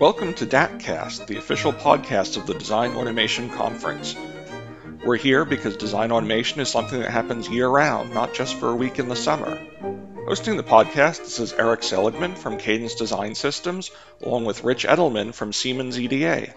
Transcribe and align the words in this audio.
Welcome 0.00 0.32
to 0.36 0.46
DACcast, 0.46 1.26
the 1.26 1.36
official 1.36 1.74
podcast 1.74 2.38
of 2.38 2.46
the 2.46 2.54
Design 2.54 2.92
Automation 2.92 3.50
Conference. 3.50 4.16
We're 5.04 5.18
here 5.18 5.44
because 5.44 5.76
design 5.76 6.10
automation 6.10 6.58
is 6.62 6.70
something 6.70 7.00
that 7.00 7.10
happens 7.10 7.50
year 7.50 7.68
round, 7.68 8.14
not 8.14 8.32
just 8.32 8.54
for 8.54 8.70
a 8.70 8.74
week 8.74 8.98
in 8.98 9.10
the 9.10 9.14
summer. 9.14 9.60
Hosting 10.26 10.56
the 10.56 10.62
podcast, 10.62 11.18
this 11.18 11.38
is 11.38 11.52
Erik 11.52 11.82
Seligman 11.82 12.34
from 12.34 12.56
Cadence 12.56 12.94
Design 12.94 13.34
Systems, 13.34 13.90
along 14.22 14.46
with 14.46 14.64
Rich 14.64 14.86
Edelman 14.86 15.34
from 15.34 15.52
Siemens 15.52 16.00
EDA. 16.00 16.54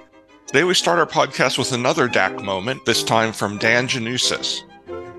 Today 0.48 0.64
we 0.64 0.74
start 0.74 1.00
our 1.00 1.06
podcast 1.06 1.58
with 1.58 1.74
another 1.74 2.08
DAC 2.08 2.42
moment, 2.42 2.86
this 2.86 3.04
time 3.04 3.34
from 3.34 3.58
Dan 3.58 3.90
Janusis. 3.90 4.62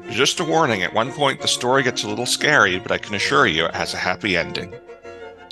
Just 0.09 0.41
a 0.41 0.45
warning, 0.45 0.83
at 0.83 0.95
one 0.95 1.13
point 1.13 1.43
the 1.43 1.47
story 1.47 1.83
gets 1.83 2.05
a 2.05 2.09
little 2.09 2.25
scary, 2.25 2.79
but 2.79 2.91
I 2.91 2.97
can 2.97 3.17
assure 3.17 3.47
you 3.47 3.67
it 3.67 3.75
has 3.75 3.93
a 3.93 3.99
happy 3.99 4.35
ending. 4.35 4.75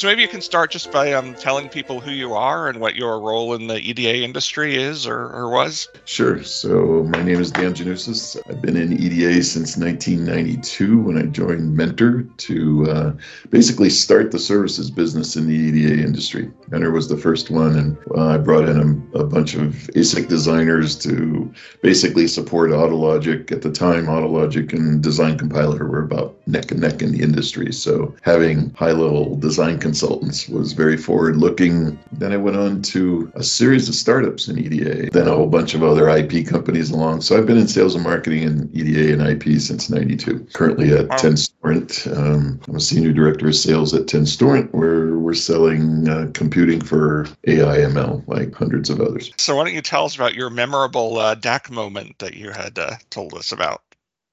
So 0.02 0.08
maybe 0.08 0.22
you 0.22 0.26
can 0.26 0.40
start 0.40 0.72
just 0.72 0.90
by 0.90 1.12
um, 1.12 1.32
telling 1.36 1.68
people 1.68 2.00
who 2.00 2.10
you 2.10 2.34
are 2.34 2.68
and 2.68 2.80
what 2.80 2.96
your 2.96 3.20
role 3.20 3.54
in 3.54 3.68
the 3.68 3.78
EDA 3.78 4.24
industry 4.24 4.74
is 4.74 5.06
or, 5.06 5.16
or 5.16 5.48
was. 5.48 5.88
Sure. 6.06 6.42
So 6.42 7.04
my 7.04 7.22
name 7.22 7.40
is 7.40 7.52
Dan 7.52 7.72
Janusis. 7.72 8.36
I've 8.50 8.60
been 8.60 8.76
in 8.76 8.94
EDA 8.94 9.44
since 9.44 9.76
1992 9.76 10.98
when 10.98 11.18
I 11.18 11.26
joined 11.26 11.76
Mentor 11.76 12.22
to 12.22 12.90
uh, 12.90 13.12
basically 13.50 13.90
start 13.90 14.32
the 14.32 14.40
services 14.40 14.90
business 14.90 15.36
in 15.36 15.46
the 15.46 15.54
EDA 15.54 16.02
industry. 16.02 16.50
Mentor 16.66 16.90
was 16.90 17.08
the 17.08 17.16
first 17.16 17.50
one, 17.50 17.76
and 17.76 17.96
uh, 18.16 18.26
I 18.26 18.38
brought 18.38 18.68
in 18.68 19.06
a, 19.14 19.20
a, 19.20 19.24
bunch 19.24 19.54
of 19.54 19.88
ASIC 19.94 20.26
designers 20.26 20.96
to 21.00 21.54
basically 21.80 22.26
support 22.26 22.70
AutoLogic. 22.70 23.52
At 23.52 23.62
the 23.62 23.70
time, 23.70 24.06
AutoLogic 24.06 24.72
and 24.72 25.00
Design 25.00 25.38
Compiler 25.38 25.86
were 25.86 26.02
about 26.02 26.36
neck 26.48 26.72
and 26.72 26.80
neck 26.80 27.02
in 27.02 27.12
the 27.12 27.22
industry. 27.22 27.72
So 27.72 28.16
having 28.22 28.70
high 28.70 28.90
level 28.90 29.36
design 29.36 29.78
consultants 29.92 30.48
was 30.48 30.72
very 30.72 30.96
forward 30.96 31.36
looking. 31.36 31.98
Then 32.12 32.32
I 32.32 32.38
went 32.38 32.56
on 32.56 32.80
to 32.80 33.30
a 33.34 33.42
series 33.42 33.90
of 33.90 33.94
startups 33.94 34.48
in 34.48 34.58
EDA, 34.58 35.10
then 35.10 35.28
a 35.28 35.34
whole 35.34 35.48
bunch 35.48 35.74
of 35.74 35.82
other 35.82 36.08
IP 36.08 36.46
companies 36.46 36.90
along. 36.90 37.20
So 37.20 37.36
I've 37.36 37.44
been 37.44 37.58
in 37.58 37.68
sales 37.68 37.94
and 37.94 38.02
marketing 38.02 38.42
in 38.44 38.70
EDA 38.72 39.12
and 39.12 39.20
IP 39.20 39.60
since 39.60 39.90
92. 39.90 40.46
Currently 40.54 40.92
at 40.92 41.08
wow. 41.08 41.16
Tenstorrent. 41.16 42.16
Um, 42.16 42.58
I'm 42.66 42.76
a 42.76 42.80
senior 42.80 43.12
director 43.12 43.48
of 43.48 43.54
sales 43.54 43.92
at 43.92 44.06
Tenstorrent, 44.06 44.72
where 44.72 45.18
we're 45.18 45.34
selling 45.34 46.08
uh, 46.08 46.30
computing 46.32 46.80
for 46.80 47.26
AI 47.46 47.84
ML, 47.92 48.26
like 48.26 48.54
hundreds 48.54 48.88
of 48.88 48.98
others. 48.98 49.30
So 49.36 49.56
why 49.56 49.64
don't 49.64 49.74
you 49.74 49.82
tell 49.82 50.06
us 50.06 50.16
about 50.16 50.32
your 50.32 50.48
memorable 50.48 51.18
uh, 51.18 51.34
DAC 51.34 51.70
moment 51.70 52.18
that 52.20 52.32
you 52.32 52.50
had 52.50 52.78
uh, 52.78 52.96
told 53.10 53.34
us 53.34 53.52
about? 53.52 53.82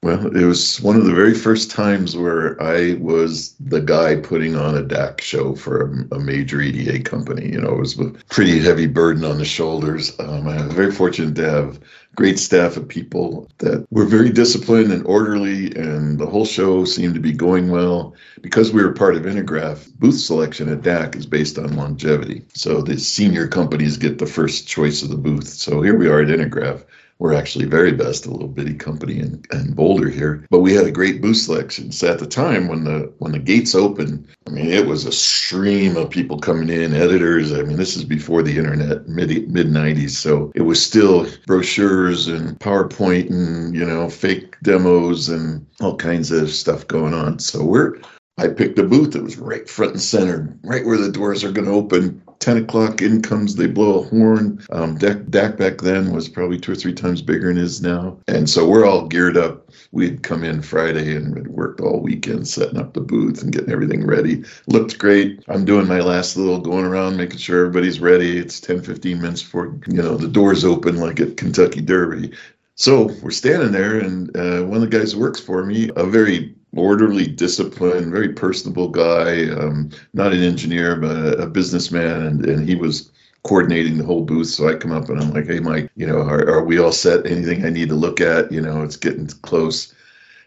Well, 0.01 0.33
it 0.33 0.45
was 0.45 0.79
one 0.79 0.95
of 0.95 1.03
the 1.03 1.13
very 1.13 1.33
first 1.33 1.69
times 1.69 2.15
where 2.15 2.61
I 2.63 2.93
was 3.01 3.53
the 3.59 3.81
guy 3.81 4.15
putting 4.15 4.55
on 4.55 4.77
a 4.77 4.81
DAC 4.81 5.19
show 5.19 5.55
for 5.55 5.81
a, 5.81 6.15
a 6.15 6.19
major 6.19 6.61
EDA 6.61 7.03
company. 7.03 7.49
You 7.49 7.59
know, 7.59 7.73
it 7.73 7.79
was 7.79 7.99
a 7.99 8.11
pretty 8.29 8.59
heavy 8.59 8.87
burden 8.87 9.25
on 9.25 9.39
the 9.39 9.45
shoulders. 9.45 10.17
Um, 10.17 10.47
I 10.47 10.63
was 10.63 10.73
very 10.73 10.93
fortunate 10.93 11.35
to 11.35 11.51
have 11.51 11.81
great 12.15 12.39
staff 12.39 12.77
of 12.77 12.87
people 12.87 13.49
that 13.57 13.85
were 13.91 14.05
very 14.05 14.29
disciplined 14.29 14.93
and 14.93 15.05
orderly, 15.05 15.75
and 15.75 16.17
the 16.17 16.27
whole 16.27 16.45
show 16.45 16.85
seemed 16.85 17.15
to 17.15 17.19
be 17.19 17.33
going 17.33 17.69
well. 17.69 18.15
Because 18.39 18.71
we 18.71 18.81
were 18.81 18.93
part 18.93 19.17
of 19.17 19.23
Intergraph, 19.23 19.93
booth 19.99 20.19
selection 20.19 20.69
at 20.69 20.79
DAC 20.79 21.17
is 21.17 21.25
based 21.25 21.59
on 21.59 21.75
longevity. 21.75 22.45
So 22.53 22.81
the 22.81 22.97
senior 22.97 23.49
companies 23.49 23.97
get 23.97 24.17
the 24.17 24.25
first 24.25 24.65
choice 24.65 25.03
of 25.03 25.09
the 25.09 25.17
booth. 25.17 25.49
So 25.49 25.81
here 25.81 25.97
we 25.97 26.07
are 26.07 26.21
at 26.21 26.29
Intergraph 26.29 26.85
we're 27.19 27.33
actually 27.33 27.65
VeriBest, 27.65 28.25
a 28.25 28.31
little 28.31 28.47
bitty 28.47 28.73
company 28.73 29.19
in, 29.19 29.43
in 29.51 29.73
Boulder 29.73 30.09
here. 30.09 30.45
But 30.49 30.59
we 30.59 30.73
had 30.73 30.87
a 30.87 30.91
great 30.91 31.21
booth 31.21 31.37
selection. 31.37 31.91
So 31.91 32.11
at 32.11 32.19
the 32.19 32.27
time 32.27 32.67
when 32.67 32.85
the 32.85 33.13
when 33.19 33.33
the 33.33 33.39
gates 33.39 33.75
opened, 33.75 34.27
I 34.47 34.51
mean 34.51 34.71
it 34.71 34.87
was 34.87 35.05
a 35.05 35.11
stream 35.11 35.97
of 35.97 36.09
people 36.09 36.39
coming 36.39 36.69
in, 36.69 36.93
editors. 36.93 37.51
I 37.51 37.61
mean, 37.63 37.77
this 37.77 37.95
is 37.95 38.05
before 38.05 38.41
the 38.41 38.57
internet, 38.57 39.07
mid 39.07 39.51
mid 39.51 39.69
nineties. 39.69 40.17
So 40.17 40.51
it 40.55 40.61
was 40.61 40.83
still 40.83 41.27
brochures 41.45 42.27
and 42.27 42.57
PowerPoint 42.59 43.29
and, 43.29 43.75
you 43.75 43.85
know, 43.85 44.09
fake 44.09 44.55
demos 44.63 45.29
and 45.29 45.65
all 45.81 45.95
kinds 45.97 46.31
of 46.31 46.49
stuff 46.49 46.87
going 46.87 47.13
on. 47.13 47.39
So 47.39 47.63
we're 47.63 47.97
I 48.39 48.47
picked 48.47 48.79
a 48.79 48.83
booth 48.83 49.11
that 49.11 49.23
was 49.23 49.37
right 49.37 49.69
front 49.69 49.93
and 49.93 50.01
center, 50.01 50.57
right 50.63 50.85
where 50.85 50.97
the 50.97 51.11
doors 51.11 51.43
are 51.43 51.51
going 51.51 51.67
to 51.67 51.73
open. 51.73 52.21
10 52.39 52.55
o'clock 52.55 53.01
in 53.01 53.21
comes, 53.21 53.55
they 53.55 53.67
blow 53.67 53.99
a 53.99 54.03
horn. 54.07 54.65
Um, 54.71 54.97
DAC, 54.97 55.25
DAC 55.25 55.57
back 55.57 55.81
then 55.81 56.13
was 56.13 56.29
probably 56.29 56.57
two 56.57 56.71
or 56.71 56.75
three 56.75 56.93
times 56.93 57.21
bigger 57.21 57.49
than 57.49 57.57
it 57.57 57.63
is 57.63 57.81
now. 57.81 58.17
And 58.29 58.49
so 58.49 58.65
we're 58.65 58.85
all 58.85 59.07
geared 59.07 59.35
up. 59.35 59.69
We'd 59.91 60.23
come 60.23 60.45
in 60.45 60.61
Friday 60.61 61.17
and 61.17 61.35
had 61.35 61.49
worked 61.49 61.81
all 61.81 61.99
weekend 61.99 62.47
setting 62.47 62.79
up 62.79 62.93
the 62.93 63.01
booth 63.01 63.43
and 63.43 63.51
getting 63.51 63.71
everything 63.71 64.07
ready. 64.07 64.45
Looked 64.67 64.97
great. 64.99 65.43
I'm 65.49 65.65
doing 65.65 65.87
my 65.87 65.99
last 65.99 66.37
little 66.37 66.59
going 66.59 66.85
around, 66.85 67.17
making 67.17 67.39
sure 67.39 67.65
everybody's 67.65 67.99
ready. 67.99 68.37
It's 68.37 68.61
10, 68.61 68.83
15 68.83 69.21
minutes 69.21 69.43
before, 69.43 69.77
you 69.87 70.01
know, 70.01 70.15
the 70.15 70.29
doors 70.29 70.63
open 70.63 70.95
like 70.95 71.19
at 71.19 71.35
Kentucky 71.35 71.81
Derby. 71.81 72.31
So 72.79 73.11
we're 73.21 73.31
standing 73.31 73.73
there, 73.73 73.99
and 73.99 74.35
uh, 74.37 74.63
one 74.63 74.81
of 74.81 74.89
the 74.89 74.97
guys 74.97 75.11
who 75.11 75.19
works 75.19 75.41
for 75.41 75.65
me, 75.65 75.91
a 75.97 76.05
very 76.05 76.55
orderly, 76.73 77.27
disciplined, 77.27 78.09
very 78.09 78.31
personable 78.31 78.87
guy, 78.87 79.49
um, 79.49 79.89
not 80.13 80.31
an 80.31 80.41
engineer, 80.41 80.95
but 80.95 81.11
a, 81.11 81.37
a 81.39 81.47
businessman. 81.47 82.21
And, 82.21 82.45
and 82.45 82.69
he 82.69 82.75
was 82.75 83.11
coordinating 83.43 83.97
the 83.97 84.05
whole 84.05 84.23
booth. 84.23 84.47
So 84.47 84.69
I 84.69 84.75
come 84.75 84.93
up 84.93 85.09
and 85.09 85.19
I'm 85.19 85.33
like, 85.33 85.47
hey, 85.47 85.59
Mike, 85.59 85.91
you 85.97 86.07
know, 86.07 86.21
are, 86.21 86.47
are 86.47 86.63
we 86.63 86.79
all 86.79 86.93
set? 86.93 87.25
Anything 87.25 87.65
I 87.65 87.69
need 87.69 87.89
to 87.89 87.95
look 87.95 88.21
at? 88.21 88.49
You 88.49 88.61
know, 88.61 88.81
it's 88.81 88.95
getting 88.95 89.27
close. 89.27 89.93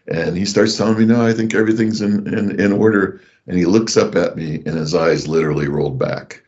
And 0.07 0.35
he 0.35 0.45
starts 0.45 0.75
telling 0.75 0.97
me, 0.97 1.05
no, 1.05 1.23
I 1.23 1.33
think 1.33 1.53
everything's 1.53 2.01
in, 2.01 2.27
in, 2.35 2.59
in 2.59 2.71
order. 2.71 3.21
And 3.45 3.59
he 3.59 3.65
looks 3.65 3.95
up 3.95 4.15
at 4.15 4.35
me 4.35 4.55
and 4.65 4.75
his 4.75 4.95
eyes 4.95 5.27
literally 5.27 5.67
rolled 5.67 5.99
back 5.99 6.43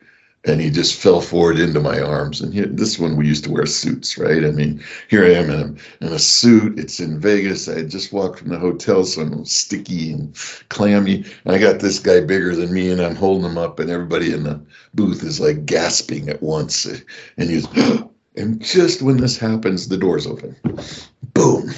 and 0.46 0.60
he 0.60 0.70
just 0.70 0.94
fell 0.94 1.20
forward 1.20 1.58
into 1.58 1.80
my 1.80 2.00
arms. 2.00 2.40
And 2.40 2.54
he, 2.54 2.60
this 2.62 2.98
one 2.98 3.16
we 3.16 3.26
used 3.26 3.44
to 3.44 3.50
wear 3.50 3.66
suits, 3.66 4.16
right? 4.16 4.44
I 4.44 4.50
mean, 4.52 4.82
here 5.08 5.24
I 5.24 5.34
am 5.34 5.50
in 5.50 5.60
a, 5.60 6.06
in 6.06 6.12
a 6.12 6.18
suit. 6.18 6.78
It's 6.78 7.00
in 7.00 7.18
Vegas. 7.18 7.68
I 7.68 7.82
just 7.82 8.12
walked 8.12 8.38
from 8.38 8.50
the 8.50 8.58
hotel, 8.58 9.04
so 9.04 9.22
I'm 9.22 9.44
sticky 9.44 10.12
and 10.12 10.34
clammy. 10.68 11.24
And 11.44 11.54
I 11.54 11.58
got 11.58 11.80
this 11.80 11.98
guy 11.98 12.20
bigger 12.20 12.54
than 12.54 12.72
me, 12.72 12.90
and 12.90 13.00
I'm 13.00 13.16
holding 13.16 13.44
him 13.44 13.58
up, 13.58 13.80
and 13.80 13.90
everybody 13.90 14.32
in 14.32 14.44
the 14.44 14.60
booth 14.94 15.24
is 15.24 15.40
like 15.40 15.66
gasping 15.66 16.28
at 16.28 16.42
once. 16.42 16.86
And 17.36 17.50
he's, 17.50 17.66
and 18.36 18.62
just 18.62 19.02
when 19.02 19.16
this 19.16 19.36
happens, 19.36 19.88
the 19.88 19.98
doors 19.98 20.28
open. 20.28 20.54
Boom. 21.34 21.72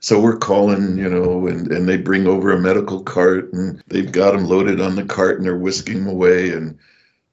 So 0.00 0.18
we're 0.18 0.38
calling, 0.38 0.98
you 0.98 1.08
know, 1.08 1.46
and, 1.46 1.70
and 1.70 1.86
they 1.86 1.98
bring 1.98 2.26
over 2.26 2.50
a 2.50 2.58
medical 2.58 3.02
cart 3.02 3.52
and 3.52 3.82
they've 3.88 4.10
got 4.10 4.34
him 4.34 4.46
loaded 4.46 4.80
on 4.80 4.96
the 4.96 5.04
cart 5.04 5.36
and 5.36 5.44
they're 5.44 5.58
whisking 5.58 5.98
him 5.98 6.06
away. 6.06 6.52
And 6.52 6.78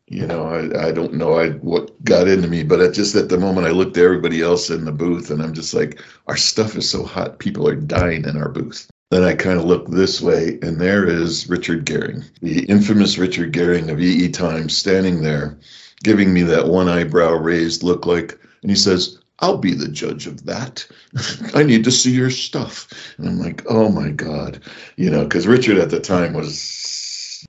you 0.07 0.25
know, 0.25 0.47
I, 0.47 0.87
I 0.87 0.91
don't 0.91 1.13
know 1.13 1.33
I 1.33 1.49
what 1.49 1.91
got 2.03 2.27
into 2.27 2.47
me, 2.47 2.63
but 2.63 2.79
at 2.79 2.93
just 2.93 3.15
at 3.15 3.29
the 3.29 3.37
moment 3.37 3.67
I 3.67 3.71
looked 3.71 3.97
at 3.97 4.03
everybody 4.03 4.41
else 4.41 4.69
in 4.69 4.85
the 4.85 4.91
booth 4.91 5.29
and 5.29 5.41
I'm 5.41 5.53
just 5.53 5.73
like, 5.73 6.01
our 6.27 6.37
stuff 6.37 6.75
is 6.75 6.89
so 6.89 7.03
hot, 7.03 7.39
people 7.39 7.67
are 7.67 7.75
dying 7.75 8.25
in 8.25 8.37
our 8.37 8.49
booth. 8.49 8.89
Then 9.11 9.23
I 9.23 9.35
kind 9.35 9.57
of 9.57 9.65
look 9.65 9.87
this 9.87 10.19
way, 10.19 10.59
and 10.61 10.81
there 10.81 11.05
is 11.07 11.49
Richard 11.49 11.85
Goering, 11.85 12.25
the 12.41 12.65
infamous 12.65 13.17
Richard 13.17 13.53
Goering 13.53 13.89
of 13.89 14.01
EE 14.01 14.29
Times, 14.29 14.75
standing 14.75 15.21
there, 15.21 15.57
giving 16.03 16.33
me 16.33 16.43
that 16.43 16.67
one 16.67 16.89
eyebrow 16.89 17.31
raised 17.31 17.83
look 17.83 18.05
like, 18.05 18.37
and 18.61 18.69
he 18.69 18.75
says, 18.75 19.17
I'll 19.39 19.57
be 19.57 19.73
the 19.73 19.87
judge 19.87 20.27
of 20.27 20.45
that. 20.45 20.85
I 21.53 21.63
need 21.63 21.83
to 21.85 21.91
see 21.91 22.11
your 22.11 22.31
stuff. 22.31 22.87
And 23.17 23.27
I'm 23.27 23.39
like, 23.39 23.63
oh 23.69 23.89
my 23.89 24.09
God. 24.09 24.61
You 24.95 25.09
know, 25.09 25.23
because 25.23 25.47
Richard 25.47 25.77
at 25.77 25.91
the 25.91 25.99
time 25.99 26.33
was 26.33 26.59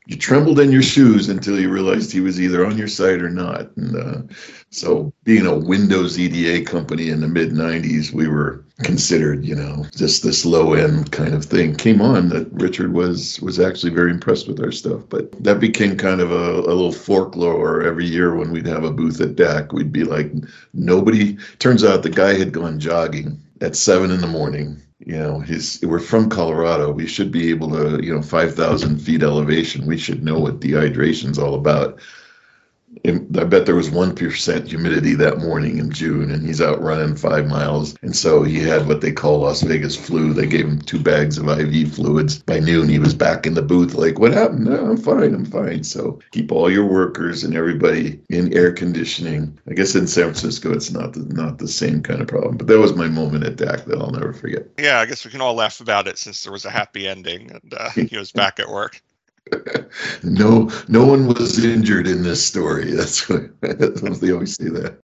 you 0.06 0.16
trembled 0.16 0.60
in 0.60 0.72
your 0.72 0.82
shoes 0.82 1.28
until 1.28 1.58
you 1.58 1.70
realized 1.70 2.10
he 2.10 2.20
was 2.20 2.40
either 2.40 2.64
on 2.66 2.78
your 2.78 2.88
side 2.88 3.22
or 3.22 3.30
not. 3.30 3.76
And 3.76 3.96
uh, 3.96 4.34
so, 4.70 5.12
being 5.24 5.46
a 5.46 5.56
Windows 5.56 6.18
EDA 6.18 6.64
company 6.64 7.10
in 7.10 7.20
the 7.20 7.28
mid 7.28 7.52
90s, 7.52 8.12
we 8.12 8.28
were 8.28 8.64
considered, 8.82 9.44
you 9.44 9.54
know, 9.54 9.84
just 9.96 10.22
this 10.22 10.44
low 10.44 10.72
end 10.74 11.10
kind 11.10 11.34
of 11.34 11.44
thing. 11.44 11.74
Came 11.74 12.00
on 12.00 12.28
that 12.30 12.52
Richard 12.52 12.92
was 12.92 13.40
was 13.40 13.58
actually 13.58 13.92
very 13.92 14.10
impressed 14.10 14.48
with 14.48 14.60
our 14.60 14.72
stuff, 14.72 15.02
but 15.08 15.32
that 15.42 15.60
became 15.60 15.96
kind 15.96 16.20
of 16.20 16.30
a, 16.30 16.60
a 16.60 16.74
little 16.74 16.92
folklore. 16.92 17.82
Every 17.82 18.06
year 18.06 18.34
when 18.34 18.50
we'd 18.50 18.66
have 18.66 18.84
a 18.84 18.92
booth 18.92 19.20
at 19.20 19.36
DAC, 19.36 19.72
we'd 19.72 19.92
be 19.92 20.04
like, 20.04 20.32
nobody. 20.74 21.36
Turns 21.58 21.84
out 21.84 22.02
the 22.02 22.10
guy 22.10 22.34
had 22.34 22.52
gone 22.52 22.78
jogging 22.78 23.40
at 23.60 23.76
seven 23.76 24.10
in 24.10 24.20
the 24.20 24.26
morning 24.26 24.80
you 25.00 25.16
know 25.16 25.42
we're 25.82 26.00
from 26.00 26.28
colorado. 26.28 26.90
We 26.90 27.06
should 27.06 27.30
be 27.30 27.50
able 27.50 27.70
to 27.70 28.04
you 28.04 28.14
know 28.14 28.22
5000 28.22 28.98
feet 28.98 29.22
elevation. 29.22 29.86
We 29.86 29.96
should 29.96 30.24
know 30.24 30.38
what 30.38 30.60
dehydration's 30.60 31.38
all 31.38 31.54
about 31.54 32.00
I 33.04 33.44
bet 33.44 33.66
there 33.66 33.74
was 33.74 33.90
1% 33.90 34.66
humidity 34.66 35.14
that 35.14 35.38
morning 35.38 35.78
in 35.78 35.90
June, 35.90 36.30
and 36.30 36.46
he's 36.46 36.60
out 36.60 36.80
running 36.80 37.16
five 37.16 37.46
miles. 37.46 37.94
And 38.02 38.14
so 38.14 38.42
he 38.42 38.58
had 38.58 38.86
what 38.86 39.00
they 39.00 39.12
call 39.12 39.40
Las 39.40 39.62
Vegas 39.62 39.96
flu. 39.96 40.32
They 40.32 40.46
gave 40.46 40.66
him 40.66 40.80
two 40.80 41.00
bags 41.00 41.38
of 41.38 41.48
IV 41.48 41.94
fluids. 41.94 42.42
By 42.42 42.60
noon, 42.60 42.88
he 42.88 42.98
was 42.98 43.14
back 43.14 43.46
in 43.46 43.54
the 43.54 43.62
booth, 43.62 43.94
like, 43.94 44.18
What 44.18 44.32
happened? 44.32 44.64
No, 44.64 44.90
I'm 44.90 44.96
fine. 44.96 45.34
I'm 45.34 45.44
fine. 45.44 45.84
So 45.84 46.18
keep 46.30 46.52
all 46.52 46.70
your 46.70 46.86
workers 46.86 47.44
and 47.44 47.54
everybody 47.54 48.20
in 48.28 48.52
air 48.56 48.72
conditioning. 48.72 49.58
I 49.68 49.74
guess 49.74 49.94
in 49.94 50.06
San 50.06 50.24
Francisco, 50.24 50.72
it's 50.72 50.90
not 50.90 51.12
the, 51.12 51.20
not 51.34 51.58
the 51.58 51.68
same 51.68 52.02
kind 52.02 52.20
of 52.20 52.28
problem. 52.28 52.56
But 52.56 52.66
that 52.68 52.78
was 52.78 52.94
my 52.94 53.08
moment 53.08 53.44
at 53.44 53.56
DAC 53.56 53.84
that 53.86 53.98
I'll 53.98 54.10
never 54.10 54.32
forget. 54.32 54.66
Yeah, 54.78 55.00
I 55.00 55.06
guess 55.06 55.24
we 55.24 55.30
can 55.30 55.40
all 55.40 55.54
laugh 55.54 55.80
about 55.80 56.08
it 56.08 56.18
since 56.18 56.42
there 56.42 56.52
was 56.52 56.64
a 56.64 56.70
happy 56.70 57.06
ending 57.06 57.50
and 57.50 57.74
uh, 57.74 57.90
he 57.90 58.16
was 58.16 58.32
back 58.32 58.60
at 58.60 58.68
work. 58.68 59.02
No, 60.22 60.70
no 60.88 61.04
one 61.04 61.26
was 61.26 61.64
injured 61.64 62.06
in 62.06 62.22
this 62.22 62.44
story. 62.44 62.92
That's 62.92 63.28
what 63.28 64.20
they 64.20 64.32
always 64.32 64.54
say 64.56 64.68
that. 64.68 64.98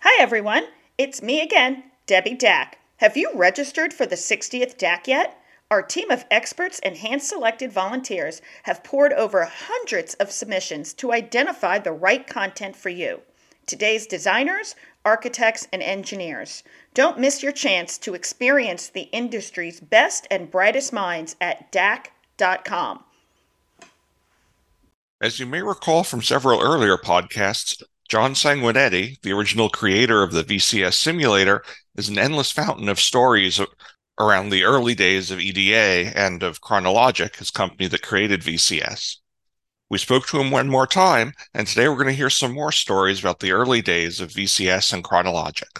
Hi, 0.00 0.22
everyone. 0.22 0.64
It's 0.98 1.22
me 1.22 1.40
again, 1.40 1.84
Debbie 2.06 2.34
Dack. 2.34 2.78
Have 2.98 3.16
you 3.16 3.30
registered 3.34 3.92
for 3.92 4.06
the 4.06 4.16
60th 4.16 4.78
DAC 4.78 5.06
yet? 5.06 5.38
Our 5.70 5.82
team 5.82 6.10
of 6.12 6.24
experts 6.30 6.78
and 6.84 6.96
hand 6.96 7.22
selected 7.22 7.72
volunteers 7.72 8.40
have 8.62 8.84
poured 8.84 9.12
over 9.12 9.44
hundreds 9.44 10.14
of 10.14 10.30
submissions 10.30 10.94
to 10.94 11.12
identify 11.12 11.78
the 11.78 11.92
right 11.92 12.24
content 12.26 12.76
for 12.76 12.88
you. 12.88 13.22
Today's 13.66 14.06
designers, 14.06 14.76
architects, 15.04 15.66
and 15.72 15.82
engineers. 15.82 16.62
Don't 16.94 17.18
miss 17.18 17.42
your 17.42 17.52
chance 17.52 17.98
to 17.98 18.14
experience 18.14 18.88
the 18.88 19.08
industry's 19.12 19.80
best 19.80 20.26
and 20.30 20.50
brightest 20.50 20.92
minds 20.92 21.34
at 21.40 21.72
DAC.com. 21.72 23.04
As 25.20 25.40
you 25.40 25.46
may 25.46 25.62
recall 25.62 26.04
from 26.04 26.22
several 26.22 26.60
earlier 26.60 26.96
podcasts, 26.96 27.82
John 28.08 28.34
Sanguinetti, 28.34 29.20
the 29.22 29.32
original 29.32 29.68
creator 29.68 30.22
of 30.22 30.32
the 30.32 30.44
VCS 30.44 30.94
simulator, 30.94 31.64
is 31.96 32.08
an 32.08 32.18
endless 32.18 32.52
fountain 32.52 32.88
of 32.88 33.00
stories 33.00 33.60
around 34.18 34.50
the 34.50 34.64
early 34.64 34.94
days 34.94 35.30
of 35.30 35.40
EDA 35.40 36.16
and 36.16 36.42
of 36.42 36.60
Chronologic, 36.60 37.36
his 37.36 37.50
company 37.50 37.88
that 37.88 38.02
created 38.02 38.42
VCS. 38.42 39.16
We 39.88 39.98
spoke 39.98 40.26
to 40.28 40.40
him 40.40 40.50
one 40.50 40.68
more 40.68 40.86
time, 40.86 41.32
and 41.54 41.64
today 41.64 41.88
we're 41.88 41.94
going 41.94 42.08
to 42.08 42.12
hear 42.12 42.28
some 42.28 42.52
more 42.52 42.72
stories 42.72 43.20
about 43.20 43.38
the 43.38 43.52
early 43.52 43.80
days 43.80 44.20
of 44.20 44.30
VCS 44.30 44.92
and 44.92 45.04
Chronologic. 45.04 45.78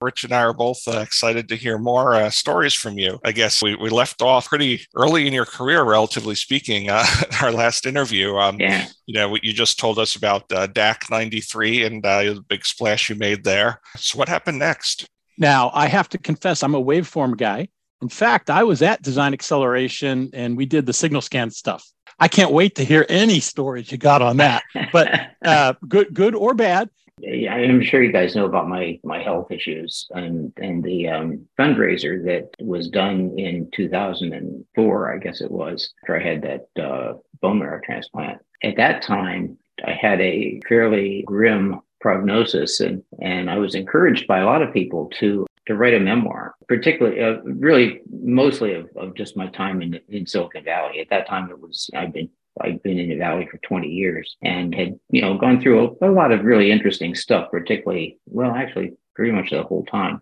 Rich 0.00 0.24
and 0.24 0.32
I 0.32 0.42
are 0.42 0.52
both 0.52 0.82
uh, 0.88 0.98
excited 0.98 1.48
to 1.48 1.56
hear 1.56 1.78
more 1.78 2.16
uh, 2.16 2.30
stories 2.30 2.74
from 2.74 2.98
you. 2.98 3.20
I 3.24 3.30
guess 3.30 3.62
we, 3.62 3.76
we 3.76 3.90
left 3.90 4.22
off 4.22 4.48
pretty 4.48 4.84
early 4.96 5.28
in 5.28 5.32
your 5.32 5.44
career, 5.44 5.84
relatively 5.84 6.34
speaking, 6.34 6.90
uh, 6.90 7.04
our 7.42 7.52
last 7.52 7.86
interview. 7.86 8.34
Um, 8.34 8.58
yeah. 8.58 8.88
You 9.06 9.14
know, 9.14 9.38
you 9.40 9.52
just 9.52 9.78
told 9.78 10.00
us 10.00 10.16
about 10.16 10.50
uh, 10.52 10.66
DAC 10.66 11.08
93 11.08 11.84
and 11.84 12.04
uh, 12.04 12.22
the 12.24 12.44
big 12.48 12.66
splash 12.66 13.08
you 13.08 13.14
made 13.14 13.44
there. 13.44 13.80
So, 13.96 14.18
what 14.18 14.28
happened 14.28 14.58
next? 14.58 15.06
Now, 15.38 15.70
I 15.72 15.86
have 15.86 16.08
to 16.08 16.18
confess, 16.18 16.64
I'm 16.64 16.74
a 16.74 16.82
waveform 16.82 17.36
guy. 17.36 17.68
In 18.02 18.08
fact, 18.08 18.50
I 18.50 18.64
was 18.64 18.82
at 18.82 19.00
Design 19.02 19.32
Acceleration 19.32 20.30
and 20.32 20.56
we 20.56 20.66
did 20.66 20.86
the 20.86 20.92
signal 20.92 21.20
scan 21.20 21.52
stuff. 21.52 21.88
I 22.18 22.28
can't 22.28 22.52
wait 22.52 22.74
to 22.76 22.84
hear 22.84 23.06
any 23.08 23.40
stories 23.40 23.90
you 23.90 23.98
got 23.98 24.22
on 24.22 24.36
that, 24.38 24.62
but 24.92 25.28
uh, 25.44 25.74
good, 25.88 26.14
good 26.14 26.34
or 26.34 26.54
bad. 26.54 26.90
Yeah, 27.18 27.54
I'm 27.54 27.80
sure 27.80 28.02
you 28.02 28.12
guys 28.12 28.34
know 28.34 28.44
about 28.44 28.68
my 28.68 28.98
my 29.04 29.22
health 29.22 29.50
issues 29.50 30.06
and 30.10 30.52
and 30.56 30.82
the 30.82 31.08
um, 31.08 31.46
fundraiser 31.58 32.24
that 32.24 32.50
was 32.60 32.88
done 32.88 33.38
in 33.38 33.70
2004, 33.72 35.14
I 35.14 35.18
guess 35.18 35.40
it 35.40 35.50
was, 35.50 35.92
after 36.02 36.18
I 36.18 36.22
had 36.22 36.42
that 36.42 36.82
uh, 36.82 37.14
bone 37.40 37.60
marrow 37.60 37.80
transplant. 37.84 38.40
At 38.64 38.76
that 38.76 39.02
time, 39.02 39.56
I 39.86 39.92
had 39.92 40.20
a 40.20 40.60
fairly 40.68 41.22
grim 41.24 41.80
prognosis, 42.00 42.80
and 42.80 43.02
and 43.22 43.48
I 43.48 43.58
was 43.58 43.76
encouraged 43.76 44.26
by 44.26 44.40
a 44.40 44.46
lot 44.46 44.62
of 44.62 44.72
people 44.72 45.10
to 45.20 45.46
to 45.66 45.74
write 45.74 45.94
a 45.94 46.00
memoir, 46.00 46.54
particularly, 46.68 47.20
uh, 47.20 47.40
really, 47.44 48.02
mostly 48.10 48.74
of, 48.74 48.88
of 48.96 49.14
just 49.14 49.36
my 49.36 49.48
time 49.48 49.82
in 49.82 50.00
in 50.08 50.26
Silicon 50.26 50.64
Valley. 50.64 51.00
At 51.00 51.10
that 51.10 51.28
time, 51.28 51.50
it 51.50 51.60
was 51.60 51.90
I've 51.94 52.12
been 52.12 52.30
I'd 52.60 52.82
been 52.82 52.98
in 52.98 53.08
the 53.08 53.16
Valley 53.16 53.48
for 53.50 53.58
20 53.58 53.88
years 53.88 54.36
and 54.42 54.74
had 54.74 54.98
you 55.10 55.22
know 55.22 55.38
gone 55.38 55.60
through 55.60 55.96
a, 56.00 56.10
a 56.10 56.12
lot 56.12 56.32
of 56.32 56.44
really 56.44 56.70
interesting 56.70 57.14
stuff, 57.14 57.50
particularly 57.50 58.18
well, 58.26 58.52
actually, 58.52 58.92
pretty 59.14 59.32
much 59.32 59.50
the 59.50 59.62
whole 59.62 59.84
time. 59.84 60.20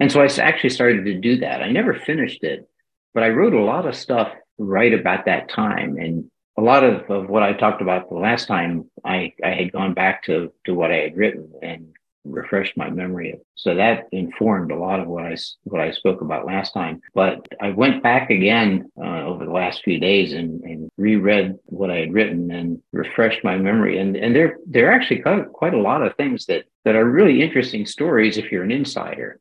And 0.00 0.10
so 0.10 0.20
I 0.20 0.26
actually 0.26 0.70
started 0.70 1.04
to 1.04 1.20
do 1.20 1.38
that. 1.38 1.62
I 1.62 1.70
never 1.70 1.92
finished 1.94 2.44
it, 2.44 2.68
but 3.14 3.24
I 3.24 3.30
wrote 3.30 3.54
a 3.54 3.60
lot 3.60 3.86
of 3.86 3.96
stuff 3.96 4.32
right 4.58 4.94
about 4.94 5.26
that 5.26 5.48
time 5.48 5.96
and 5.96 6.30
a 6.56 6.60
lot 6.60 6.82
of, 6.82 7.08
of 7.08 7.28
what 7.28 7.44
I 7.44 7.52
talked 7.52 7.80
about 7.80 8.08
the 8.08 8.16
last 8.16 8.48
time 8.48 8.90
I, 9.04 9.32
I 9.44 9.50
had 9.50 9.72
gone 9.72 9.94
back 9.94 10.24
to 10.24 10.52
to 10.66 10.74
what 10.74 10.90
I 10.90 10.96
had 10.96 11.16
written 11.16 11.52
and 11.62 11.94
refreshed 12.28 12.76
my 12.76 12.90
memory. 12.90 13.38
So 13.54 13.74
that 13.74 14.08
informed 14.12 14.70
a 14.70 14.78
lot 14.78 15.00
of 15.00 15.08
what 15.08 15.24
I 15.24 15.36
what 15.64 15.80
I 15.80 15.90
spoke 15.90 16.20
about 16.20 16.46
last 16.46 16.72
time. 16.72 17.00
But 17.14 17.46
I 17.60 17.70
went 17.70 18.02
back 18.02 18.30
again 18.30 18.90
uh, 18.96 19.24
over 19.24 19.44
the 19.44 19.52
last 19.52 19.82
few 19.82 19.98
days 19.98 20.32
and, 20.32 20.62
and 20.62 20.90
reread 20.96 21.58
what 21.66 21.90
I 21.90 21.96
had 21.96 22.12
written 22.12 22.50
and 22.50 22.82
refreshed 22.92 23.44
my 23.44 23.56
memory. 23.56 23.98
And 23.98 24.16
and 24.16 24.34
there 24.34 24.58
there 24.66 24.88
are 24.88 24.92
actually 24.92 25.20
quite, 25.20 25.48
quite 25.52 25.74
a 25.74 25.80
lot 25.80 26.02
of 26.02 26.16
things 26.16 26.46
that 26.46 26.64
that 26.84 26.96
are 26.96 27.04
really 27.04 27.42
interesting 27.42 27.86
stories 27.86 28.38
if 28.38 28.50
you're 28.50 28.64
an 28.64 28.72
insider. 28.72 29.40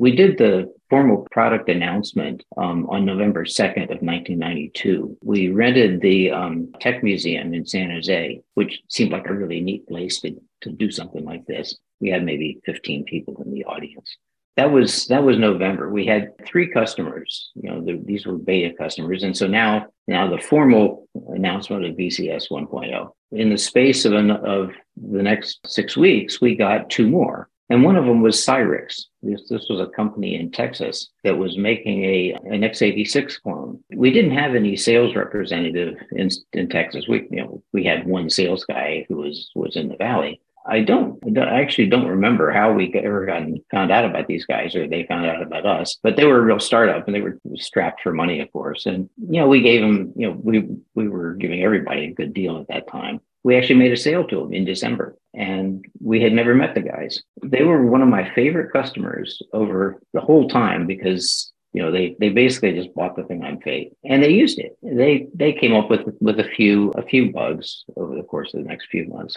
We 0.00 0.16
did 0.16 0.38
the 0.38 0.72
formal 0.88 1.26
product 1.30 1.68
announcement 1.68 2.42
um, 2.56 2.88
on 2.88 3.04
November 3.04 3.44
2nd 3.44 3.84
of 3.84 4.00
1992. 4.00 5.18
We 5.22 5.50
rented 5.50 6.00
the 6.00 6.30
um, 6.30 6.72
Tech 6.80 7.02
Museum 7.02 7.52
in 7.52 7.66
San 7.66 7.90
Jose, 7.90 8.40
which 8.54 8.80
seemed 8.88 9.12
like 9.12 9.28
a 9.28 9.34
really 9.34 9.60
neat 9.60 9.86
place 9.86 10.18
to, 10.20 10.40
to 10.62 10.70
do 10.70 10.90
something 10.90 11.22
like 11.22 11.44
this. 11.44 11.76
We 12.00 12.10
had 12.10 12.24
maybe 12.24 12.60
15 12.64 13.04
people 13.04 13.42
in 13.44 13.52
the 13.52 13.64
audience. 13.64 14.16
That 14.56 14.72
was 14.72 15.06
that 15.06 15.22
was 15.22 15.38
November. 15.38 15.88
We 15.88 16.04
had 16.04 16.32
three 16.44 16.68
customers. 16.68 17.50
You 17.54 17.70
know, 17.70 17.84
the, 17.84 18.00
these 18.04 18.26
were 18.26 18.36
beta 18.36 18.74
customers, 18.76 19.22
and 19.22 19.36
so 19.36 19.46
now 19.46 19.86
now 20.06 20.28
the 20.28 20.42
formal 20.42 21.08
announcement 21.28 21.84
of 21.84 21.96
VCS 21.96 22.50
1.0. 22.50 23.10
In 23.32 23.50
the 23.50 23.56
space 23.56 24.04
of 24.04 24.12
an, 24.12 24.30
of 24.30 24.72
the 24.96 25.22
next 25.22 25.60
six 25.66 25.96
weeks, 25.96 26.40
we 26.40 26.56
got 26.56 26.90
two 26.90 27.08
more. 27.08 27.48
And 27.70 27.84
one 27.84 27.94
of 27.94 28.04
them 28.04 28.20
was 28.20 28.44
Cyrix. 28.44 29.04
This, 29.22 29.48
this 29.48 29.68
was 29.70 29.80
a 29.80 29.86
company 29.92 30.34
in 30.34 30.50
Texas 30.50 31.08
that 31.22 31.38
was 31.38 31.56
making 31.56 32.04
a 32.04 32.32
an 32.44 32.62
x86 32.62 33.40
clone. 33.42 33.82
We 33.94 34.10
didn't 34.10 34.36
have 34.36 34.56
any 34.56 34.76
sales 34.76 35.14
representative 35.14 35.94
in, 36.10 36.28
in 36.52 36.68
Texas. 36.68 37.06
We 37.08 37.28
you 37.30 37.42
know 37.42 37.62
we 37.72 37.84
had 37.84 38.06
one 38.06 38.28
sales 38.28 38.64
guy 38.64 39.06
who 39.08 39.16
was 39.18 39.52
was 39.54 39.76
in 39.76 39.88
the 39.88 39.96
valley. 39.96 40.40
I 40.70 40.80
don't, 40.80 41.18
I 41.38 41.60
actually 41.60 41.88
don't 41.88 42.06
remember 42.06 42.50
how 42.50 42.72
we 42.72 42.92
ever 42.94 43.26
got 43.26 43.42
found 43.70 43.90
out 43.90 44.04
about 44.04 44.26
these 44.26 44.46
guys 44.46 44.74
or 44.74 44.86
they 44.86 45.04
found 45.04 45.26
out 45.26 45.42
about 45.42 45.66
us, 45.66 45.98
but 46.02 46.16
they 46.16 46.24
were 46.24 46.38
a 46.38 46.42
real 46.42 46.60
startup 46.60 47.06
and 47.06 47.14
they 47.14 47.20
were 47.20 47.38
strapped 47.56 48.02
for 48.02 48.12
money, 48.12 48.40
of 48.40 48.52
course. 48.52 48.86
And, 48.86 49.10
you 49.18 49.40
know, 49.40 49.48
we 49.48 49.62
gave 49.62 49.80
them, 49.80 50.12
you 50.16 50.28
know, 50.28 50.40
we, 50.40 50.68
we 50.94 51.08
were 51.08 51.34
giving 51.34 51.62
everybody 51.62 52.04
a 52.04 52.14
good 52.14 52.32
deal 52.32 52.58
at 52.58 52.68
that 52.68 52.88
time 52.88 53.20
we 53.42 53.56
actually 53.56 53.76
made 53.76 53.92
a 53.92 53.96
sale 53.96 54.26
to 54.26 54.36
them 54.36 54.52
in 54.52 54.64
December 54.64 55.16
and 55.34 55.84
we 56.00 56.20
had 56.20 56.32
never 56.32 56.54
met 56.54 56.74
the 56.74 56.82
guys. 56.82 57.22
They 57.42 57.64
were 57.64 57.84
one 57.84 58.02
of 58.02 58.08
my 58.08 58.32
favorite 58.34 58.72
customers 58.72 59.40
over 59.52 60.00
the 60.12 60.20
whole 60.20 60.48
time 60.48 60.86
because 60.86 61.52
you 61.72 61.80
know 61.80 61.92
they 61.92 62.16
they 62.18 62.30
basically 62.30 62.72
just 62.72 62.94
bought 62.94 63.16
the 63.16 63.22
thing 63.24 63.44
on 63.44 63.60
faith 63.60 63.92
and 64.04 64.22
they 64.22 64.30
used 64.30 64.58
it. 64.58 64.76
They 64.82 65.28
they 65.34 65.52
came 65.52 65.74
up 65.74 65.88
with 65.88 66.02
with 66.20 66.40
a 66.40 66.48
few 66.56 66.90
a 66.90 67.02
few 67.02 67.32
bugs 67.32 67.84
over 67.96 68.14
the 68.14 68.24
course 68.24 68.52
of 68.52 68.62
the 68.62 68.68
next 68.68 68.88
few 68.90 69.06
months. 69.06 69.36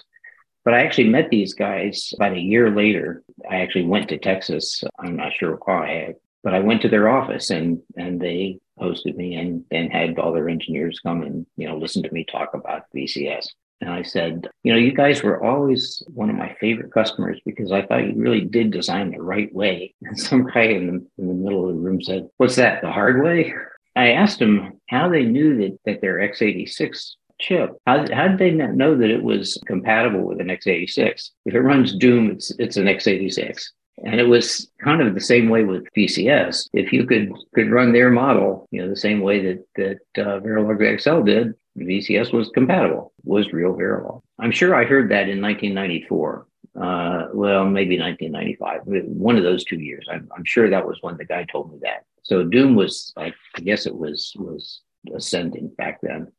But 0.66 0.74
I 0.74 0.84
actually 0.84 1.10
met 1.10 1.30
these 1.30 1.54
guys 1.54 2.14
about 2.16 2.34
a 2.34 2.40
year 2.40 2.72
later. 2.72 3.24
I 3.50 3.58
actually 3.58 3.86
went 3.86 4.10
to 4.10 4.18
Texas. 4.18 4.84
I'm 5.00 5.16
not 5.18 5.34
sure 5.34 5.60
why, 5.66 6.16
but 6.44 6.54
I 6.54 6.60
went 6.60 6.82
to 6.84 6.90
their 6.90 7.10
office 7.10 7.50
and 7.50 7.82
and 7.98 8.20
they 8.20 8.60
hosted 8.80 9.16
me 9.16 9.36
and 9.36 9.66
and 9.72 9.92
had 9.92 10.18
all 10.20 10.34
their 10.34 10.50
engineers 10.50 11.00
come 11.00 11.24
and 11.24 11.46
you 11.58 11.68
know 11.68 11.78
listen 11.78 12.04
to 12.04 12.14
me 12.14 12.26
talk 12.26 12.54
about 12.54 12.84
VCS. 12.96 13.48
And 13.82 13.92
I 13.92 14.04
said, 14.04 14.48
you 14.64 14.72
know, 14.72 14.80
you 14.80 14.94
guys 14.94 15.24
were 15.24 15.44
always 15.44 16.02
one 16.08 16.30
of 16.30 16.38
my 16.38 16.56
favorite 16.62 16.94
customers 16.94 17.42
because 17.46 17.74
I 17.74 17.86
thought 17.86 18.06
you 18.06 18.14
really 18.16 18.40
did 18.40 18.72
design 18.72 19.12
the 19.12 19.22
right 19.22 19.54
way. 19.54 19.94
And 20.04 20.18
some 20.18 20.46
guy 20.46 20.64
in 20.64 20.88
the, 20.88 20.94
in 21.22 21.28
the 21.28 21.34
middle 21.34 21.68
of 21.68 21.76
the 21.76 21.82
room 21.82 22.02
said, 22.02 22.30
What's 22.38 22.56
that, 22.56 22.82
the 22.82 22.92
hard 22.92 23.22
way? 23.22 23.54
I 23.96 24.14
asked 24.14 24.42
him 24.42 24.80
how 24.88 25.10
they 25.10 25.26
knew 25.26 25.58
that, 25.58 25.78
that 25.86 26.02
their 26.02 26.16
x86 26.20 27.12
chip, 27.44 27.72
how, 27.86 28.06
how 28.14 28.28
did 28.28 28.38
they 28.38 28.52
not 28.52 28.74
know 28.74 28.96
that 28.98 29.10
it 29.10 29.24
was 29.24 29.62
compatible 29.66 30.22
with 30.22 30.40
an 30.40 30.48
x86? 30.48 31.30
If 31.46 31.54
it 31.54 31.62
runs 31.62 31.96
Doom, 31.96 32.32
it's, 32.32 32.52
it's 32.58 32.78
an 32.78 32.86
x86. 32.86 33.64
And 34.04 34.20
it 34.20 34.28
was 34.28 34.72
kind 34.84 35.02
of 35.02 35.14
the 35.14 35.22
same 35.22 35.50
way 35.50 35.64
with 35.64 35.86
VCS. 35.96 36.70
If 36.74 36.92
you 36.92 37.06
could 37.06 37.32
could 37.54 37.70
run 37.70 37.94
their 37.94 38.10
model, 38.10 38.68
you 38.72 38.82
know, 38.82 38.90
the 38.90 38.96
same 38.96 39.22
way 39.22 39.40
that 39.46 39.66
that 39.76 40.24
uh, 40.26 40.40
Verilog 40.40 40.80
VXL 40.80 41.24
did, 41.24 41.54
VCS 41.78 42.34
was 42.34 42.50
compatible, 42.56 43.14
was 43.24 43.54
real 43.54 43.76
Verilog. 43.76 44.22
I'm 44.40 44.52
sure 44.52 44.74
I 44.76 44.86
heard 44.86 45.10
that 45.12 45.30
in 45.30 45.40
1994. 45.42 46.48
Uh, 46.76 47.28
well, 47.36 47.66
maybe 47.66 48.00
1995, 48.00 48.82
one 49.06 49.38
of 49.38 49.44
those 49.44 49.64
two 49.64 49.80
years. 49.80 50.08
I'm, 50.12 50.28
I'm 50.36 50.44
sure 50.44 50.72
that 50.72 50.88
was 50.88 50.98
when 51.02 51.18
the 51.18 51.26
guy 51.26 51.44
told 51.44 51.72
me 51.72 51.78
that. 51.84 52.06
So 52.24 52.44
Doom 52.44 52.74
was, 52.74 53.14
I, 53.16 53.32
I 53.56 53.62
guess 53.62 53.86
it 53.86 53.96
was 53.96 54.34
was 54.38 54.82
ascending 55.16 55.68
back 55.78 56.00
then. 56.02 56.32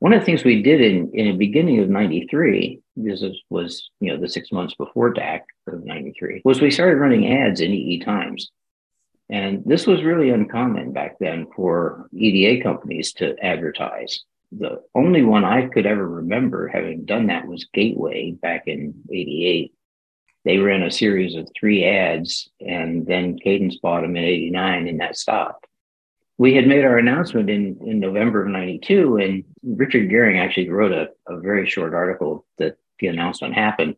One 0.00 0.12
of 0.12 0.20
the 0.20 0.26
things 0.26 0.44
we 0.44 0.62
did 0.62 0.80
in, 0.80 1.10
in 1.12 1.26
the 1.26 1.36
beginning 1.36 1.80
of 1.80 1.88
93, 1.88 2.80
this 2.96 3.24
was, 3.50 3.90
you 4.00 4.12
know, 4.12 4.20
the 4.20 4.28
six 4.28 4.52
months 4.52 4.74
before 4.74 5.12
DAC 5.12 5.40
of 5.66 5.84
93, 5.84 6.42
was 6.44 6.60
we 6.60 6.70
started 6.70 6.98
running 6.98 7.32
ads 7.32 7.60
in 7.60 7.72
EE 7.72 7.98
Times. 8.00 8.50
And 9.30 9.62
this 9.66 9.86
was 9.86 10.04
really 10.04 10.30
uncommon 10.30 10.92
back 10.92 11.18
then 11.18 11.46
for 11.54 12.08
EDA 12.16 12.62
companies 12.62 13.12
to 13.14 13.36
advertise. 13.42 14.20
The 14.52 14.82
only 14.94 15.22
one 15.22 15.44
I 15.44 15.66
could 15.66 15.84
ever 15.84 16.08
remember 16.08 16.68
having 16.68 17.04
done 17.04 17.26
that 17.26 17.46
was 17.46 17.68
Gateway 17.74 18.32
back 18.32 18.66
in 18.66 18.94
88. 19.10 19.74
They 20.44 20.58
ran 20.58 20.82
a 20.82 20.90
series 20.90 21.34
of 21.34 21.48
three 21.58 21.84
ads 21.84 22.48
and 22.60 23.04
then 23.06 23.38
Cadence 23.38 23.76
bought 23.76 24.00
them 24.00 24.16
in 24.16 24.24
89 24.24 24.88
and 24.88 25.00
that 25.00 25.18
stopped. 25.18 25.67
We 26.38 26.54
had 26.54 26.68
made 26.68 26.84
our 26.84 26.98
announcement 26.98 27.50
in, 27.50 27.78
in 27.84 27.98
November 27.98 28.42
of 28.42 28.48
92, 28.48 29.16
and 29.16 29.44
Richard 29.62 30.08
Goering 30.08 30.38
actually 30.38 30.70
wrote 30.70 30.92
a, 30.92 31.08
a 31.26 31.40
very 31.40 31.68
short 31.68 31.94
article 31.94 32.46
that 32.58 32.78
the 33.00 33.08
announcement 33.08 33.54
happened, 33.54 33.96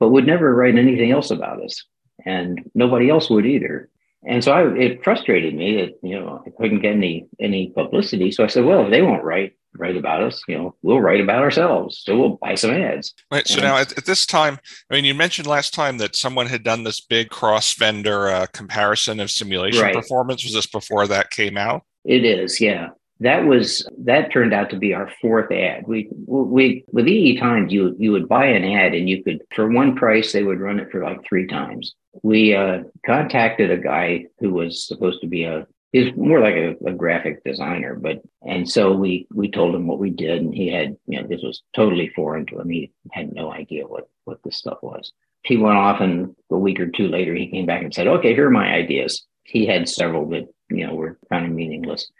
but 0.00 0.10
would 0.10 0.26
never 0.26 0.54
write 0.54 0.76
anything 0.76 1.12
else 1.12 1.30
about 1.30 1.62
us. 1.62 1.84
And 2.24 2.68
nobody 2.74 3.08
else 3.08 3.30
would 3.30 3.46
either. 3.46 3.88
And 4.24 4.42
so 4.42 4.52
I, 4.52 4.72
it 4.76 5.04
frustrated 5.04 5.54
me 5.54 5.76
that, 5.76 5.98
you 6.02 6.18
know, 6.18 6.42
I 6.46 6.50
couldn't 6.50 6.80
get 6.80 6.92
any, 6.92 7.26
any 7.40 7.70
publicity. 7.70 8.32
So 8.32 8.44
I 8.44 8.48
said, 8.48 8.64
well, 8.64 8.84
if 8.84 8.90
they 8.90 9.02
won't 9.02 9.22
write, 9.22 9.56
write 9.78 9.96
about 9.96 10.22
us, 10.22 10.42
you 10.48 10.56
know, 10.56 10.74
we'll 10.82 11.00
write 11.00 11.20
about 11.20 11.42
ourselves. 11.42 12.02
So 12.04 12.18
we'll 12.18 12.38
buy 12.42 12.54
some 12.54 12.72
ads. 12.72 13.14
Right. 13.30 13.46
So 13.46 13.56
and, 13.56 13.62
now 13.62 13.76
at, 13.76 13.96
at, 13.96 14.06
this 14.06 14.26
time, 14.26 14.58
I 14.90 14.94
mean, 14.94 15.04
you 15.04 15.14
mentioned 15.14 15.46
last 15.46 15.74
time 15.74 15.98
that 15.98 16.16
someone 16.16 16.46
had 16.46 16.62
done 16.62 16.82
this 16.82 17.00
big 17.00 17.28
cross 17.28 17.74
vendor 17.74 18.28
uh, 18.28 18.46
comparison 18.52 19.20
of 19.20 19.30
simulation 19.30 19.82
right. 19.82 19.94
performance. 19.94 20.42
Was 20.44 20.54
this 20.54 20.66
before 20.66 21.06
that 21.06 21.30
came 21.30 21.56
out? 21.56 21.82
It 22.04 22.24
is. 22.24 22.60
Yeah. 22.60 22.88
That 23.20 23.46
was 23.46 23.88
that 24.04 24.30
turned 24.30 24.52
out 24.52 24.70
to 24.70 24.76
be 24.76 24.92
our 24.92 25.10
fourth 25.22 25.50
ad. 25.50 25.86
We 25.86 26.08
we 26.26 26.84
with 26.92 27.08
EE 27.08 27.38
Times 27.38 27.72
you 27.72 27.96
you 27.98 28.12
would 28.12 28.28
buy 28.28 28.46
an 28.46 28.64
ad 28.64 28.94
and 28.94 29.08
you 29.08 29.22
could 29.22 29.42
for 29.54 29.70
one 29.70 29.96
price 29.96 30.32
they 30.32 30.42
would 30.42 30.60
run 30.60 30.78
it 30.78 30.90
for 30.90 31.02
like 31.02 31.24
three 31.26 31.46
times. 31.46 31.94
We 32.22 32.54
uh, 32.54 32.84
contacted 33.04 33.70
a 33.70 33.78
guy 33.78 34.26
who 34.38 34.50
was 34.50 34.86
supposed 34.86 35.20
to 35.22 35.26
be 35.26 35.44
a 35.44 35.66
he's 35.92 36.14
more 36.16 36.40
like 36.40 36.54
a, 36.54 36.76
a, 36.86 36.92
graphic 36.92 37.42
designer, 37.44 37.94
but 37.94 38.20
and 38.42 38.68
so 38.68 38.92
we 38.92 39.26
we 39.34 39.50
told 39.50 39.74
him 39.74 39.86
what 39.86 39.98
we 39.98 40.10
did, 40.10 40.42
and 40.42 40.54
he 40.54 40.68
had 40.68 40.96
you 41.06 41.20
know 41.20 41.26
this 41.26 41.42
was 41.42 41.62
totally 41.74 42.08
foreign 42.14 42.46
to 42.46 42.60
him. 42.60 42.68
He 42.68 42.92
had 43.12 43.32
no 43.32 43.52
idea 43.52 43.86
what 43.86 44.08
what 44.24 44.42
this 44.44 44.56
stuff 44.56 44.78
was. 44.82 45.12
He 45.42 45.56
went 45.56 45.78
off, 45.78 46.00
and 46.00 46.34
a 46.50 46.58
week 46.58 46.80
or 46.80 46.88
two 46.88 47.08
later, 47.08 47.34
he 47.34 47.50
came 47.50 47.66
back 47.66 47.82
and 47.82 47.94
said, 47.94 48.08
"Okay, 48.08 48.34
here 48.34 48.46
are 48.46 48.50
my 48.50 48.72
ideas." 48.72 49.24
He 49.44 49.66
had 49.66 49.88
several 49.88 50.28
that 50.30 50.48
you 50.70 50.86
know 50.86 50.94
were 50.94 51.18
kind 51.30 51.46
of 51.46 51.52
meaningless, 51.52 52.10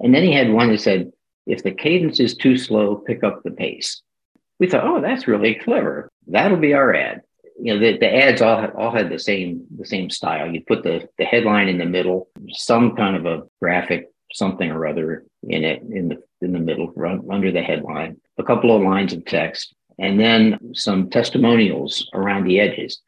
and 0.00 0.14
then 0.14 0.22
he 0.22 0.32
had 0.32 0.52
one 0.52 0.70
that 0.70 0.80
said, 0.80 1.12
"If 1.46 1.62
the 1.62 1.72
cadence 1.72 2.20
is 2.20 2.36
too 2.36 2.56
slow, 2.56 2.96
pick 2.96 3.22
up 3.22 3.42
the 3.42 3.50
pace." 3.50 4.02
We 4.58 4.68
thought, 4.68 4.86
"Oh, 4.86 5.00
that's 5.00 5.28
really 5.28 5.54
clever. 5.54 6.08
That'll 6.26 6.58
be 6.58 6.74
our 6.74 6.94
ad." 6.94 7.22
you 7.58 7.72
know 7.72 7.80
the, 7.80 7.98
the 7.98 8.14
ads 8.14 8.42
all 8.42 8.60
had, 8.60 8.70
all 8.72 8.90
had 8.90 9.10
the 9.10 9.18
same 9.18 9.64
the 9.76 9.86
same 9.86 10.10
style. 10.10 10.52
You 10.52 10.62
put 10.66 10.82
the 10.82 11.08
the 11.18 11.24
headline 11.24 11.68
in 11.68 11.78
the 11.78 11.86
middle, 11.86 12.28
some 12.48 12.96
kind 12.96 13.16
of 13.16 13.26
a 13.26 13.44
graphic 13.60 14.10
something 14.32 14.70
or 14.70 14.86
other 14.86 15.24
in 15.44 15.64
it 15.64 15.82
in 15.82 16.08
the 16.08 16.22
in 16.40 16.52
the 16.52 16.58
middle 16.58 16.92
run, 16.96 17.26
under 17.30 17.52
the 17.52 17.62
headline, 17.62 18.20
a 18.38 18.42
couple 18.42 18.74
of 18.74 18.82
lines 18.82 19.12
of 19.12 19.24
text, 19.24 19.74
and 19.98 20.18
then 20.18 20.74
some 20.74 21.08
testimonials 21.10 22.08
around 22.12 22.44
the 22.44 22.60
edges. 22.60 23.00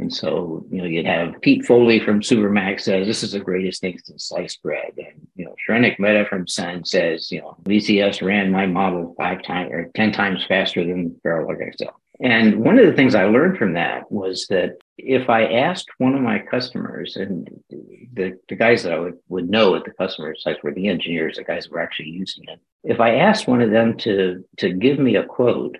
And 0.00 0.12
so, 0.12 0.64
you 0.70 0.78
know, 0.78 0.86
you'd 0.86 1.04
have 1.04 1.38
Pete 1.42 1.66
Foley 1.66 2.00
from 2.00 2.20
Supermax 2.20 2.80
says 2.80 3.06
this 3.06 3.22
is 3.22 3.32
the 3.32 3.38
greatest 3.38 3.82
thing 3.82 3.98
since 4.02 4.28
sliced 4.28 4.62
bread. 4.62 4.92
And, 4.96 5.28
you 5.36 5.44
know, 5.44 5.54
Shrenik 5.68 5.98
Mehta 5.98 6.24
from 6.24 6.48
Sun 6.48 6.86
says, 6.86 7.30
you 7.30 7.42
know, 7.42 7.58
VCS 7.64 8.26
ran 8.26 8.50
my 8.50 8.64
model 8.64 9.14
five 9.18 9.42
times 9.42 9.70
or 9.72 9.90
10 9.94 10.12
times 10.12 10.42
faster 10.48 10.82
than 10.82 11.20
Verilog 11.22 11.58
XL. 11.76 11.90
And 12.18 12.64
one 12.64 12.78
of 12.78 12.86
the 12.86 12.94
things 12.94 13.14
I 13.14 13.24
learned 13.24 13.58
from 13.58 13.74
that 13.74 14.10
was 14.10 14.46
that 14.48 14.78
if 14.96 15.28
I 15.28 15.44
asked 15.44 15.88
one 15.98 16.14
of 16.14 16.22
my 16.22 16.38
customers, 16.38 17.16
and 17.16 17.48
the, 17.68 18.38
the 18.48 18.56
guys 18.56 18.82
that 18.82 18.94
I 18.94 18.98
would, 18.98 19.18
would 19.28 19.50
know 19.50 19.74
at 19.74 19.84
the 19.84 19.92
customer 19.92 20.34
sites 20.34 20.62
were 20.62 20.72
the 20.72 20.88
engineers, 20.88 21.36
the 21.36 21.44
guys 21.44 21.66
who 21.66 21.72
were 21.72 21.80
actually 21.80 22.08
using 22.08 22.44
it. 22.48 22.60
If 22.84 23.00
I 23.00 23.16
asked 23.16 23.46
one 23.46 23.60
of 23.60 23.70
them 23.70 23.98
to, 23.98 24.44
to 24.58 24.72
give 24.72 24.98
me 24.98 25.16
a 25.16 25.24
quote, 25.24 25.76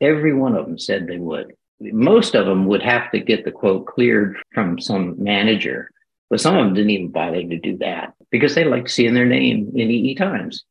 every 0.00 0.32
one 0.32 0.56
of 0.56 0.64
them 0.64 0.78
said 0.78 1.06
they 1.06 1.18
would. 1.18 1.54
Most 1.80 2.34
of 2.34 2.46
them 2.46 2.66
would 2.66 2.82
have 2.82 3.10
to 3.12 3.20
get 3.20 3.44
the 3.44 3.52
quote 3.52 3.86
cleared 3.86 4.36
from 4.52 4.78
some 4.78 5.22
manager, 5.22 5.90
but 6.28 6.40
some 6.40 6.56
of 6.56 6.64
them 6.64 6.74
didn't 6.74 6.90
even 6.90 7.08
bother 7.08 7.42
to 7.42 7.58
do 7.58 7.76
that 7.78 8.14
because 8.30 8.54
they 8.54 8.64
liked 8.64 8.90
seeing 8.90 9.14
their 9.14 9.26
name 9.26 9.72
in 9.74 9.90
EE 9.90 10.14
Times. 10.14 10.64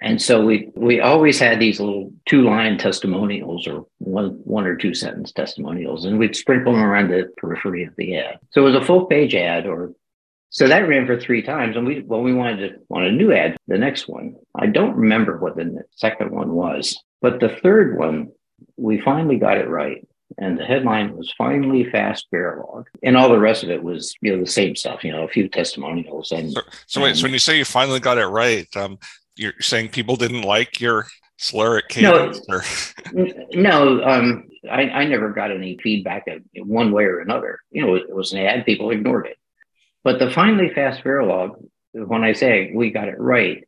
And 0.00 0.20
so 0.20 0.44
we 0.44 0.70
we 0.74 1.00
always 1.00 1.38
had 1.38 1.60
these 1.60 1.80
little 1.80 2.12
two 2.26 2.42
line 2.42 2.78
testimonials 2.78 3.66
or 3.66 3.86
one 3.98 4.40
one 4.44 4.66
or 4.66 4.76
two 4.76 4.92
sentence 4.92 5.32
testimonials, 5.32 6.04
and 6.04 6.18
we'd 6.18 6.36
sprinkle 6.36 6.72
them 6.72 6.82
around 6.82 7.08
the 7.08 7.30
periphery 7.36 7.84
of 7.84 7.94
the 7.96 8.16
ad. 8.16 8.38
So 8.50 8.62
it 8.62 8.72
was 8.72 8.74
a 8.74 8.84
full 8.84 9.06
page 9.06 9.34
ad, 9.34 9.66
or 9.66 9.92
so 10.50 10.68
that 10.68 10.88
ran 10.88 11.06
for 11.06 11.18
three 11.18 11.42
times. 11.42 11.76
And 11.76 11.86
we 11.86 12.02
well 12.02 12.22
we 12.22 12.34
wanted 12.34 12.68
to 12.68 12.78
want 12.88 13.06
a 13.06 13.12
new 13.12 13.32
ad, 13.32 13.56
the 13.68 13.78
next 13.78 14.08
one. 14.08 14.34
I 14.54 14.66
don't 14.66 14.96
remember 14.96 15.38
what 15.38 15.56
the 15.56 15.84
second 15.92 16.32
one 16.32 16.52
was, 16.52 17.00
but 17.22 17.40
the 17.40 17.56
third 17.62 17.96
one 17.96 18.32
we 18.76 19.00
finally 19.00 19.38
got 19.38 19.58
it 19.58 19.68
right. 19.68 20.06
And 20.38 20.58
the 20.58 20.64
headline 20.64 21.16
was 21.16 21.32
finally 21.38 21.84
fast 21.90 22.26
Verilog. 22.32 22.86
And 23.02 23.16
all 23.16 23.28
the 23.28 23.38
rest 23.38 23.62
of 23.62 23.70
it 23.70 23.82
was, 23.82 24.14
you 24.20 24.32
know, 24.32 24.42
the 24.42 24.50
same 24.50 24.74
stuff, 24.74 25.04
you 25.04 25.12
know, 25.12 25.24
a 25.24 25.28
few 25.28 25.48
testimonials. 25.48 26.32
And 26.32 26.52
so, 26.52 26.60
so 26.86 27.00
wait, 27.00 27.10
and, 27.10 27.18
so 27.18 27.22
when 27.24 27.32
you 27.32 27.38
say 27.38 27.58
you 27.58 27.64
finally 27.64 28.00
got 28.00 28.18
it 28.18 28.26
right, 28.26 28.66
um, 28.76 28.98
you're 29.36 29.54
saying 29.60 29.90
people 29.90 30.16
didn't 30.16 30.42
like 30.42 30.80
your 30.80 31.06
slur 31.36 31.78
at 31.78 31.88
cadence? 31.88 32.40
No, 32.48 32.54
or? 32.54 32.64
no 33.54 34.04
um, 34.04 34.48
I, 34.70 34.82
I 34.82 35.04
never 35.06 35.30
got 35.30 35.50
any 35.50 35.78
feedback 35.82 36.26
one 36.56 36.92
way 36.92 37.04
or 37.04 37.20
another. 37.20 37.60
You 37.70 37.86
know, 37.86 37.94
it 37.94 38.14
was 38.14 38.32
an 38.32 38.40
ad, 38.40 38.64
people 38.64 38.90
ignored 38.90 39.26
it. 39.26 39.38
But 40.02 40.18
the 40.18 40.30
finally 40.30 40.70
fast 40.74 41.02
Verilog, 41.02 41.56
when 41.92 42.24
I 42.24 42.32
say 42.32 42.72
we 42.74 42.90
got 42.90 43.08
it 43.08 43.18
right, 43.18 43.64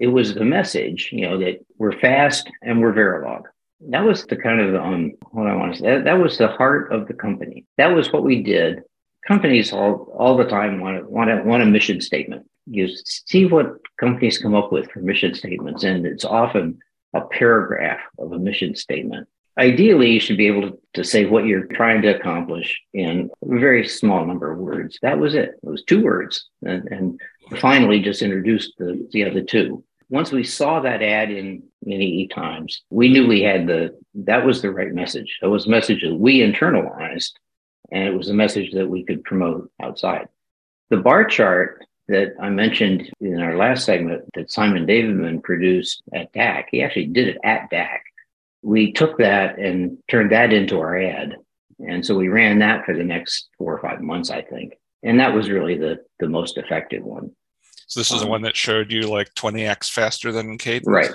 it 0.00 0.06
was 0.08 0.34
the 0.34 0.44
message, 0.44 1.10
you 1.12 1.28
know, 1.28 1.38
that 1.38 1.64
we're 1.78 1.98
fast 1.98 2.50
and 2.62 2.80
we're 2.80 2.92
Verilog. 2.92 3.42
That 3.80 4.04
was 4.04 4.24
the 4.26 4.36
kind 4.36 4.60
of 4.60 4.74
um, 4.74 5.12
what 5.30 5.46
I 5.46 5.56
want 5.56 5.74
to 5.74 5.78
say. 5.78 5.86
That, 5.86 6.04
that 6.04 6.18
was 6.18 6.38
the 6.38 6.48
heart 6.48 6.92
of 6.92 7.06
the 7.06 7.14
company. 7.14 7.66
That 7.76 7.94
was 7.94 8.12
what 8.12 8.24
we 8.24 8.42
did. 8.42 8.82
Companies 9.26 9.72
all 9.72 10.14
all 10.16 10.36
the 10.36 10.44
time 10.44 10.80
want 10.80 11.10
want 11.10 11.44
want 11.44 11.62
a 11.62 11.66
mission 11.66 12.00
statement 12.00 12.46
you 12.66 12.88
see 13.04 13.46
what 13.46 13.76
companies 13.98 14.38
come 14.38 14.54
up 14.54 14.72
with 14.72 14.90
for 14.90 15.00
mission 15.00 15.34
statements, 15.34 15.84
and 15.84 16.06
it's 16.06 16.24
often 16.24 16.78
a 17.12 17.20
paragraph 17.22 18.00
of 18.18 18.32
a 18.32 18.38
mission 18.38 18.74
statement. 18.74 19.28
Ideally, 19.56 20.10
you 20.10 20.20
should 20.20 20.36
be 20.36 20.48
able 20.48 20.62
to, 20.62 20.78
to 20.94 21.04
say 21.04 21.26
what 21.26 21.46
you're 21.46 21.66
trying 21.66 22.02
to 22.02 22.16
accomplish 22.16 22.80
in 22.92 23.30
a 23.42 23.58
very 23.58 23.86
small 23.86 24.26
number 24.26 24.50
of 24.50 24.58
words. 24.58 24.98
That 25.02 25.18
was 25.18 25.34
it. 25.34 25.50
It 25.62 25.68
was 25.68 25.84
two 25.84 26.02
words, 26.02 26.48
and, 26.62 26.88
and 26.88 27.20
finally 27.58 28.00
just 28.00 28.22
introduced 28.22 28.72
the, 28.78 29.06
the 29.12 29.24
other 29.24 29.42
two. 29.42 29.84
Once 30.14 30.30
we 30.30 30.44
saw 30.44 30.78
that 30.78 31.02
ad 31.02 31.28
in 31.28 31.60
many 31.84 32.28
times, 32.28 32.84
we 32.88 33.08
knew 33.08 33.26
we 33.26 33.42
had 33.42 33.66
the 33.66 33.98
that 34.14 34.46
was 34.46 34.62
the 34.62 34.70
right 34.70 34.94
message. 34.94 35.38
That 35.42 35.50
was 35.50 35.66
a 35.66 35.70
message 35.70 36.02
that 36.02 36.14
we 36.14 36.38
internalized, 36.38 37.32
and 37.90 38.04
it 38.04 38.16
was 38.16 38.28
a 38.28 38.34
message 38.34 38.70
that 38.74 38.88
we 38.88 39.04
could 39.04 39.24
promote 39.24 39.68
outside. 39.82 40.28
The 40.90 40.98
bar 40.98 41.24
chart 41.24 41.84
that 42.06 42.36
I 42.40 42.48
mentioned 42.48 43.10
in 43.20 43.40
our 43.40 43.56
last 43.56 43.86
segment 43.86 44.22
that 44.34 44.52
Simon 44.52 44.86
Davidmann 44.86 45.42
produced 45.42 46.00
at 46.14 46.32
DAC. 46.32 46.66
He 46.70 46.80
actually 46.80 47.06
did 47.06 47.30
it 47.30 47.38
at 47.42 47.68
DAC. 47.72 47.98
We 48.62 48.92
took 48.92 49.18
that 49.18 49.58
and 49.58 49.98
turned 50.08 50.30
that 50.30 50.52
into 50.52 50.78
our 50.78 50.96
ad. 50.96 51.34
And 51.80 52.06
so 52.06 52.14
we 52.14 52.28
ran 52.28 52.60
that 52.60 52.84
for 52.84 52.96
the 52.96 53.02
next 53.02 53.48
four 53.58 53.74
or 53.74 53.80
five 53.80 54.00
months, 54.00 54.30
I 54.30 54.42
think. 54.42 54.74
And 55.02 55.18
that 55.18 55.34
was 55.34 55.50
really 55.50 55.76
the, 55.76 56.04
the 56.20 56.28
most 56.28 56.56
effective 56.56 57.02
one. 57.02 57.32
So 57.86 58.00
this 58.00 58.10
is 58.10 58.20
um, 58.20 58.26
the 58.26 58.30
one 58.30 58.42
that 58.42 58.56
showed 58.56 58.92
you 58.92 59.02
like 59.02 59.32
20x 59.34 59.90
faster 59.90 60.32
than 60.32 60.58
Cadence? 60.58 60.86
Right. 60.86 61.10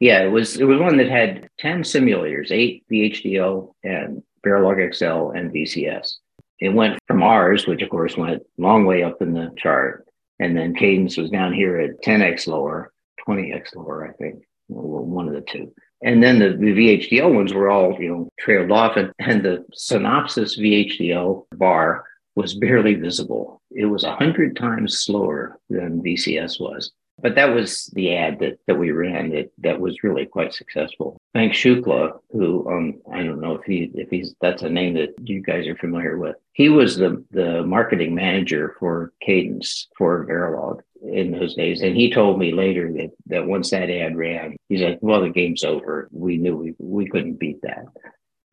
Yeah, 0.00 0.22
it 0.22 0.28
was 0.28 0.58
it 0.58 0.64
was 0.64 0.78
one 0.78 0.96
that 0.98 1.08
had 1.08 1.48
10 1.58 1.82
simulators, 1.82 2.52
eight 2.52 2.84
VHDL 2.90 3.72
and 3.82 4.22
Verilog 4.46 4.94
XL 4.94 5.36
and 5.36 5.52
VCS. 5.52 6.14
It 6.60 6.70
went 6.70 6.98
from 7.06 7.22
ours, 7.22 7.66
which 7.66 7.82
of 7.82 7.90
course 7.90 8.16
went 8.16 8.42
long 8.58 8.84
way 8.84 9.02
up 9.02 9.20
in 9.20 9.32
the 9.32 9.52
chart, 9.56 10.06
and 10.38 10.56
then 10.56 10.74
Cadence 10.74 11.16
was 11.16 11.30
down 11.30 11.52
here 11.52 11.78
at 11.78 12.02
10x 12.02 12.46
lower, 12.46 12.92
20x 13.26 13.74
lower, 13.74 14.08
I 14.08 14.12
think, 14.12 14.42
one 14.68 15.28
of 15.28 15.34
the 15.34 15.40
two. 15.40 15.72
And 16.02 16.22
then 16.22 16.38
the, 16.38 16.50
the 16.50 16.72
VHDL 16.72 17.34
ones 17.34 17.52
were 17.52 17.68
all, 17.68 18.00
you 18.00 18.08
know, 18.08 18.28
trailed 18.38 18.70
off, 18.70 18.96
and, 18.96 19.12
and 19.18 19.44
the 19.44 19.64
Synopsys 19.76 20.58
VHDL 20.58 21.46
bar 21.56 22.04
was 22.38 22.54
barely 22.54 22.94
visible. 22.94 23.60
It 23.72 23.86
was 23.86 24.04
a 24.04 24.14
hundred 24.14 24.56
times 24.56 25.00
slower 25.00 25.58
than 25.68 26.02
VCS 26.04 26.60
was. 26.60 26.92
But 27.20 27.34
that 27.34 27.52
was 27.52 27.90
the 27.94 28.14
ad 28.14 28.38
that, 28.38 28.60
that 28.68 28.78
we 28.78 28.92
ran 28.92 29.30
that, 29.30 29.50
that 29.58 29.80
was 29.80 30.04
really 30.04 30.24
quite 30.24 30.54
successful. 30.54 31.16
Hank 31.34 31.52
Shukla, 31.52 32.16
who 32.30 32.64
um, 32.70 33.02
I 33.12 33.24
don't 33.24 33.40
know 33.40 33.56
if 33.56 33.64
he 33.64 33.90
if 33.94 34.08
he's 34.08 34.36
that's 34.40 34.62
a 34.62 34.70
name 34.70 34.94
that 34.94 35.14
you 35.24 35.42
guys 35.42 35.66
are 35.66 35.74
familiar 35.74 36.16
with. 36.16 36.36
He 36.52 36.68
was 36.68 36.96
the 36.96 37.24
the 37.32 37.64
marketing 37.64 38.14
manager 38.14 38.76
for 38.78 39.12
Cadence 39.20 39.88
for 39.98 40.24
Verilog 40.24 40.78
in 41.02 41.32
those 41.32 41.56
days. 41.56 41.82
And 41.82 41.96
he 41.96 42.08
told 42.08 42.38
me 42.38 42.52
later 42.52 42.92
that 42.92 43.10
that 43.26 43.46
once 43.48 43.70
that 43.70 43.90
ad 43.90 44.16
ran, 44.16 44.54
he's 44.68 44.82
like, 44.82 45.00
Well, 45.00 45.22
the 45.22 45.30
game's 45.30 45.64
over. 45.64 46.08
We 46.12 46.36
knew 46.36 46.56
we, 46.56 46.74
we 46.78 47.08
couldn't 47.08 47.40
beat 47.40 47.62
that. 47.62 47.86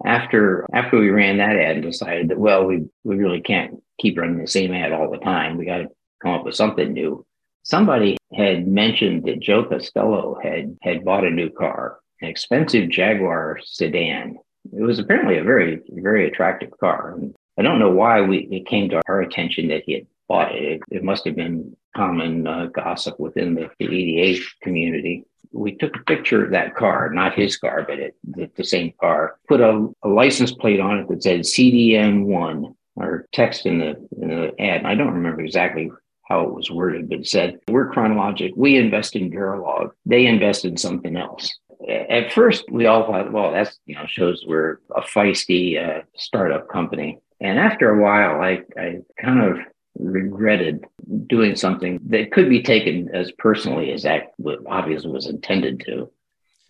After 0.04 0.66
after 0.74 1.00
we 1.00 1.10
ran 1.10 1.38
that 1.38 1.56
ad 1.56 1.78
and 1.78 1.84
decided 1.84 2.30
that 2.30 2.40
well, 2.40 2.66
we 2.66 2.86
we 3.04 3.16
really 3.16 3.42
can't 3.42 3.82
keep 4.00 4.18
running 4.18 4.40
the 4.40 4.48
same 4.48 4.74
ad 4.74 4.92
all 4.92 5.12
the 5.12 5.18
time. 5.18 5.58
We 5.58 5.66
gotta 5.66 5.88
come 6.22 6.34
up 6.34 6.46
with 6.46 6.56
something 6.56 6.92
new 6.92 7.26
Somebody 7.66 8.16
had 8.32 8.68
mentioned 8.68 9.24
that 9.24 9.40
Joe 9.40 9.64
Costello 9.64 10.38
had 10.42 10.78
had 10.84 11.04
bought 11.04 11.26
a 11.26 11.32
new 11.32 11.50
car, 11.50 11.98
an 12.22 12.28
expensive 12.28 12.92
Jaguar 12.92 13.60
sedan. 13.64 14.38
It 14.72 14.84
was 14.84 15.00
apparently 15.00 15.40
a 15.40 15.44
very 15.44 15.82
very 15.90 16.28
attractive 16.28 16.70
car. 16.80 17.16
And 17.16 17.34
I 17.58 17.64
don't 17.64 17.80
know 17.80 17.90
why 17.90 18.22
we 18.22 18.48
it 18.52 18.68
came 18.68 18.90
to 18.90 19.02
our 19.08 19.22
attention 19.22 19.70
that 19.70 19.82
he 19.88 19.94
had 19.94 20.06
bought 20.30 20.54
it. 20.54 20.82
It 20.92 21.04
must 21.04 21.26
have 21.26 21.36
been 21.36 21.76
common 21.98 22.46
uh, 22.46 22.68
gossip 22.68 23.20
within 23.20 23.56
the, 23.56 23.72
the 23.80 23.88
EDA 23.88 24.44
community. 24.62 25.24
We 25.56 25.76
took 25.76 25.96
a 25.96 26.04
picture 26.04 26.44
of 26.44 26.52
that 26.52 26.76
car, 26.76 27.10
not 27.12 27.34
his 27.34 27.58
car, 27.58 27.86
but 27.88 28.00
it, 28.00 28.16
the, 28.24 28.50
the 28.56 28.64
same 28.64 28.94
car, 29.00 29.38
put 29.48 29.62
a, 29.62 29.88
a 30.04 30.10
license 30.10 30.52
plate 30.52 30.80
on 30.80 31.00
it 31.00 31.08
that 31.08 31.24
said 31.24 31.42
CDM1 31.42 32.76
or 32.96 33.28
text 33.32 33.66
in 33.66 33.80
the, 33.80 33.96
in 34.22 34.30
the 34.30 34.62
ad. 34.62 34.86
I 34.86 34.96
don't 34.96 35.14
remember 35.14 35.42
exactly 35.42 35.92
how 36.24 36.42
it 36.42 36.54
was 36.54 36.72
worded, 36.72 37.10
but 37.10 37.20
it 37.20 37.28
said, 37.28 37.60
We're 37.68 37.92
chronologic. 37.92 38.54
We 38.56 38.78
invest 38.78 39.16
in 39.16 39.32
Verilog. 39.32 39.92
They 40.06 40.26
invest 40.26 40.66
in 40.66 40.78
something 40.78 41.16
else. 41.16 41.58
At 41.88 42.32
first, 42.34 42.66
we 42.72 42.88
all 42.88 43.06
thought, 43.06 43.32
well, 43.32 43.52
that's, 43.52 43.78
you 43.86 43.96
know, 43.96 44.06
shows 44.08 44.44
we're 44.48 44.80
a 44.96 45.02
feisty 45.02 45.78
uh, 45.78 46.02
startup 46.16 46.68
company. 46.68 47.20
And 47.40 47.60
after 47.60 47.90
a 47.90 48.02
while, 48.02 48.42
I, 48.42 48.64
I 48.80 49.00
kind 49.22 49.42
of 49.42 49.58
regretted 49.98 50.86
doing 51.28 51.56
something 51.56 52.00
that 52.08 52.32
could 52.32 52.50
be 52.50 52.62
taken 52.62 53.10
as 53.14 53.32
personally 53.34 53.92
as 53.92 54.04
that 54.04 54.34
obviously 54.68 55.12
was 55.12 55.28
intended 55.28 55.80
to. 55.86 56.10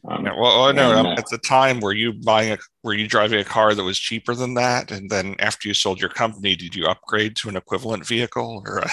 Um, 0.07 0.25
yeah, 0.25 0.33
well, 0.39 0.65
I 0.65 0.71
know 0.71 0.97
and, 0.97 1.07
uh, 1.07 1.15
at 1.17 1.27
the 1.29 1.39
time, 1.39 1.79
were 1.79 1.93
you 1.93 2.13
buying 2.13 2.53
a, 2.53 2.57
were 2.83 2.93
you 2.93 3.07
driving 3.07 3.39
a 3.39 3.43
car 3.43 3.73
that 3.73 3.83
was 3.83 3.97
cheaper 3.97 4.35
than 4.35 4.53
that, 4.53 4.91
and 4.91 5.09
then 5.09 5.35
after 5.39 5.67
you 5.67 5.73
sold 5.73 5.99
your 5.99 6.09
company, 6.09 6.55
did 6.55 6.75
you 6.75 6.85
upgrade 6.85 7.35
to 7.37 7.49
an 7.49 7.55
equivalent 7.55 8.05
vehicle? 8.05 8.61
Or 8.65 8.79
A... 8.79 8.89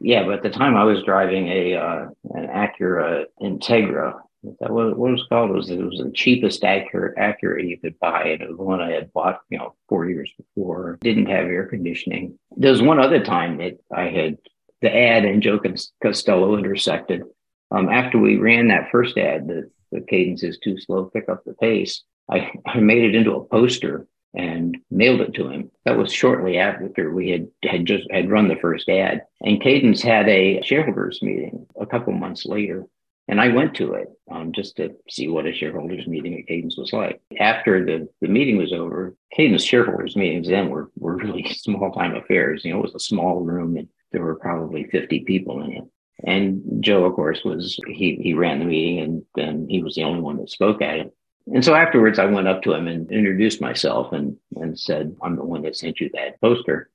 yeah, 0.00 0.24
but 0.24 0.36
at 0.36 0.42
the 0.42 0.50
time, 0.50 0.74
I 0.74 0.84
was 0.84 1.02
driving 1.02 1.48
a 1.48 1.74
uh, 1.74 2.06
an 2.32 2.46
Acura 2.46 3.26
Integra, 3.42 4.14
that 4.60 4.70
was 4.70 4.94
what 4.96 5.08
it 5.08 5.12
was 5.12 5.26
called. 5.28 5.50
It 5.50 5.54
was 5.54 5.70
it 5.70 5.78
was 5.78 6.00
the 6.02 6.12
cheapest 6.12 6.62
Acura 6.62 7.14
Acura 7.16 7.66
you 7.66 7.78
could 7.78 7.98
buy, 7.98 8.24
it 8.24 8.48
was 8.48 8.58
one 8.58 8.80
I 8.80 8.92
had 8.92 9.12
bought, 9.12 9.40
you 9.50 9.58
know, 9.58 9.74
four 9.88 10.08
years 10.08 10.30
before. 10.36 10.98
Didn't 11.00 11.26
have 11.26 11.46
air 11.46 11.66
conditioning. 11.66 12.38
There 12.56 12.72
was 12.72 12.82
one 12.82 13.00
other 13.00 13.22
time 13.22 13.58
that 13.58 13.78
I 13.94 14.08
had 14.08 14.38
the 14.82 14.94
ad 14.94 15.24
and 15.24 15.42
Joe 15.42 15.60
Costello 16.02 16.56
intersected. 16.56 17.22
Um, 17.70 17.88
after 17.88 18.18
we 18.18 18.36
ran 18.36 18.68
that 18.68 18.90
first 18.90 19.16
ad, 19.16 19.48
the 19.48 19.70
the 19.92 20.00
cadence 20.00 20.42
is 20.42 20.58
too 20.58 20.78
slow, 20.78 21.04
pick 21.04 21.28
up 21.28 21.44
the 21.44 21.54
pace. 21.54 22.02
I, 22.30 22.50
I 22.66 22.80
made 22.80 23.04
it 23.04 23.14
into 23.14 23.34
a 23.34 23.44
poster 23.44 24.06
and 24.34 24.76
mailed 24.90 25.20
it 25.20 25.34
to 25.34 25.48
him. 25.48 25.70
That 25.84 25.96
was 25.96 26.12
shortly 26.12 26.58
after 26.58 27.12
we 27.12 27.30
had 27.30 27.48
had 27.62 27.86
just 27.86 28.10
had 28.10 28.30
run 28.30 28.48
the 28.48 28.56
first 28.56 28.88
ad. 28.88 29.22
And 29.40 29.62
Cadence 29.62 30.02
had 30.02 30.28
a 30.28 30.60
shareholders 30.62 31.22
meeting 31.22 31.66
a 31.80 31.86
couple 31.86 32.12
months 32.12 32.44
later. 32.44 32.84
And 33.26 33.40
I 33.40 33.48
went 33.48 33.74
to 33.76 33.94
it 33.94 34.08
um, 34.30 34.52
just 34.52 34.76
to 34.76 34.94
see 35.08 35.28
what 35.28 35.46
a 35.46 35.54
shareholders 35.54 36.06
meeting 36.06 36.38
at 36.38 36.46
Cadence 36.46 36.76
was 36.76 36.92
like. 36.92 37.20
After 37.40 37.84
the, 37.84 38.08
the 38.20 38.28
meeting 38.28 38.58
was 38.58 38.72
over, 38.72 39.16
Cadence 39.32 39.64
shareholders 39.64 40.14
meetings 40.14 40.48
then 40.48 40.68
were, 40.68 40.90
were 40.96 41.16
really 41.16 41.44
small 41.54 41.90
time 41.92 42.14
affairs. 42.14 42.64
You 42.64 42.72
know, 42.72 42.80
it 42.80 42.82
was 42.82 42.94
a 42.94 43.00
small 43.00 43.40
room 43.40 43.76
and 43.76 43.88
there 44.12 44.22
were 44.22 44.36
probably 44.36 44.84
50 44.84 45.20
people 45.20 45.62
in 45.62 45.72
it. 45.72 45.84
And 46.22 46.82
Joe, 46.82 47.04
of 47.04 47.14
course, 47.14 47.42
was 47.44 47.78
he 47.86 48.16
he 48.22 48.34
ran 48.34 48.60
the 48.60 48.64
meeting 48.64 49.00
and 49.00 49.22
then 49.34 49.66
he 49.68 49.82
was 49.82 49.94
the 49.94 50.04
only 50.04 50.20
one 50.20 50.36
that 50.38 50.48
spoke 50.48 50.80
at 50.80 50.96
it. 50.96 51.14
And 51.46 51.64
so 51.64 51.74
afterwards 51.74 52.18
I 52.18 52.26
went 52.26 52.48
up 52.48 52.62
to 52.62 52.72
him 52.72 52.86
and 52.86 53.10
introduced 53.10 53.60
myself 53.60 54.12
and 54.12 54.36
and 54.54 54.78
said, 54.78 55.16
I'm 55.22 55.36
the 55.36 55.44
one 55.44 55.62
that 55.62 55.76
sent 55.76 56.00
you 56.00 56.10
that 56.14 56.40
poster. 56.40 56.88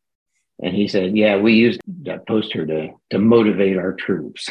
And 0.64 0.74
he 0.74 0.88
said, 0.88 1.18
Yeah, 1.18 1.38
we 1.38 1.54
used 1.54 1.82
that 2.04 2.28
poster 2.28 2.66
to 2.66 2.90
to 3.12 3.20
motivate 3.20 3.78
our 3.78 3.94
troops. 3.94 4.50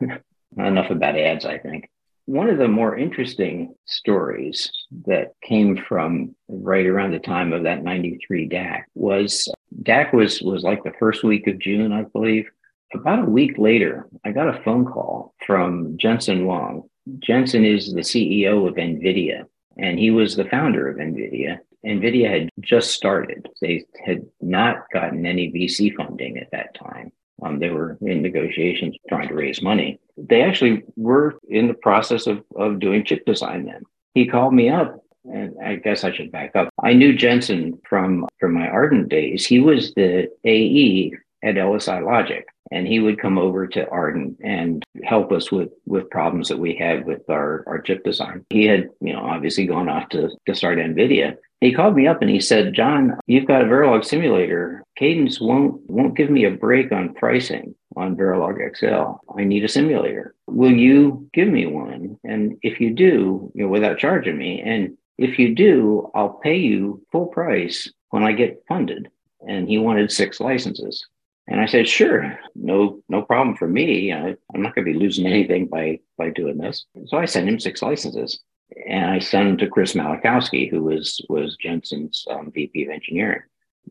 Enough 0.56 0.90
about 0.90 1.18
ads, 1.18 1.44
I 1.44 1.58
think. 1.58 1.88
One 2.26 2.50
of 2.50 2.58
the 2.58 2.68
more 2.68 2.96
interesting 2.96 3.74
stories 3.86 4.70
that 5.06 5.32
came 5.42 5.76
from 5.88 6.34
right 6.48 6.86
around 6.86 7.12
the 7.12 7.18
time 7.18 7.52
of 7.52 7.62
that 7.62 7.82
93 7.82 8.48
DAC 8.48 8.82
was 8.94 9.50
DAC 9.82 10.12
was, 10.12 10.42
was 10.42 10.62
like 10.62 10.82
the 10.84 10.92
first 10.98 11.24
week 11.24 11.46
of 11.46 11.58
June, 11.58 11.92
I 11.92 12.02
believe. 12.02 12.48
About 12.94 13.20
a 13.20 13.30
week 13.30 13.58
later, 13.58 14.08
I 14.24 14.32
got 14.32 14.48
a 14.54 14.62
phone 14.62 14.84
call 14.84 15.34
from 15.46 15.96
Jensen 15.98 16.44
Huang. 16.44 16.88
Jensen 17.18 17.64
is 17.64 17.92
the 17.92 18.00
CEO 18.00 18.66
of 18.68 18.74
NVIDIA, 18.74 19.44
and 19.76 19.98
he 19.98 20.10
was 20.10 20.36
the 20.36 20.46
founder 20.46 20.88
of 20.88 20.96
NVIDIA. 20.96 21.58
NVIDIA 21.84 22.30
had 22.30 22.50
just 22.60 22.90
started. 22.92 23.48
They 23.60 23.84
had 24.04 24.26
not 24.40 24.84
gotten 24.92 25.26
any 25.26 25.52
VC 25.52 25.94
funding 25.94 26.38
at 26.38 26.50
that 26.50 26.74
time. 26.74 27.12
Um, 27.42 27.58
they 27.58 27.70
were 27.70 27.96
in 28.00 28.22
negotiations 28.22 28.96
trying 29.08 29.28
to 29.28 29.34
raise 29.34 29.62
money. 29.62 30.00
They 30.18 30.42
actually 30.42 30.82
were 30.96 31.38
in 31.48 31.68
the 31.68 31.74
process 31.74 32.26
of, 32.26 32.42
of 32.56 32.80
doing 32.80 33.04
chip 33.04 33.24
design 33.24 33.66
then. 33.66 33.82
He 34.14 34.26
called 34.26 34.54
me 34.54 34.68
up 34.68 35.02
and 35.24 35.54
I 35.62 35.76
guess 35.76 36.04
I 36.04 36.12
should 36.12 36.32
back 36.32 36.56
up. 36.56 36.70
I 36.82 36.92
knew 36.92 37.14
Jensen 37.14 37.78
from 37.88 38.26
from 38.40 38.54
my 38.54 38.68
Ardent 38.68 39.08
days. 39.08 39.46
He 39.46 39.60
was 39.60 39.92
the 39.94 40.28
AE 40.44 41.12
at 41.42 41.54
LSI 41.54 42.04
Logic, 42.04 42.46
and 42.70 42.86
he 42.86 42.98
would 42.98 43.20
come 43.20 43.38
over 43.38 43.66
to 43.66 43.88
Ardent 43.90 44.38
and 44.42 44.82
help 45.04 45.32
us 45.32 45.52
with 45.52 45.70
with 45.86 46.10
problems 46.10 46.48
that 46.48 46.58
we 46.58 46.74
had 46.74 47.06
with 47.06 47.28
our 47.28 47.64
our 47.66 47.80
chip 47.80 48.04
design. 48.04 48.44
He 48.50 48.64
had, 48.64 48.88
you 49.00 49.12
know, 49.12 49.20
obviously 49.20 49.66
gone 49.66 49.88
off 49.88 50.08
to 50.10 50.30
to 50.46 50.54
start 50.54 50.78
Nvidia, 50.78 51.36
he 51.60 51.72
called 51.72 51.96
me 51.96 52.06
up 52.06 52.22
and 52.22 52.30
he 52.30 52.40
said, 52.40 52.74
John, 52.74 53.18
you've 53.26 53.46
got 53.46 53.62
a 53.62 53.64
Verilog 53.64 54.04
simulator. 54.04 54.84
Cadence 54.96 55.40
won't 55.40 55.80
won't 55.90 56.16
give 56.16 56.30
me 56.30 56.44
a 56.44 56.50
break 56.50 56.92
on 56.92 57.14
pricing 57.14 57.74
on 57.98 58.16
Verilog 58.16 58.58
XL. 58.76 59.38
I 59.38 59.44
need 59.44 59.64
a 59.64 59.68
simulator. 59.68 60.34
Will 60.46 60.72
you 60.72 61.28
give 61.32 61.48
me 61.48 61.66
one? 61.66 62.18
And 62.24 62.56
if 62.62 62.80
you 62.80 62.94
do, 62.94 63.50
you 63.54 63.64
know, 63.64 63.68
without 63.68 63.98
charging 63.98 64.38
me, 64.38 64.60
and 64.60 64.96
if 65.18 65.38
you 65.38 65.54
do, 65.54 66.10
I'll 66.14 66.38
pay 66.42 66.56
you 66.56 67.04
full 67.10 67.26
price 67.26 67.90
when 68.10 68.22
I 68.22 68.32
get 68.32 68.62
funded. 68.68 69.10
And 69.46 69.68
he 69.68 69.78
wanted 69.78 70.12
six 70.12 70.40
licenses. 70.40 71.04
And 71.48 71.60
I 71.60 71.66
said, 71.66 71.88
sure, 71.88 72.38
no, 72.54 73.00
no 73.08 73.22
problem 73.22 73.56
for 73.56 73.66
me. 73.66 74.12
I, 74.12 74.36
am 74.54 74.62
not 74.62 74.74
going 74.74 74.86
to 74.86 74.92
be 74.92 74.98
losing 74.98 75.26
anything 75.26 75.66
by 75.66 76.00
by 76.16 76.30
doing 76.30 76.58
this. 76.58 76.84
So 77.06 77.16
I 77.16 77.24
sent 77.24 77.48
him 77.48 77.58
six 77.58 77.82
licenses 77.82 78.40
and 78.86 79.10
I 79.10 79.18
sent 79.18 79.48
them 79.48 79.56
to 79.58 79.68
Chris 79.68 79.94
Malachowsky, 79.94 80.70
who 80.70 80.84
was 80.84 81.24
was 81.28 81.56
Jensen's 81.56 82.24
um, 82.30 82.52
VP 82.52 82.84
of 82.84 82.90
engineering. 82.90 83.42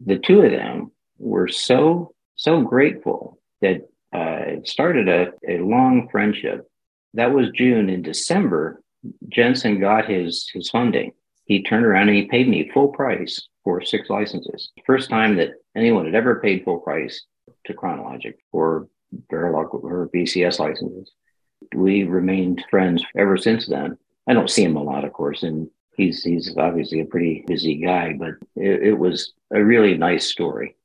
The 0.05 0.19
two 0.19 0.41
of 0.41 0.51
them 0.51 0.91
were 1.17 1.47
so 1.47 2.13
so 2.35 2.61
grateful 2.61 3.39
that 3.61 3.89
uh, 4.13 4.39
it 4.45 4.67
started 4.67 5.07
a, 5.07 5.31
a 5.47 5.59
long 5.59 6.07
friendship. 6.09 6.67
That 7.13 7.33
was 7.33 7.49
June. 7.51 7.89
In 7.89 8.01
December, 8.01 8.81
Jensen 9.29 9.79
got 9.79 10.09
his 10.09 10.49
his 10.53 10.69
funding. 10.69 11.11
He 11.45 11.63
turned 11.63 11.85
around 11.85 12.09
and 12.09 12.17
he 12.17 12.25
paid 12.25 12.47
me 12.47 12.69
full 12.73 12.89
price 12.89 13.47
for 13.63 13.81
six 13.81 14.09
licenses. 14.09 14.71
First 14.85 15.09
time 15.09 15.37
that 15.37 15.51
anyone 15.75 16.05
had 16.05 16.15
ever 16.15 16.39
paid 16.39 16.63
full 16.63 16.79
price 16.79 17.25
to 17.65 17.73
Chronologic 17.73 18.37
for 18.51 18.87
Verilog 19.31 19.73
or 19.83 20.09
VCS 20.13 20.59
licenses. 20.59 21.11
We 21.73 22.03
remained 22.03 22.65
friends 22.69 23.03
ever 23.15 23.37
since 23.37 23.67
then. 23.67 23.97
I 24.27 24.33
don't 24.33 24.49
see 24.49 24.63
him 24.63 24.75
a 24.75 24.83
lot, 24.83 25.05
of 25.05 25.13
course, 25.13 25.43
and 25.43 25.69
he's 25.95 26.23
he's 26.23 26.55
obviously 26.57 26.99
a 26.99 27.05
pretty 27.05 27.43
busy 27.47 27.75
guy, 27.75 28.13
but 28.13 28.35
it, 28.55 28.83
it 28.83 28.99
was 28.99 29.33
a 29.51 29.63
really 29.63 29.97
nice 29.97 30.25
story. 30.27 30.75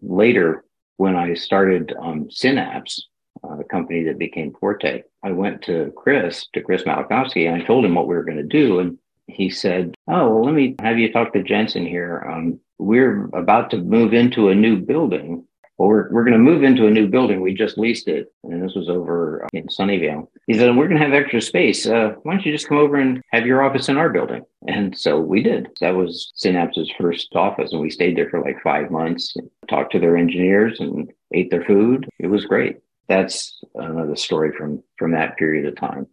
Later, 0.00 0.64
when 0.96 1.16
I 1.16 1.34
started 1.34 1.94
um, 1.98 2.30
Synapse, 2.30 3.08
uh, 3.42 3.56
the 3.56 3.64
company 3.64 4.04
that 4.04 4.18
became 4.18 4.52
Forte, 4.52 5.02
I 5.22 5.32
went 5.32 5.62
to 5.62 5.92
Chris, 5.96 6.46
to 6.54 6.62
Chris 6.62 6.82
Malachowsky, 6.82 7.46
and 7.46 7.60
I 7.60 7.66
told 7.66 7.84
him 7.84 7.94
what 7.94 8.06
we 8.06 8.14
were 8.14 8.24
going 8.24 8.36
to 8.36 8.42
do. 8.42 8.78
And 8.78 8.98
he 9.26 9.50
said, 9.50 9.94
Oh, 10.08 10.30
well, 10.30 10.44
let 10.44 10.54
me 10.54 10.76
have 10.80 10.98
you 10.98 11.12
talk 11.12 11.32
to 11.32 11.42
Jensen 11.42 11.86
here. 11.86 12.26
Um, 12.30 12.60
we're 12.78 13.26
about 13.34 13.70
to 13.70 13.78
move 13.78 14.12
into 14.12 14.48
a 14.48 14.54
new 14.54 14.76
building 14.76 15.46
well, 15.76 15.88
we're, 15.88 16.08
we're 16.10 16.24
going 16.24 16.34
to 16.34 16.38
move 16.38 16.62
into 16.62 16.86
a 16.86 16.90
new 16.90 17.08
building. 17.08 17.40
We 17.40 17.52
just 17.52 17.78
leased 17.78 18.06
it. 18.06 18.32
And 18.44 18.62
this 18.62 18.74
was 18.76 18.88
over 18.88 19.46
in 19.52 19.66
Sunnyvale. 19.66 20.28
He 20.46 20.54
said, 20.54 20.76
we're 20.76 20.86
going 20.86 21.00
to 21.00 21.04
have 21.04 21.14
extra 21.14 21.40
space. 21.40 21.86
Uh, 21.86 22.14
why 22.22 22.34
don't 22.34 22.46
you 22.46 22.52
just 22.52 22.68
come 22.68 22.78
over 22.78 22.96
and 22.96 23.20
have 23.32 23.46
your 23.46 23.62
office 23.62 23.88
in 23.88 23.96
our 23.96 24.08
building? 24.08 24.44
And 24.68 24.96
so 24.96 25.18
we 25.18 25.42
did. 25.42 25.68
That 25.80 25.96
was 25.96 26.32
Synapse's 26.36 26.92
first 26.98 27.34
office. 27.34 27.72
And 27.72 27.80
we 27.80 27.90
stayed 27.90 28.16
there 28.16 28.30
for 28.30 28.40
like 28.40 28.62
five 28.62 28.90
months, 28.90 29.36
talked 29.68 29.92
to 29.92 29.98
their 29.98 30.16
engineers 30.16 30.78
and 30.78 31.12
ate 31.32 31.50
their 31.50 31.64
food. 31.64 32.08
It 32.20 32.28
was 32.28 32.44
great. 32.44 32.78
That's 33.08 33.60
another 33.74 34.16
story 34.16 34.52
from, 34.56 34.82
from 34.96 35.12
that 35.12 35.36
period 35.36 35.66
of 35.66 35.76
time. 35.76 36.06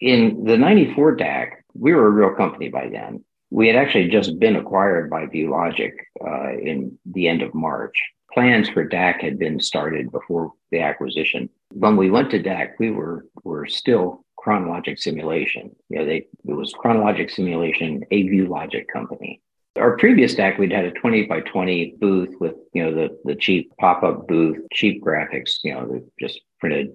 In 0.00 0.44
the 0.44 0.56
94 0.56 1.16
DAC, 1.16 1.50
we 1.74 1.92
were 1.92 2.06
a 2.06 2.10
real 2.10 2.34
company 2.34 2.68
by 2.68 2.88
then. 2.88 3.24
We 3.50 3.66
had 3.66 3.76
actually 3.76 4.08
just 4.08 4.38
been 4.38 4.56
acquired 4.56 5.10
by 5.10 5.26
ViewLogic 5.26 5.92
uh, 6.24 6.52
in 6.52 6.98
the 7.04 7.28
end 7.28 7.42
of 7.42 7.52
March 7.52 8.00
plans 8.32 8.68
for 8.68 8.88
DAC 8.88 9.20
had 9.22 9.38
been 9.38 9.60
started 9.60 10.10
before 10.10 10.52
the 10.70 10.80
acquisition. 10.80 11.48
When 11.72 11.96
we 11.96 12.10
went 12.10 12.30
to 12.30 12.42
DAC, 12.42 12.72
we 12.78 12.90
were 12.90 13.26
were 13.44 13.66
still 13.66 14.24
chronologic 14.36 14.98
simulation. 14.98 15.74
You 15.88 15.98
know, 15.98 16.04
they 16.06 16.26
it 16.46 16.52
was 16.52 16.72
chronologic 16.72 17.30
simulation, 17.30 18.04
a 18.10 18.24
ViewLogic 18.24 18.88
company. 18.92 19.40
Our 19.76 19.96
previous 19.96 20.34
DAC, 20.34 20.58
we'd 20.58 20.72
had 20.72 20.84
a 20.84 20.90
20 20.90 21.26
by 21.26 21.40
20 21.40 21.94
booth 21.98 22.34
with, 22.40 22.56
you 22.74 22.84
know, 22.84 22.94
the, 22.94 23.18
the 23.24 23.34
cheap 23.34 23.72
pop-up 23.80 24.28
booth, 24.28 24.58
cheap 24.70 25.02
graphics, 25.02 25.60
you 25.64 25.72
know, 25.72 25.86
the 25.86 26.06
just 26.20 26.42
printed 26.60 26.94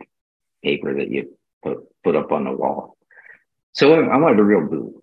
paper 0.64 0.94
that 0.94 1.10
you 1.10 1.36
put, 1.64 1.80
put 2.04 2.16
up 2.16 2.32
on 2.32 2.44
the 2.44 2.52
wall. 2.52 2.96
So 3.74 4.04
I 4.04 4.18
wanted 4.18 4.40
a 4.40 4.44
real 4.44 4.68
booth. 4.68 4.94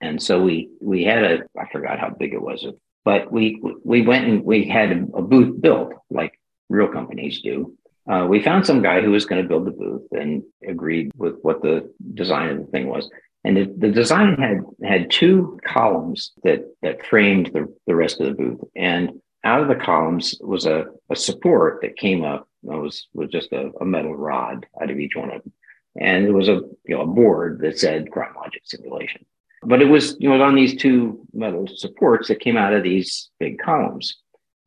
And 0.00 0.22
so 0.22 0.42
we 0.42 0.68
we 0.80 1.04
had 1.04 1.24
a 1.24 1.38
I 1.58 1.66
forgot 1.72 1.98
how 1.98 2.10
big 2.10 2.34
it 2.34 2.42
was, 2.42 2.66
but 3.04 3.30
we 3.30 3.60
we 3.84 4.02
went 4.02 4.26
and 4.26 4.44
we 4.44 4.64
had 4.66 4.90
a 5.14 5.22
booth 5.22 5.60
built 5.60 5.92
like 6.10 6.38
real 6.68 6.88
companies 6.88 7.40
do. 7.42 7.76
Uh, 8.10 8.26
we 8.28 8.42
found 8.42 8.66
some 8.66 8.82
guy 8.82 9.00
who 9.00 9.10
was 9.10 9.24
going 9.24 9.42
to 9.42 9.48
build 9.48 9.66
the 9.66 9.70
booth 9.70 10.06
and 10.12 10.42
agreed 10.66 11.10
with 11.16 11.36
what 11.42 11.62
the 11.62 11.90
design 12.12 12.50
of 12.50 12.58
the 12.58 12.66
thing 12.66 12.86
was. 12.86 13.08
And 13.44 13.56
the, 13.56 13.74
the 13.78 13.90
design 13.90 14.36
had 14.36 14.60
had 14.82 15.10
two 15.10 15.58
columns 15.66 16.32
that 16.42 16.64
that 16.82 17.04
framed 17.06 17.50
the, 17.52 17.74
the 17.86 17.94
rest 17.94 18.20
of 18.20 18.26
the 18.26 18.34
booth. 18.34 18.60
And 18.74 19.20
out 19.44 19.60
of 19.60 19.68
the 19.68 19.84
columns 19.84 20.34
was 20.40 20.64
a, 20.64 20.86
a 21.10 21.16
support 21.16 21.80
that 21.82 21.96
came 21.96 22.24
up. 22.24 22.48
It 22.62 22.68
was 22.68 23.06
was 23.12 23.30
just 23.30 23.52
a, 23.52 23.70
a 23.80 23.84
metal 23.84 24.14
rod 24.14 24.66
out 24.80 24.90
of 24.90 24.98
each 24.98 25.16
one 25.16 25.30
of 25.30 25.42
them. 25.42 25.52
And 26.00 26.24
there 26.24 26.32
was 26.32 26.48
a 26.48 26.62
you 26.86 26.96
know 26.96 27.02
a 27.02 27.06
board 27.06 27.60
that 27.60 27.78
said 27.78 28.10
Chronologic 28.10 28.62
simulation. 28.64 29.26
But 29.66 29.82
it 29.82 29.86
was 29.86 30.16
you 30.18 30.28
know 30.28 30.42
on 30.42 30.54
these 30.54 30.76
two 30.76 31.26
metal 31.32 31.66
supports 31.66 32.28
that 32.28 32.40
came 32.40 32.56
out 32.56 32.74
of 32.74 32.82
these 32.82 33.30
big 33.38 33.58
columns. 33.58 34.16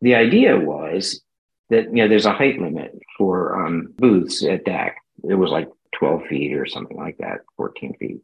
The 0.02 0.16
idea 0.16 0.58
was 0.58 1.22
that 1.70 1.86
you 1.86 2.04
know 2.04 2.08
there's 2.08 2.26
a 2.26 2.34
height 2.34 2.60
limit 2.60 2.98
for 3.18 3.66
um, 3.66 3.94
booths 3.98 4.44
at 4.44 4.66
DAC. 4.66 4.94
It 5.24 5.36
was 5.36 5.52
like 5.52 5.70
12 5.98 6.28
feet 6.28 6.54
or 6.54 6.66
something 6.66 6.98
like 6.98 7.18
that, 7.18 7.40
14 7.58 7.96
feet 7.98 8.22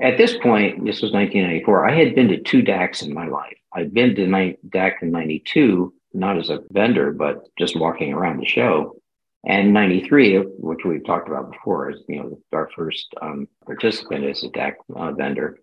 at 0.00 0.18
this 0.18 0.36
point, 0.36 0.84
this 0.84 1.00
was 1.00 1.12
1994. 1.12 1.88
I 1.88 1.94
had 1.94 2.14
been 2.14 2.28
to 2.28 2.42
two 2.42 2.62
DACs 2.62 3.02
in 3.02 3.14
my 3.14 3.26
life. 3.26 3.56
I'd 3.72 3.94
been 3.94 4.14
to 4.14 4.56
DAC 4.68 5.02
in 5.02 5.10
92, 5.10 5.92
not 6.12 6.38
as 6.38 6.50
a 6.50 6.60
vendor, 6.70 7.12
but 7.12 7.44
just 7.58 7.78
walking 7.78 8.12
around 8.12 8.38
the 8.38 8.46
show. 8.46 9.00
And 9.46 9.72
93, 9.72 10.38
which 10.58 10.84
we've 10.84 11.04
talked 11.04 11.28
about 11.28 11.52
before, 11.52 11.90
is 11.90 12.02
you 12.08 12.16
know 12.16 12.38
our 12.52 12.68
first 12.74 13.06
um, 13.22 13.48
participant 13.64 14.24
as 14.24 14.42
a 14.42 14.48
DAC 14.48 14.74
uh, 14.94 15.12
vendor. 15.12 15.60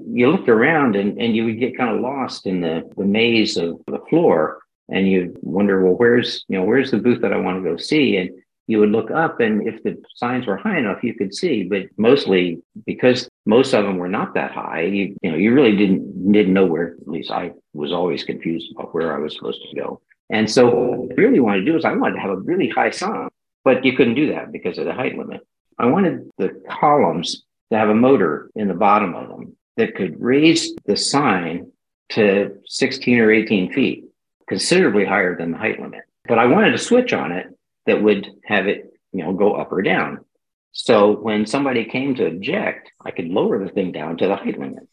You 0.00 0.30
looked 0.30 0.48
around 0.48 0.96
and, 0.96 1.20
and 1.20 1.34
you 1.36 1.44
would 1.44 1.58
get 1.58 1.76
kind 1.76 1.94
of 1.94 2.00
lost 2.00 2.46
in 2.46 2.60
the, 2.60 2.90
the 2.96 3.04
maze 3.04 3.56
of 3.56 3.80
the 3.86 4.00
floor, 4.08 4.60
and 4.88 5.08
you 5.08 5.36
wonder, 5.42 5.82
well, 5.82 5.94
where's 5.94 6.44
you 6.48 6.58
know 6.58 6.64
where's 6.64 6.90
the 6.90 6.98
booth 6.98 7.22
that 7.22 7.32
I 7.32 7.36
want 7.36 7.62
to 7.62 7.70
go 7.70 7.76
see? 7.76 8.16
And 8.16 8.30
you 8.66 8.78
would 8.78 8.90
look 8.90 9.10
up 9.10 9.40
and 9.40 9.66
if 9.66 9.82
the 9.82 10.00
signs 10.14 10.46
were 10.46 10.56
high 10.56 10.78
enough 10.78 11.02
you 11.02 11.14
could 11.14 11.34
see. 11.34 11.64
But 11.64 11.86
mostly 11.96 12.62
because 12.86 13.28
most 13.44 13.74
of 13.74 13.84
them 13.84 13.98
were 13.98 14.08
not 14.08 14.34
that 14.34 14.52
high 14.52 14.82
you, 14.82 15.16
you 15.22 15.30
know 15.30 15.36
you 15.36 15.52
really 15.52 15.76
didn't 15.76 16.32
didn't 16.32 16.54
know 16.54 16.66
where 16.66 16.94
at 17.00 17.08
least 17.08 17.30
i 17.30 17.50
was 17.74 17.92
always 17.92 18.22
confused 18.22 18.72
about 18.72 18.94
where 18.94 19.14
i 19.14 19.18
was 19.18 19.34
supposed 19.34 19.60
to 19.68 19.76
go. 19.80 20.00
And 20.30 20.50
so 20.50 20.68
what 20.68 21.10
i 21.10 21.14
really 21.20 21.40
wanted 21.40 21.60
to 21.60 21.66
do 21.66 21.76
is 21.76 21.84
i 21.84 21.92
wanted 21.92 22.14
to 22.14 22.20
have 22.20 22.30
a 22.30 22.36
really 22.36 22.68
high 22.68 22.90
sign 22.90 23.28
but 23.64 23.84
you 23.84 23.96
couldn't 23.96 24.14
do 24.14 24.32
that 24.32 24.52
because 24.52 24.78
of 24.78 24.86
the 24.86 24.92
height 24.92 25.16
limit. 25.16 25.46
I 25.78 25.86
wanted 25.86 26.30
the 26.38 26.60
columns 26.68 27.44
to 27.70 27.78
have 27.78 27.88
a 27.88 27.94
motor 27.94 28.50
in 28.54 28.68
the 28.68 28.74
bottom 28.74 29.14
of 29.14 29.28
them 29.28 29.56
that 29.76 29.94
could 29.94 30.20
raise 30.20 30.74
the 30.84 30.96
sign 30.96 31.70
to 32.10 32.58
16 32.66 33.18
or 33.18 33.30
18 33.30 33.72
feet 33.72 34.04
considerably 34.48 35.04
higher 35.04 35.36
than 35.36 35.52
the 35.52 35.58
height 35.58 35.80
limit 35.80 36.02
but 36.26 36.38
i 36.38 36.46
wanted 36.46 36.74
a 36.74 36.78
switch 36.78 37.12
on 37.12 37.32
it 37.32 37.46
that 37.86 38.02
would 38.02 38.28
have 38.44 38.68
it, 38.68 38.92
you 39.12 39.24
know, 39.24 39.32
go 39.32 39.54
up 39.54 39.72
or 39.72 39.82
down. 39.82 40.24
So 40.72 41.12
when 41.16 41.46
somebody 41.46 41.84
came 41.84 42.14
to 42.14 42.26
object, 42.26 42.90
I 43.04 43.10
could 43.10 43.28
lower 43.28 43.62
the 43.62 43.70
thing 43.70 43.92
down 43.92 44.16
to 44.18 44.28
the 44.28 44.36
height 44.36 44.58
limit. 44.58 44.88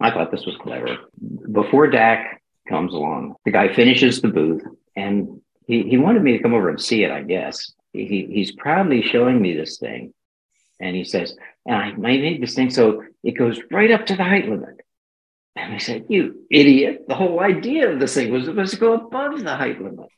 I 0.00 0.10
thought 0.10 0.30
this 0.30 0.46
was 0.46 0.56
clever. 0.56 0.96
Before 1.52 1.88
DAC 1.88 2.24
comes 2.68 2.94
along, 2.94 3.36
the 3.44 3.50
guy 3.50 3.72
finishes 3.72 4.20
the 4.20 4.28
booth 4.28 4.62
and 4.96 5.40
he, 5.66 5.82
he 5.82 5.98
wanted 5.98 6.22
me 6.22 6.32
to 6.32 6.42
come 6.42 6.54
over 6.54 6.68
and 6.68 6.80
see 6.80 7.04
it, 7.04 7.10
I 7.10 7.22
guess. 7.22 7.72
He, 7.92 8.26
he's 8.30 8.52
proudly 8.52 9.02
showing 9.02 9.40
me 9.40 9.54
this 9.54 9.78
thing. 9.78 10.14
And 10.80 10.96
he 10.96 11.04
says, 11.04 11.36
and 11.66 11.76
I, 11.76 11.92
made 11.92 12.42
this 12.42 12.54
thing 12.54 12.70
so 12.70 13.04
it 13.22 13.32
goes 13.32 13.60
right 13.70 13.90
up 13.90 14.06
to 14.06 14.16
the 14.16 14.24
height 14.24 14.48
limit. 14.48 14.80
And 15.56 15.74
I 15.74 15.78
said, 15.78 16.06
You 16.08 16.46
idiot. 16.50 17.04
The 17.06 17.14
whole 17.14 17.40
idea 17.40 17.90
of 17.90 18.00
this 18.00 18.14
thing 18.14 18.32
was 18.32 18.48
was 18.48 18.70
to 18.70 18.76
go 18.76 18.94
above 18.94 19.42
the 19.42 19.56
height 19.56 19.82
limit. 19.82 20.08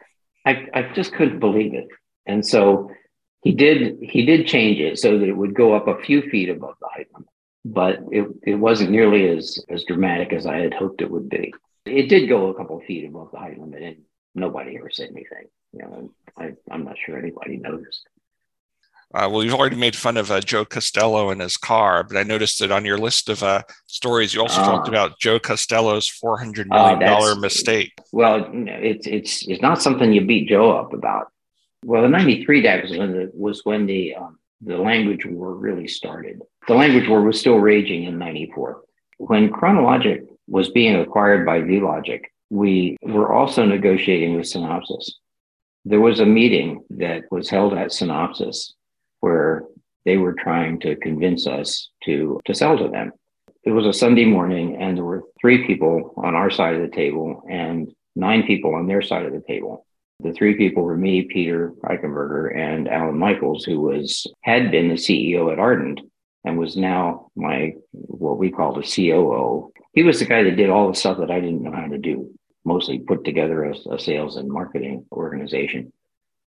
I, 0.47 0.67
I 0.75 0.93
just 0.95 1.13
couldn't 1.15 1.41
believe 1.41 1.75
it. 1.75 1.89
And 2.27 2.47
so 2.47 2.91
he 3.43 3.53
did 3.53 3.99
he 4.03 4.25
did 4.25 4.47
change 4.47 4.79
it 4.79 4.99
so 4.99 5.19
that 5.19 5.29
it 5.29 5.37
would 5.37 5.55
go 5.55 5.75
up 5.75 5.89
a 5.89 6.01
few 6.03 6.23
feet 6.31 6.49
above 6.49 6.77
the 6.81 6.89
height 6.89 7.09
limit, 7.13 7.29
but 7.65 7.99
it, 8.13 8.29
it 8.45 8.55
wasn't 8.55 8.91
nearly 8.91 9.29
as 9.29 9.59
as 9.69 9.85
dramatic 9.85 10.33
as 10.33 10.47
I 10.47 10.59
had 10.59 10.75
hoped 10.75 11.03
it 11.03 11.11
would 11.11 11.29
be. 11.29 11.53
It 11.85 12.09
did 12.09 12.29
go 12.29 12.49
a 12.49 12.55
couple 12.55 12.79
of 12.79 12.85
feet 12.85 13.09
above 13.09 13.31
the 13.33 13.39
height 13.39 13.59
limit, 13.59 13.83
and 13.83 13.97
nobody 14.35 14.77
ever 14.77 14.91
said 14.91 15.11
anything. 15.11 15.49
You 15.73 15.81
know, 15.81 16.13
I, 16.39 16.53
I'm 16.71 16.85
not 16.85 16.97
sure 17.05 17.19
anybody 17.19 17.57
noticed. 17.57 18.07
Uh, 19.15 19.29
well, 19.31 19.45
you've 19.45 19.55
already 19.55 19.77
made 19.77 19.95
fun 19.95 20.17
of 20.17 20.31
uh, 20.31 20.41
Joe 20.41 20.65
Costello 20.65 21.31
and 21.31 21.41
his 21.41 21.59
car, 21.59 22.03
but 22.03 22.17
I 22.17 22.23
noticed 22.23 22.61
that 22.61 22.71
on 22.71 22.85
your 22.85 22.97
list 22.97 23.29
of 23.29 23.43
uh, 23.43 23.63
stories, 23.87 24.33
you 24.33 24.41
also 24.41 24.63
talked 24.63 24.89
about 24.89 25.19
Joe 25.19 25.39
Costello's 25.39 26.09
four 26.09 26.39
hundred 26.39 26.69
million 26.69 26.99
dollar 26.99 27.35
mistake. 27.35 27.93
Well, 28.13 28.51
it's 28.53 29.07
it's 29.07 29.47
it's 29.47 29.61
not 29.61 29.83
something 29.83 30.13
you 30.13 30.25
beat 30.25 30.49
Joe 30.49 30.73
up 30.73 30.95
about. 30.95 31.31
Well, 31.85 32.03
the 32.03 32.09
'93 32.09 32.63
DAC 32.63 32.83
was 32.83 32.97
when 32.97 33.13
the 33.13 33.31
was 33.35 33.61
when 33.65 33.87
the 33.87 34.15
um, 34.15 34.39
the 34.63 34.79
language 34.79 35.27
war 35.27 35.55
really 35.55 35.89
started. 35.89 36.41
The 36.67 36.75
language 36.75 37.09
war 37.09 37.21
was 37.21 37.39
still 37.39 37.59
raging 37.59 38.05
in 38.05 38.19
'94 38.19 38.83
when 39.19 39.51
Chronologic 39.51 40.25
was 40.49 40.71
being 40.71 40.97
acquired 40.97 41.45
by 41.45 41.61
ViewLogic. 41.61 42.23
We 42.49 42.97
were 43.03 43.33
also 43.33 43.67
negotiating 43.67 44.37
with 44.37 44.47
Synopsys. 44.47 45.13
There 45.85 46.01
was 46.01 46.21
a 46.21 46.27
meeting 46.27 46.85
that 46.91 47.25
was 47.31 47.51
held 47.51 47.75
at 47.75 47.89
Synopsys 47.89 48.73
where 49.23 49.63
they 50.05 50.17
were 50.19 50.35
trying 50.35 50.81
to 50.81 50.97
convince 50.97 51.47
us 51.47 51.89
to 52.05 52.41
to 52.45 52.55
sell 52.55 52.77
to 52.77 52.89
them. 52.89 53.13
It 53.65 53.71
was 53.71 53.87
a 53.87 53.93
Sunday 53.93 54.25
morning, 54.25 54.77
and 54.77 54.97
there 54.97 55.05
were 55.05 55.23
three 55.41 55.67
people 55.67 56.13
on 56.17 56.35
our 56.35 56.51
side 56.51 56.75
of 56.75 56.83
the 56.83 56.95
table 56.95 57.43
and 57.49 57.91
nine 58.17 58.43
people 58.43 58.75
on 58.75 58.87
their 58.87 59.03
side 59.03 59.25
of 59.25 59.33
the 59.33 59.43
table. 59.47 59.87
The 60.21 60.33
three 60.33 60.57
people 60.57 60.83
were 60.83 60.97
me, 60.97 61.23
Peter 61.23 61.73
Eichenberger, 61.85 62.57
and 62.57 62.89
Allen 62.89 63.19
Michels, 63.19 63.65
who 63.65 63.81
was 63.81 64.27
had 64.43 64.71
been 64.71 64.89
the 64.89 64.95
CEO 64.95 65.53
at 65.53 65.59
Ardent 65.59 66.01
and 66.45 66.59
was 66.59 66.77
now 66.77 67.31
my 67.37 67.75
what 67.93 68.39
we 68.39 68.51
called 68.51 68.79
a 68.79 68.83
COO. 68.83 69.73
He 69.93 70.03
was 70.03 70.19
the 70.19 70.25
guy 70.25 70.43
that 70.43 70.57
did 70.57 70.71
all 70.71 70.89
the 70.89 70.99
stuff 70.99 71.19
that 71.19 71.31
I 71.31 71.41
didn't 71.41 71.63
know 71.63 71.73
how 71.73 71.87
to 71.87 71.99
do, 71.99 72.33
mostly 72.65 72.99
put 72.99 73.25
together 73.25 73.65
a, 73.65 73.75
a 73.95 73.99
sales 73.99 74.37
and 74.37 74.51
marketing 74.51 75.07
organization. 75.13 75.93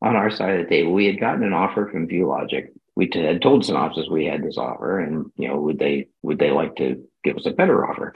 On 0.04 0.16
our 0.16 0.30
side 0.30 0.60
of 0.60 0.66
the 0.66 0.70
table, 0.70 0.92
we 0.92 1.06
had 1.06 1.20
gotten 1.20 1.44
an 1.44 1.54
offer 1.54 1.88
from 1.90 2.08
ViewLogic. 2.08 2.68
We 2.96 3.08
t- 3.08 3.24
had 3.24 3.42
told 3.42 3.64
Synopsys 3.64 4.12
we 4.12 4.26
had 4.26 4.44
this 4.44 4.58
offer, 4.58 5.00
and 5.00 5.32
you 5.38 5.48
know, 5.48 5.60
would 5.62 5.80
they 5.80 6.10
would 6.22 6.38
they 6.38 6.52
like 6.52 6.76
to 6.76 7.04
give 7.24 7.38
us 7.38 7.46
a 7.46 7.52
better 7.52 7.90
offer? 7.90 8.14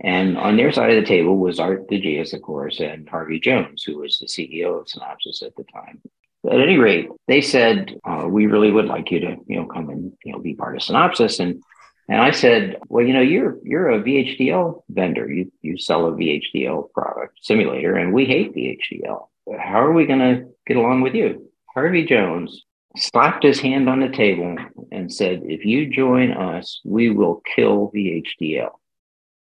And 0.00 0.38
on 0.38 0.56
their 0.56 0.72
side 0.72 0.90
of 0.90 0.96
the 0.96 1.06
table 1.06 1.36
was 1.36 1.58
Aart 1.58 1.88
de 1.88 2.00
Geus, 2.00 2.32
of 2.32 2.40
course, 2.40 2.80
and 2.80 3.08
Harvey 3.08 3.38
Jones, 3.38 3.84
who 3.84 3.98
was 3.98 4.18
the 4.18 4.26
CEO 4.26 4.80
of 4.80 4.86
Synopsys 4.86 5.42
at 5.42 5.54
the 5.56 5.64
time. 5.64 6.00
But 6.42 6.54
at 6.54 6.62
any 6.62 6.78
rate, 6.78 7.10
they 7.28 7.42
said, 7.42 7.94
uh, 8.04 8.26
we 8.26 8.46
really 8.46 8.70
would 8.70 8.86
like 8.86 9.10
you 9.10 9.20
to, 9.20 9.36
you 9.46 9.56
know, 9.56 9.66
come 9.66 9.90
and, 9.90 10.12
you 10.24 10.32
know, 10.32 10.38
be 10.38 10.54
part 10.54 10.74
of 10.74 10.82
Synopsys. 10.82 11.38
And, 11.38 11.62
and 12.08 12.20
I 12.20 12.30
said, 12.30 12.78
well, 12.88 13.04
you 13.04 13.12
know, 13.12 13.20
you're, 13.20 13.58
you're 13.62 13.90
a 13.90 14.02
VHDL 14.02 14.82
vendor. 14.88 15.30
You, 15.30 15.52
you 15.60 15.76
sell 15.76 16.06
a 16.06 16.12
VHDL 16.12 16.92
product 16.92 17.38
simulator 17.42 17.94
and 17.94 18.14
we 18.14 18.24
hate 18.24 18.54
VHDL. 18.54 19.26
How 19.58 19.82
are 19.82 19.92
we 19.92 20.06
going 20.06 20.20
to 20.20 20.46
get 20.70 20.76
along 20.76 21.00
with 21.00 21.14
you? 21.14 21.50
Harvey 21.74 22.04
Jones 22.04 22.64
slapped 22.96 23.42
his 23.42 23.58
hand 23.58 23.88
on 23.88 23.98
the 23.98 24.08
table 24.08 24.56
and 24.92 25.12
said, 25.12 25.42
if 25.44 25.64
you 25.64 25.90
join 25.90 26.30
us, 26.30 26.80
we 26.84 27.10
will 27.10 27.42
kill 27.56 27.90
VHDL. 27.92 28.70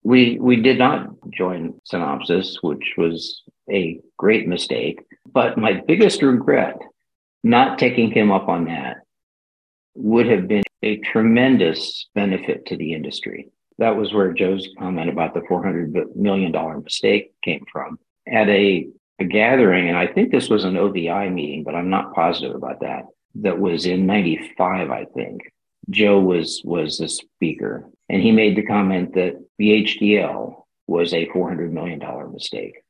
We 0.03 0.37
we 0.39 0.57
did 0.57 0.77
not 0.77 1.09
join 1.31 1.81
Synopsys, 1.91 2.57
which 2.61 2.93
was 2.95 3.41
a 3.71 3.99
great 4.17 4.47
mistake. 4.47 4.99
But 5.25 5.57
my 5.57 5.81
biggest 5.87 6.21
regret, 6.21 6.77
not 7.43 7.79
taking 7.79 8.11
him 8.11 8.31
up 8.31 8.47
on 8.47 8.65
that, 8.65 8.97
would 9.95 10.27
have 10.27 10.47
been 10.47 10.63
a 10.83 10.97
tremendous 10.97 12.07
benefit 12.13 12.67
to 12.67 12.77
the 12.77 12.93
industry. 12.93 13.49
That 13.79 13.97
was 13.97 14.13
where 14.13 14.31
Joe's 14.31 14.67
comment 14.77 15.09
about 15.09 15.33
the 15.33 15.41
$400 15.41 16.15
million 16.15 16.51
mistake 16.83 17.33
came 17.43 17.65
from. 17.71 17.97
At 18.27 18.47
a, 18.47 18.87
a 19.19 19.25
gathering, 19.25 19.89
and 19.89 19.97
I 19.97 20.07
think 20.07 20.31
this 20.31 20.49
was 20.49 20.63
an 20.63 20.77
OVI 20.77 21.29
meeting, 21.29 21.63
but 21.63 21.75
I'm 21.75 21.89
not 21.89 22.13
positive 22.13 22.55
about 22.55 22.81
that, 22.81 23.05
that 23.35 23.59
was 23.59 23.85
in 23.85 24.05
95, 24.05 24.91
I 24.91 25.05
think. 25.13 25.41
Joe 25.89 26.19
was 26.19 26.61
was 26.65 26.97
the 26.97 27.07
speaker, 27.07 27.89
and 28.09 28.21
he 28.21 28.31
made 28.31 28.57
the 28.57 28.65
comment 28.65 29.13
that 29.13 29.39
VHDL 29.61 30.63
was 30.87 31.13
a 31.13 31.29
four 31.29 31.47
hundred 31.47 31.73
million 31.73 31.99
dollar 31.99 32.27
mistake. 32.27 32.81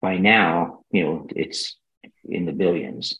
By 0.00 0.18
now, 0.18 0.84
you 0.90 1.04
know 1.04 1.26
it's 1.34 1.76
in 2.24 2.46
the 2.46 2.52
billions. 2.52 3.18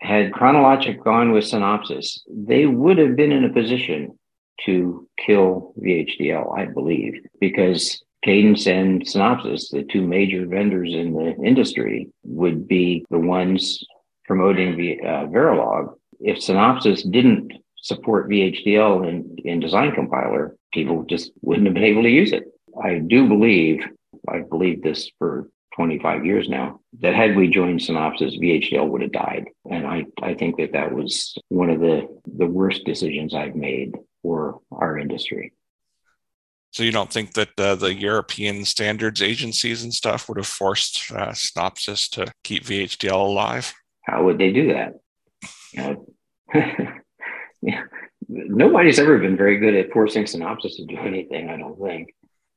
Had 0.00 0.32
Chronologic 0.32 1.02
gone 1.04 1.30
with 1.30 1.44
Synopsys, 1.44 2.22
they 2.28 2.66
would 2.66 2.98
have 2.98 3.14
been 3.14 3.30
in 3.30 3.44
a 3.44 3.52
position 3.52 4.18
to 4.66 5.08
kill 5.16 5.74
VHDL, 5.80 6.58
I 6.58 6.66
believe, 6.66 7.24
because 7.40 8.02
Cadence 8.22 8.66
and 8.66 9.02
Synopsys, 9.02 9.70
the 9.70 9.82
two 9.82 10.06
major 10.06 10.46
vendors 10.46 10.94
in 10.94 11.12
the 11.12 11.34
industry, 11.44 12.08
would 12.22 12.68
be 12.68 13.04
the 13.10 13.18
ones 13.18 13.84
promoting 14.24 14.76
the 14.76 15.00
uh, 15.00 15.26
Verilog. 15.26 15.94
If 16.20 16.38
Synopsys 16.38 17.10
didn't 17.10 17.52
support 17.76 18.28
VHDL 18.28 19.08
in, 19.08 19.36
in 19.44 19.60
Design 19.60 19.92
Compiler, 19.92 20.56
people 20.72 21.04
just 21.04 21.32
wouldn't 21.42 21.66
have 21.66 21.74
been 21.74 21.82
able 21.82 22.02
to 22.02 22.10
use 22.10 22.32
it. 22.32 22.44
I 22.82 22.98
do 22.98 23.28
believe, 23.28 23.84
I 24.28 24.40
believe 24.40 24.82
this 24.82 25.10
for 25.18 25.48
25 25.74 26.24
years 26.24 26.48
now, 26.48 26.80
that 27.00 27.14
had 27.14 27.34
we 27.36 27.48
joined 27.48 27.80
Synopsys, 27.80 28.40
VHDL 28.40 28.88
would 28.88 29.02
have 29.02 29.12
died. 29.12 29.46
And 29.68 29.86
I, 29.86 30.04
I 30.22 30.34
think 30.34 30.58
that 30.58 30.72
that 30.72 30.92
was 30.92 31.36
one 31.48 31.70
of 31.70 31.80
the, 31.80 32.06
the 32.36 32.46
worst 32.46 32.84
decisions 32.84 33.34
I've 33.34 33.56
made 33.56 33.96
for 34.22 34.60
our 34.70 34.98
industry. 34.98 35.52
So 36.72 36.82
you 36.82 36.90
don't 36.90 37.12
think 37.12 37.34
that 37.34 37.50
uh, 37.58 37.74
the 37.74 37.94
European 37.94 38.64
standards 38.64 39.20
agencies 39.20 39.82
and 39.82 39.92
stuff 39.92 40.26
would 40.28 40.38
have 40.38 40.46
forced 40.46 41.12
uh, 41.12 41.32
Synopsys 41.32 42.10
to 42.12 42.32
keep 42.42 42.64
VHDL 42.64 43.12
alive? 43.12 43.74
How 44.04 44.24
would 44.24 44.38
they 44.38 44.52
do 44.52 44.72
that? 44.72 44.94
You 45.74 45.82
know, 45.82 46.06
yeah. 47.62 47.82
Nobody's 48.26 48.98
ever 48.98 49.18
been 49.18 49.36
very 49.36 49.58
good 49.58 49.74
at 49.74 49.92
forcing 49.92 50.24
Synopsys 50.24 50.76
to 50.76 50.86
do 50.86 50.96
anything, 50.96 51.50
I 51.50 51.58
don't 51.58 51.78
think. 51.78 52.14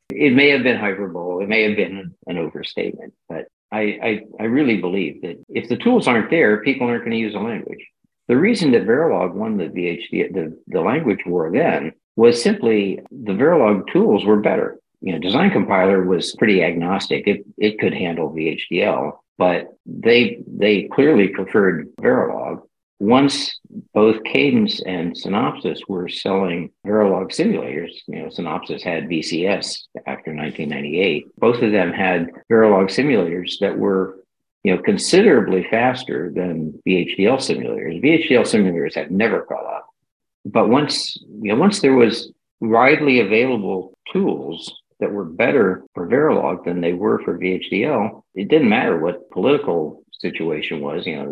It 0.10 0.34
may 0.34 0.50
have 0.50 0.64
been 0.64 0.78
hyperbole, 0.78 1.44
it 1.44 1.50
may 1.50 1.64
have 1.64 1.76
been 1.76 2.16
an 2.28 2.38
overstatement, 2.38 3.14
but 3.28 3.48
I, 3.72 3.82
I, 3.82 4.22
I 4.40 4.44
really 4.44 4.78
believe 4.78 5.24
that 5.24 5.44
if 5.50 5.68
the 5.68 5.76
tools 5.76 6.08
aren't 6.08 6.30
there, 6.30 6.64
people 6.64 6.88
aren't 6.88 7.02
going 7.02 7.12
to 7.12 7.18
use 7.18 7.34
the 7.34 7.40
language. 7.40 7.86
The 8.30 8.38
reason 8.38 8.72
that 8.72 8.86
Verilog 8.86 9.34
won 9.34 9.58
the 9.58 9.66
VHD, 9.66 10.34
the, 10.34 10.58
the 10.68 10.82
language 10.82 11.20
war 11.26 11.52
then 11.52 11.92
was 12.16 12.42
simply 12.42 13.00
the 13.12 13.34
Verilog 13.34 13.92
tools 13.92 14.26
were 14.26 14.40
better. 14.40 14.80
You 15.02 15.14
know, 15.14 15.20
Design 15.20 15.52
Compiler 15.52 16.04
was 16.04 16.36
pretty 16.36 16.64
agnostic. 16.64 17.28
It, 17.28 17.46
it 17.58 17.80
could 17.80 17.94
handle 17.94 18.32
VHDL, 18.32 19.18
but 19.38 19.74
they 19.86 20.42
they 20.48 20.84
clearly 20.84 21.28
preferred 21.28 21.90
Verilog. 21.98 22.62
Once 23.00 23.60
both 23.94 24.24
Cadence 24.24 24.82
and 24.84 25.14
Synopsys 25.14 25.80
were 25.90 26.08
selling 26.08 26.72
Verilog 26.88 27.26
simulators, 27.26 27.92
you 28.08 28.20
know, 28.20 28.28
Synopsys 28.28 28.82
had 28.82 29.10
VCS 29.10 29.82
after 30.08 30.34
1998. 30.34 31.26
Both 31.38 31.62
of 31.62 31.74
them 31.74 31.92
had 31.92 32.32
Verilog 32.50 32.86
simulators 32.86 33.60
that 33.60 33.78
were 33.78 34.20
you 34.66 34.76
know, 34.76 34.82
considerably 34.82 35.64
faster 35.70 36.32
than 36.34 36.82
VHDL 36.88 37.38
simulators. 37.38 38.02
VHDL 38.04 38.42
simulators 38.42 38.96
had 38.96 39.12
never 39.12 39.44
caught 39.44 39.64
up. 39.64 39.86
But 40.46 40.70
once, 40.70 41.18
you 41.42 41.54
know, 41.54 41.60
once 41.60 41.82
there 41.82 41.96
was 41.96 42.32
widely 42.62 43.20
available 43.20 43.98
tools 44.14 44.82
that 45.00 45.12
were 45.12 45.26
better 45.26 45.84
for 45.94 46.08
Verilog 46.08 46.64
than 46.64 46.82
they 46.82 46.94
were 46.94 47.22
for 47.24 47.38
VHDL, 47.38 48.22
it 48.36 48.48
didn't 48.48 48.70
matter 48.70 49.00
what 49.00 49.30
political 49.32 50.04
situation 50.14 50.82
was, 50.82 51.06
you 51.06 51.16
know, 51.16 51.32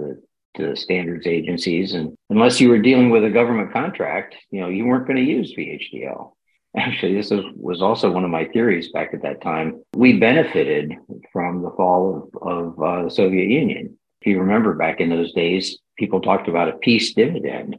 the, 0.56 0.63
the 0.63 0.76
standards 0.76 1.28
agencies. 1.28 1.93
And 1.93 2.15
unless 2.30 2.60
you 2.60 2.69
were 2.69 2.80
dealing 2.80 3.10
with 3.10 3.23
a 3.23 3.30
government 3.30 3.71
contract, 3.71 4.36
you 4.52 4.62
know, 4.62 4.67
you 4.67 4.86
weren't 4.86 5.08
going 5.08 5.17
to 5.17 5.23
use 5.23 5.56
VHDL. 5.58 6.32
Actually, 6.76 7.13
this 7.15 7.30
was, 7.30 7.45
was 7.56 7.82
also 7.82 8.12
one 8.12 8.23
of 8.23 8.32
my 8.32 8.45
theories 8.45 8.91
back 8.91 9.13
at 9.13 9.21
that 9.21 9.41
time. 9.41 9.82
We 9.95 10.19
benefited 10.19 10.93
from 11.32 11.62
the 11.62 11.69
fall 11.78 12.32
of, 12.34 12.47
of 12.47 12.82
uh, 12.82 13.04
the 13.04 13.12
Soviet 13.12 13.47
Union. 13.47 13.97
If 14.21 14.28
you 14.28 14.39
remember 14.39 14.73
back 14.73 14.99
in 14.99 15.10
those 15.10 15.34
days, 15.34 15.78
people 15.97 16.19
talked 16.19 16.47
about 16.47 16.69
a 16.69 16.78
peace 16.78 17.13
dividend. 17.13 17.78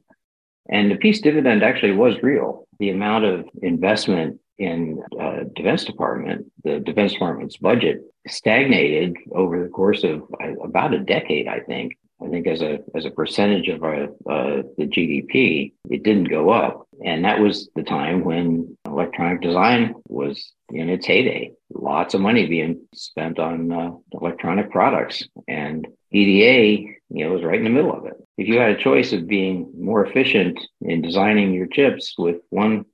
And 0.69 0.91
the 0.91 0.97
peace 0.97 1.21
dividend 1.21 1.63
actually 1.63 1.93
was 1.93 2.23
real. 2.23 2.67
The 2.79 2.91
amount 2.91 3.25
of 3.25 3.47
investment 3.63 4.41
in 4.59 5.03
uh, 5.21 5.41
Defense 5.55 5.85
Department, 5.85 6.47
the 6.63 6.81
Defense 6.81 7.13
Department's 7.13 7.57
budget 7.57 8.03
stagnated 8.27 9.17
over 9.33 9.63
the 9.63 9.69
course 9.69 10.05
of 10.05 10.23
uh, 10.43 10.55
about 10.63 10.95
a 10.95 11.01
decade, 11.01 11.49
I 11.49 11.61
think. 11.61 11.97
I 12.25 12.29
think 12.29 12.47
as 12.47 12.63
a 12.63 12.79
as 12.95 13.05
a 13.05 13.11
percentage 13.11 13.69
of 13.69 13.83
our, 13.83 14.05
uh, 14.05 14.63
the 14.79 14.87
GDP, 14.87 15.73
it 15.91 16.05
didn't 16.05 16.31
go 16.31 16.51
up, 16.51 16.87
and 17.05 17.25
that 17.25 17.41
was 17.41 17.69
the 17.75 17.83
time 17.83 18.25
when 18.25 18.79
electronic 18.87 19.43
design 19.43 19.95
was 20.09 20.53
in 20.71 20.89
its 20.89 21.07
heyday. 21.07 21.51
Lots 21.71 22.15
of 22.15 22.21
money 22.21 22.47
being 22.47 22.87
spent 22.95 23.39
on 23.39 23.73
uh, 23.73 23.91
electronic 24.13 24.71
products, 24.71 25.27
and 25.49 25.87
EDA, 26.13 26.89
you 27.11 27.25
know, 27.25 27.33
was 27.33 27.43
right 27.43 27.59
in 27.59 27.65
the 27.65 27.71
middle 27.71 27.93
of 27.93 28.07
it. 28.07 28.15
If 28.37 28.49
you 28.49 28.59
had 28.59 28.71
a 28.71 28.83
choice 28.83 29.13
of 29.13 29.29
being 29.29 29.71
more 29.79 30.05
efficient 30.05 30.59
in 30.81 31.03
designing 31.03 31.53
your 31.53 31.69
chips 31.69 32.15
with 32.19 32.37
one 32.51 32.85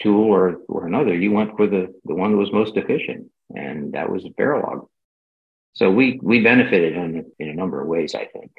tool 0.00 0.24
or, 0.24 0.58
or 0.68 0.86
another, 0.86 1.14
you 1.14 1.32
went 1.32 1.56
for 1.56 1.66
the, 1.66 1.94
the 2.04 2.14
one 2.14 2.32
that 2.32 2.38
was 2.38 2.52
most 2.52 2.76
efficient, 2.76 3.26
and 3.54 3.92
that 3.92 4.10
was 4.10 4.24
Verilog. 4.38 4.88
So 5.74 5.90
we 5.90 6.18
we 6.22 6.42
benefited 6.42 6.96
in, 6.96 7.30
in 7.38 7.48
a 7.50 7.54
number 7.54 7.82
of 7.82 7.88
ways, 7.88 8.14
I 8.14 8.24
think. 8.24 8.50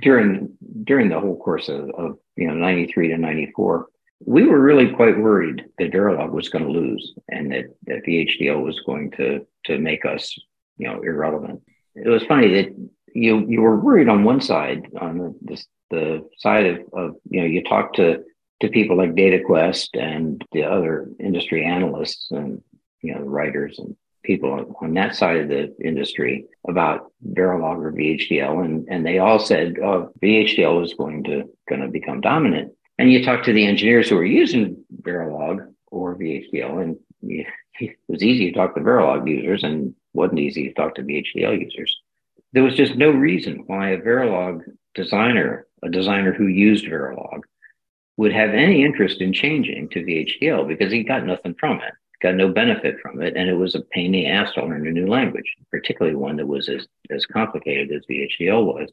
During 0.00 0.56
during 0.84 1.08
the 1.08 1.18
whole 1.18 1.36
course 1.36 1.68
of, 1.68 1.90
of 1.90 2.18
you 2.36 2.46
know 2.46 2.54
93 2.54 3.08
to 3.08 3.18
94, 3.18 3.88
we 4.24 4.46
were 4.46 4.60
really 4.60 4.92
quite 4.92 5.18
worried 5.18 5.64
that 5.78 5.90
Verilog 5.90 6.30
was 6.30 6.48
going 6.50 6.64
to 6.64 6.70
lose 6.70 7.14
and 7.28 7.50
that, 7.50 7.64
that 7.86 8.04
VHDL 8.06 8.62
was 8.62 8.80
going 8.86 9.10
to 9.12 9.44
to 9.64 9.78
make 9.78 10.04
us 10.04 10.38
you 10.78 10.86
know 10.86 11.02
irrelevant. 11.02 11.62
It 11.96 12.08
was 12.08 12.22
funny 12.24 12.54
that 12.54 12.90
you 13.14 13.46
you 13.48 13.60
were 13.60 13.78
worried 13.78 14.08
on 14.08 14.24
one 14.24 14.40
side 14.40 14.88
on 15.00 15.18
the 15.18 15.34
the, 15.42 15.64
the 15.90 16.28
side 16.38 16.66
of, 16.66 16.78
of 16.92 17.16
you 17.28 17.40
know 17.40 17.46
you 17.46 17.62
talk 17.62 17.94
to 17.94 18.22
to 18.60 18.68
people 18.68 18.96
like 18.96 19.14
DataQuest 19.14 19.88
and 19.94 20.44
the 20.52 20.64
other 20.64 21.08
industry 21.18 21.64
analysts 21.64 22.30
and 22.30 22.62
you 23.02 23.14
know 23.14 23.20
writers 23.20 23.78
and 23.78 23.96
people 24.22 24.76
on 24.82 24.94
that 24.94 25.16
side 25.16 25.38
of 25.38 25.48
the 25.48 25.74
industry 25.82 26.44
about 26.68 27.10
Verilog 27.26 27.78
or 27.78 27.92
VHDL, 27.92 28.64
and 28.64 28.86
and 28.88 29.04
they 29.04 29.18
all 29.18 29.38
said, 29.38 29.78
"Oh, 29.82 30.12
VHDL 30.22 30.84
is 30.84 30.94
going 30.94 31.24
to 31.24 31.44
going 31.68 31.80
to 31.80 31.88
become 31.88 32.20
dominant." 32.20 32.72
And 32.98 33.10
you 33.10 33.24
talk 33.24 33.44
to 33.44 33.52
the 33.52 33.66
engineers 33.66 34.10
who 34.10 34.18
are 34.18 34.24
using 34.24 34.84
Verilog 35.00 35.72
or 35.90 36.16
VHDL, 36.16 36.82
and 36.82 36.96
it 37.80 37.96
was 38.08 38.22
easy 38.22 38.50
to 38.50 38.58
talk 38.58 38.74
to 38.74 38.80
Verilog 38.80 39.28
users, 39.28 39.64
and 39.64 39.94
wasn't 40.12 40.40
easy 40.40 40.68
to 40.68 40.74
talk 40.74 40.94
to 40.96 41.02
VHDL 41.02 41.60
users 41.60 41.98
there 42.52 42.62
was 42.62 42.74
just 42.74 42.96
no 42.96 43.10
reason 43.10 43.64
why 43.66 43.90
a 43.90 44.00
Verilog 44.00 44.62
designer, 44.94 45.66
a 45.82 45.88
designer 45.88 46.32
who 46.32 46.46
used 46.46 46.84
Verilog, 46.84 47.42
would 48.16 48.32
have 48.32 48.50
any 48.50 48.84
interest 48.84 49.20
in 49.20 49.32
changing 49.32 49.88
to 49.90 50.04
VHDL 50.04 50.66
because 50.68 50.92
he 50.92 51.02
got 51.02 51.24
nothing 51.24 51.54
from 51.58 51.80
it, 51.80 51.94
got 52.20 52.34
no 52.34 52.48
benefit 52.48 52.98
from 53.00 53.22
it, 53.22 53.36
and 53.36 53.48
it 53.48 53.54
was 53.54 53.74
a 53.74 53.80
pain 53.80 54.06
in 54.06 54.12
the 54.12 54.26
ass 54.26 54.52
to 54.52 54.64
learn 54.64 54.86
a 54.86 54.90
new 54.90 55.06
language, 55.06 55.56
particularly 55.70 56.16
one 56.16 56.36
that 56.36 56.46
was 56.46 56.68
as, 56.68 56.86
as 57.10 57.24
complicated 57.24 57.90
as 57.92 58.04
VHDL 58.10 58.64
was. 58.64 58.90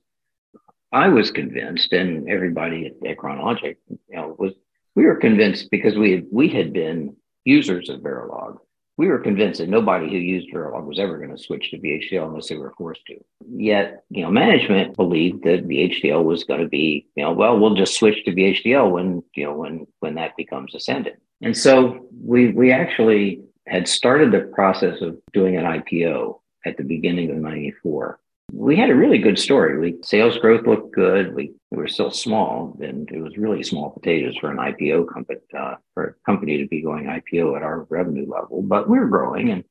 I 0.91 1.09
was 1.09 1.31
convinced, 1.31 1.91
and 1.91 2.29
everybody 2.29 2.93
at, 3.05 3.17
Chronologic, 3.17 3.77
you 3.89 3.97
know, 4.09 4.35
was 4.39 4.53
we 4.95 5.05
were 5.05 5.17
convinced 5.17 5.69
because 5.69 5.97
we 5.97 6.11
had, 6.11 6.25
we 6.31 6.47
had 6.47 6.71
been 6.71 7.15
users 7.43 7.89
of 7.89 7.99
Verilog 7.99 8.57
we 8.97 9.07
were 9.07 9.19
convinced 9.19 9.59
that 9.59 9.69
nobody 9.69 10.09
who 10.09 10.17
used 10.17 10.51
Verilog 10.51 10.85
was 10.85 10.99
ever 10.99 11.17
going 11.17 11.29
to 11.29 11.41
switch 11.41 11.69
to 11.69 11.77
VHDL 11.77 12.27
unless 12.27 12.49
they 12.49 12.57
were 12.57 12.73
forced 12.77 13.05
to. 13.05 13.15
Yet, 13.47 14.03
you 14.09 14.23
know, 14.23 14.31
management 14.31 14.95
believed 14.95 15.43
that 15.43 15.67
VHDL 15.67 16.23
was 16.23 16.43
going 16.43 16.61
to 16.61 16.67
be, 16.67 17.07
you 17.15 17.23
know, 17.23 17.31
well, 17.31 17.59
we'll 17.59 17.75
just 17.75 17.95
switch 17.95 18.25
to 18.25 18.31
VHDL 18.31 18.91
when, 18.91 19.23
you 19.35 19.45
know, 19.45 19.53
when 19.53 19.85
when 19.99 20.15
that 20.15 20.35
becomes 20.35 20.73
ascendant. 20.73 21.17
And 21.41 21.55
so 21.55 22.07
we 22.23 22.49
we 22.49 22.71
actually 22.71 23.41
had 23.67 23.87
started 23.87 24.31
the 24.31 24.51
process 24.53 25.01
of 25.01 25.17
doing 25.31 25.57
an 25.57 25.65
IPO 25.65 26.39
at 26.65 26.77
the 26.77 26.83
beginning 26.83 27.29
of 27.29 27.37
94 27.37 28.19
we 28.51 28.77
had 28.77 28.89
a 28.89 28.95
really 28.95 29.17
good 29.17 29.37
story. 29.37 29.77
We 29.77 29.97
sales 30.03 30.37
growth 30.37 30.65
looked 30.65 30.93
good. 30.93 31.35
We, 31.35 31.53
we 31.71 31.77
were 31.77 31.87
still 31.87 32.11
small, 32.11 32.77
and 32.81 33.09
it 33.11 33.19
was 33.19 33.37
really 33.37 33.61
small 33.61 33.89
potatoes 33.89 34.37
for 34.37 34.49
an 34.49 34.57
IPO 34.57 35.13
company 35.13 35.39
uh, 35.57 35.75
for 35.93 36.03
a 36.05 36.25
company 36.25 36.57
to 36.57 36.67
be 36.67 36.81
going 36.81 37.05
IPO 37.05 37.57
at 37.57 37.63
our 37.63 37.83
revenue 37.89 38.29
level. 38.29 38.61
But 38.61 38.89
we 38.89 38.99
were 38.99 39.07
growing, 39.07 39.49
and 39.49 39.63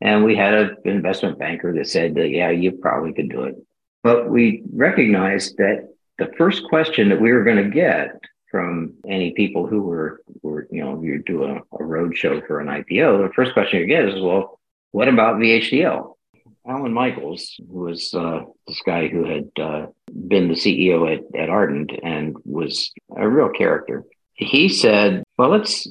and 0.00 0.24
we 0.24 0.36
had 0.36 0.54
an 0.54 0.76
investment 0.84 1.38
banker 1.38 1.72
that 1.74 1.88
said 1.88 2.14
that 2.14 2.28
yeah, 2.28 2.50
you 2.50 2.72
probably 2.72 3.12
could 3.12 3.30
do 3.30 3.44
it. 3.44 3.56
But 4.04 4.30
we 4.30 4.62
recognized 4.72 5.56
that 5.56 5.88
the 6.18 6.30
first 6.38 6.64
question 6.68 7.08
that 7.08 7.20
we 7.20 7.32
were 7.32 7.42
going 7.42 7.64
to 7.64 7.70
get 7.70 8.20
from 8.50 8.94
any 9.08 9.32
people 9.32 9.66
who 9.66 9.82
were 9.82 10.22
were 10.42 10.68
you 10.70 10.84
know 10.84 11.02
you 11.02 11.20
do 11.26 11.42
a, 11.42 11.56
a 11.80 11.84
road 11.84 12.16
show 12.16 12.40
for 12.46 12.60
an 12.60 12.68
IPO, 12.68 13.26
the 13.26 13.34
first 13.34 13.54
question 13.54 13.80
you 13.80 13.86
get 13.86 14.08
is 14.08 14.20
well, 14.20 14.60
what 14.92 15.08
about 15.08 15.36
VHDL? 15.36 16.13
Allen 16.66 16.92
Michels, 16.92 17.60
who 17.70 17.80
was 17.80 18.14
uh, 18.14 18.40
this 18.66 18.80
guy 18.86 19.08
who 19.08 19.24
had 19.24 19.50
uh, 19.60 19.86
been 20.28 20.48
the 20.48 20.54
CEO 20.54 21.12
at, 21.12 21.22
at 21.38 21.50
Ardent 21.50 21.92
and 22.02 22.36
was 22.44 22.90
a 23.16 23.28
real 23.28 23.50
character, 23.50 24.04
he 24.34 24.68
said, 24.68 25.22
"Well, 25.36 25.50
let's 25.50 25.86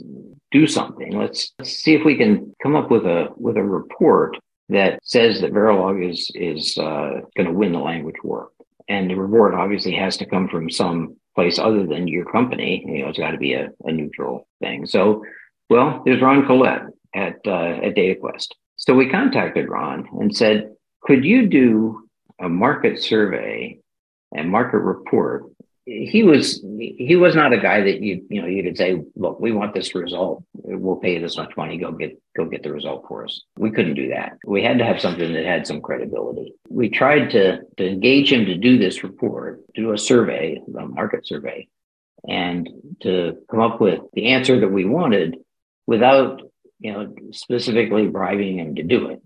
do 0.51 0.67
something. 0.67 1.17
Let's, 1.17 1.51
let's 1.59 1.71
see 1.71 1.95
if 1.95 2.05
we 2.05 2.15
can 2.15 2.53
come 2.61 2.75
up 2.75 2.89
with 2.89 3.05
a 3.05 3.27
with 3.35 3.57
a 3.57 3.63
report 3.63 4.37
that 4.69 4.99
says 5.03 5.41
that 5.41 5.53
Verilog 5.53 6.09
is 6.09 6.31
is 6.33 6.77
uh, 6.77 7.21
going 7.35 7.47
to 7.47 7.53
win 7.53 7.73
the 7.73 7.79
language 7.79 8.15
war, 8.23 8.49
and 8.87 9.09
the 9.09 9.15
report 9.15 9.53
obviously 9.53 9.93
has 9.93 10.17
to 10.17 10.25
come 10.25 10.47
from 10.47 10.69
some 10.69 11.17
place 11.35 11.59
other 11.59 11.85
than 11.85 12.07
your 12.07 12.25
company. 12.31 12.83
You 12.85 13.03
know, 13.03 13.09
it's 13.09 13.19
got 13.19 13.31
to 13.31 13.37
be 13.37 13.53
a, 13.53 13.69
a 13.85 13.91
neutral 13.91 14.47
thing. 14.59 14.85
So, 14.85 15.23
well, 15.69 16.01
there's 16.05 16.21
Ron 16.21 16.45
Collett 16.47 16.83
at 17.13 17.37
uh, 17.45 17.79
at 17.83 17.95
DataQuest." 17.95 18.47
So 18.85 18.93
we 18.93 19.09
contacted 19.09 19.69
Ron 19.69 20.09
and 20.19 20.35
said, 20.35 20.73
could 21.03 21.23
you 21.23 21.47
do 21.47 22.09
a 22.41 22.49
market 22.49 23.01
survey 23.01 23.79
and 24.35 24.49
market 24.49 24.79
report? 24.79 25.45
He 25.85 26.23
was 26.23 26.61
he 26.77 27.15
was 27.15 27.33
not 27.33 27.53
a 27.53 27.57
guy 27.57 27.81
that 27.81 28.01
you 28.01 28.25
you 28.29 28.41
know 28.41 28.47
you 28.47 28.63
could 28.63 28.77
say 28.77 29.01
look 29.15 29.39
we 29.39 29.53
want 29.53 29.73
this 29.73 29.95
result. 29.95 30.43
We'll 30.53 30.97
pay 30.97 31.13
you 31.13 31.21
this 31.21 31.37
much 31.37 31.55
money. 31.55 31.77
Go 31.77 31.91
get 31.91 32.21
go 32.35 32.45
get 32.45 32.63
the 32.63 32.71
result 32.71 33.05
for 33.07 33.23
us. 33.23 33.41
We 33.57 33.71
couldn't 33.71 33.95
do 33.95 34.09
that. 34.09 34.37
We 34.45 34.63
had 34.63 34.77
to 34.79 34.85
have 34.85 35.01
something 35.01 35.31
that 35.33 35.45
had 35.45 35.67
some 35.67 35.81
credibility. 35.81 36.53
We 36.69 36.89
tried 36.89 37.31
to 37.31 37.59
to 37.77 37.87
engage 37.87 38.31
him 38.31 38.45
to 38.45 38.55
do 38.55 38.77
this 38.77 39.03
report 39.03 39.61
do 39.75 39.91
a 39.91 39.97
survey 39.97 40.61
a 40.77 40.85
market 40.85 41.25
survey 41.25 41.67
and 42.27 42.69
to 43.01 43.37
come 43.49 43.59
up 43.59 43.81
with 43.81 43.99
the 44.13 44.31
answer 44.31 44.61
that 44.61 44.71
we 44.71 44.85
wanted 44.85 45.37
without 45.85 46.41
you 46.83 46.91
know 46.91 47.15
specifically 47.31 48.07
bribing 48.07 48.59
him 48.59 48.75
to 48.75 48.83
do 48.83 49.09
it 49.09 49.21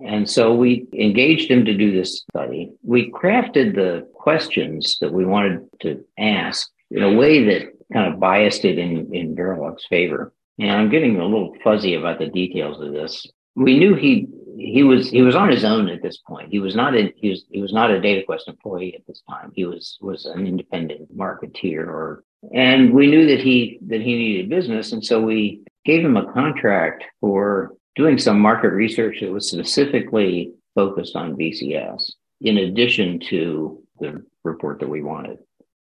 and 0.00 0.30
so 0.30 0.54
we 0.54 0.86
engaged 0.92 1.50
him 1.50 1.64
to 1.64 1.74
do 1.74 1.92
this 1.92 2.22
study. 2.30 2.72
We 2.82 3.10
crafted 3.10 3.74
the 3.74 4.08
questions 4.14 4.96
that 5.00 5.12
we 5.12 5.24
wanted 5.24 5.66
to 5.80 6.04
ask 6.16 6.70
in 6.90 7.02
a 7.02 7.16
way 7.16 7.44
that 7.44 7.72
kind 7.92 8.12
of 8.12 8.20
biased 8.20 8.64
it 8.64 8.78
in, 8.78 9.12
in 9.12 9.34
Verilog's 9.34 9.86
favor. 9.86 10.32
And 10.58 10.70
I'm 10.70 10.90
getting 10.90 11.18
a 11.18 11.24
little 11.24 11.54
fuzzy 11.64 11.94
about 11.94 12.18
the 12.18 12.28
details 12.28 12.80
of 12.80 12.92
this. 12.92 13.26
We 13.56 13.78
knew 13.78 13.94
he 13.94 14.28
he 14.56 14.82
was 14.82 15.10
he 15.10 15.22
was 15.22 15.36
on 15.36 15.50
his 15.50 15.64
own 15.64 15.88
at 15.88 16.02
this 16.02 16.18
point. 16.18 16.50
He 16.50 16.60
was 16.60 16.76
not 16.76 16.96
a 16.96 17.12
he 17.16 17.30
was 17.30 17.44
he 17.50 17.60
was 17.60 17.72
not 17.72 17.90
a 17.90 18.00
DataQuest 18.00 18.46
employee 18.46 18.94
at 18.94 19.06
this 19.06 19.22
time. 19.28 19.50
He 19.54 19.64
was 19.64 19.98
was 20.00 20.26
an 20.26 20.46
independent 20.46 21.16
marketeer 21.16 21.86
or 21.86 22.24
and 22.54 22.92
we 22.92 23.08
knew 23.08 23.26
that 23.26 23.40
he 23.40 23.78
that 23.86 24.00
he 24.00 24.16
needed 24.16 24.48
business. 24.48 24.92
And 24.92 25.04
so 25.04 25.20
we 25.20 25.62
gave 25.84 26.04
him 26.04 26.16
a 26.16 26.32
contract 26.32 27.04
for 27.20 27.74
doing 27.96 28.18
some 28.18 28.40
market 28.40 28.70
research 28.70 29.20
that 29.20 29.30
was 29.30 29.50
specifically 29.50 30.52
focused 30.74 31.16
on 31.16 31.36
VCS, 31.36 32.12
in 32.40 32.58
addition 32.58 33.20
to 33.28 33.82
the 33.98 34.24
report 34.44 34.80
that 34.80 34.88
we 34.88 35.02
wanted. 35.02 35.38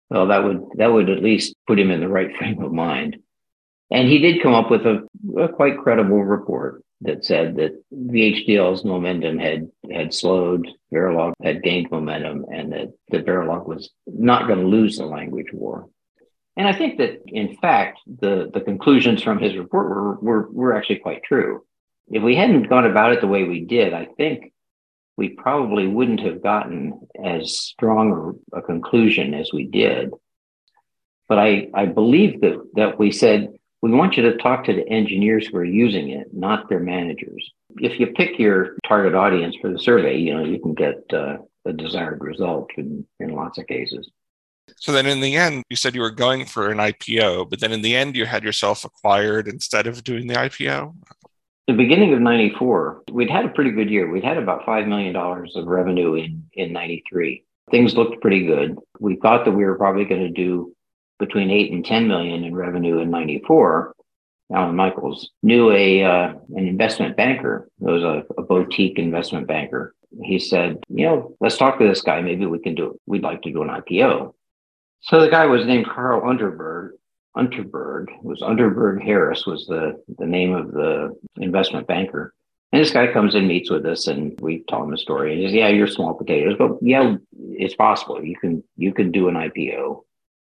Well, 0.09 0.27
that 0.27 0.43
would 0.43 0.65
that 0.75 0.91
would 0.91 1.09
at 1.09 1.23
least 1.23 1.55
put 1.67 1.79
him 1.79 1.89
in 1.91 2.01
the 2.01 2.09
right 2.09 2.35
frame 2.37 2.61
of 2.61 2.73
mind. 2.73 3.17
And 3.89 4.07
he 4.07 4.19
did 4.19 4.41
come 4.41 4.53
up 4.53 4.71
with 4.71 4.85
a, 4.85 5.07
a 5.37 5.49
quite 5.49 5.77
credible 5.77 6.23
report 6.23 6.83
that 7.01 7.25
said 7.25 7.55
that 7.55 7.81
VHDL's 7.93 8.85
momentum 8.85 9.37
had 9.39 9.69
had 9.91 10.13
slowed, 10.13 10.67
Verilog 10.93 11.33
had 11.41 11.63
gained 11.63 11.89
momentum, 11.91 12.45
and 12.51 12.71
that, 12.71 12.93
that 13.09 13.25
Verilog 13.25 13.67
was 13.67 13.89
not 14.05 14.47
going 14.47 14.59
to 14.59 14.67
lose 14.67 14.97
the 14.97 15.05
language 15.05 15.51
war. 15.51 15.89
And 16.57 16.67
I 16.67 16.73
think 16.73 16.97
that, 16.97 17.21
in 17.27 17.55
fact, 17.57 17.99
the, 18.05 18.51
the 18.53 18.61
conclusions 18.61 19.23
from 19.23 19.39
his 19.39 19.55
report 19.55 19.89
were, 19.89 20.15
were, 20.15 20.49
were 20.51 20.75
actually 20.75 20.97
quite 20.97 21.23
true 21.23 21.63
if 22.11 22.21
we 22.21 22.35
hadn't 22.35 22.69
gone 22.69 22.85
about 22.85 23.13
it 23.13 23.21
the 23.21 23.27
way 23.27 23.43
we 23.43 23.61
did, 23.61 23.93
I 23.93 24.05
think 24.17 24.51
we 25.17 25.29
probably 25.29 25.87
wouldn't 25.87 26.19
have 26.21 26.43
gotten 26.43 27.07
as 27.23 27.57
strong 27.57 28.39
a 28.53 28.61
conclusion 28.61 29.33
as 29.33 29.51
we 29.53 29.65
did. 29.65 30.11
But 31.29 31.39
I, 31.39 31.69
I 31.73 31.85
believe 31.85 32.41
that, 32.41 32.61
that 32.75 32.99
we 32.99 33.11
said, 33.11 33.53
we 33.81 33.91
want 33.91 34.17
you 34.17 34.23
to 34.23 34.37
talk 34.37 34.65
to 34.65 34.73
the 34.73 34.87
engineers 34.87 35.47
who 35.47 35.57
are 35.57 35.65
using 35.65 36.09
it, 36.09 36.27
not 36.33 36.69
their 36.69 36.79
managers. 36.79 37.49
If 37.77 37.99
you 37.99 38.07
pick 38.07 38.37
your 38.37 38.75
target 38.87 39.15
audience 39.15 39.55
for 39.61 39.71
the 39.71 39.79
survey, 39.79 40.17
you 40.17 40.35
know, 40.35 40.43
you 40.43 40.59
can 40.59 40.73
get 40.73 41.01
uh, 41.13 41.37
a 41.65 41.73
desired 41.73 42.21
result 42.21 42.69
in, 42.77 43.05
in 43.19 43.29
lots 43.29 43.57
of 43.57 43.67
cases. 43.67 44.09
So 44.77 44.91
then 44.91 45.05
in 45.05 45.19
the 45.19 45.35
end, 45.35 45.63
you 45.69 45.75
said 45.75 45.95
you 45.95 46.01
were 46.01 46.11
going 46.11 46.45
for 46.45 46.69
an 46.69 46.77
IPO, 46.77 47.49
but 47.49 47.59
then 47.59 47.71
in 47.71 47.81
the 47.81 47.95
end, 47.95 48.15
you 48.15 48.25
had 48.25 48.43
yourself 48.43 48.83
acquired 48.83 49.47
instead 49.47 49.87
of 49.87 50.03
doing 50.03 50.27
the 50.27 50.35
IPO? 50.35 50.95
the 51.67 51.73
beginning 51.73 52.11
of 52.11 52.19
94 52.19 53.03
we'd 53.11 53.29
had 53.29 53.45
a 53.45 53.49
pretty 53.49 53.71
good 53.71 53.89
year. 53.89 54.09
We'd 54.09 54.25
had 54.25 54.37
about 54.37 54.65
$5 54.65 54.87
million 54.87 55.15
of 55.15 55.67
revenue 55.67 56.15
in, 56.15 56.43
in 56.53 56.73
93 56.73 57.45
things 57.71 57.95
looked 57.95 58.21
pretty 58.21 58.45
good. 58.45 58.77
We 58.99 59.15
thought 59.15 59.45
that 59.45 59.51
we 59.51 59.63
were 59.63 59.77
probably 59.77 60.05
going 60.05 60.21
to 60.21 60.29
do 60.29 60.75
between 61.19 61.49
8 61.49 61.71
and 61.71 61.85
10 61.85 62.07
million 62.07 62.43
in 62.43 62.53
revenue 62.53 62.99
in 62.99 63.09
94 63.09 63.95
Allen 64.53 64.75
Michels 64.75 65.29
knew 65.41 65.71
a 65.71 66.03
uh, 66.03 66.33
an 66.55 66.67
investment 66.67 67.15
banker 67.15 67.69
it 67.79 67.89
was 67.89 68.03
a, 68.03 68.25
a 68.37 68.43
boutique 68.43 68.99
investment 68.99 69.47
banker. 69.47 69.95
He 70.21 70.39
said 70.39 70.77
you 70.89 71.05
know 71.05 71.37
let's 71.39 71.57
talk 71.57 71.79
to 71.79 71.87
this 71.87 72.01
guy. 72.01 72.21
Maybe 72.21 72.45
we 72.45 72.59
can 72.59 72.75
do 72.75 72.91
it. 72.91 72.99
We'd 73.05 73.23
like 73.23 73.41
to 73.43 73.51
do 73.51 73.61
an 73.61 73.69
ipo 73.69 74.33
so 75.01 75.19
the 75.19 75.29
guy 75.29 75.45
was 75.45 75.65
named 75.65 75.87
Carl 75.87 76.21
Underberg, 76.21 76.91
Unterberg. 77.35 78.09
It 78.09 78.23
was 78.23 78.41
Unterberg 78.41 79.03
Harris 79.03 79.45
was 79.45 79.65
the, 79.67 80.01
the 80.17 80.25
name 80.25 80.53
of 80.53 80.71
the 80.71 81.15
investment 81.37 81.87
banker. 81.87 82.33
And 82.71 82.81
this 82.81 82.91
guy 82.91 83.11
comes 83.11 83.35
and 83.35 83.47
meets 83.47 83.69
with 83.69 83.85
us 83.85 84.07
and 84.07 84.39
we 84.39 84.63
tell 84.69 84.83
him 84.83 84.91
the 84.91 84.97
story. 84.97 85.33
And 85.33 85.41
he 85.41 85.47
says, 85.47 85.53
Yeah, 85.53 85.67
you're 85.67 85.87
small 85.87 86.13
potatoes, 86.13 86.55
but 86.57 86.77
yeah, 86.81 87.15
it's 87.37 87.75
possible. 87.75 88.23
You 88.23 88.37
can 88.37 88.63
you 88.77 88.93
can 88.93 89.11
do 89.11 89.27
an 89.27 89.35
IPO. 89.35 90.03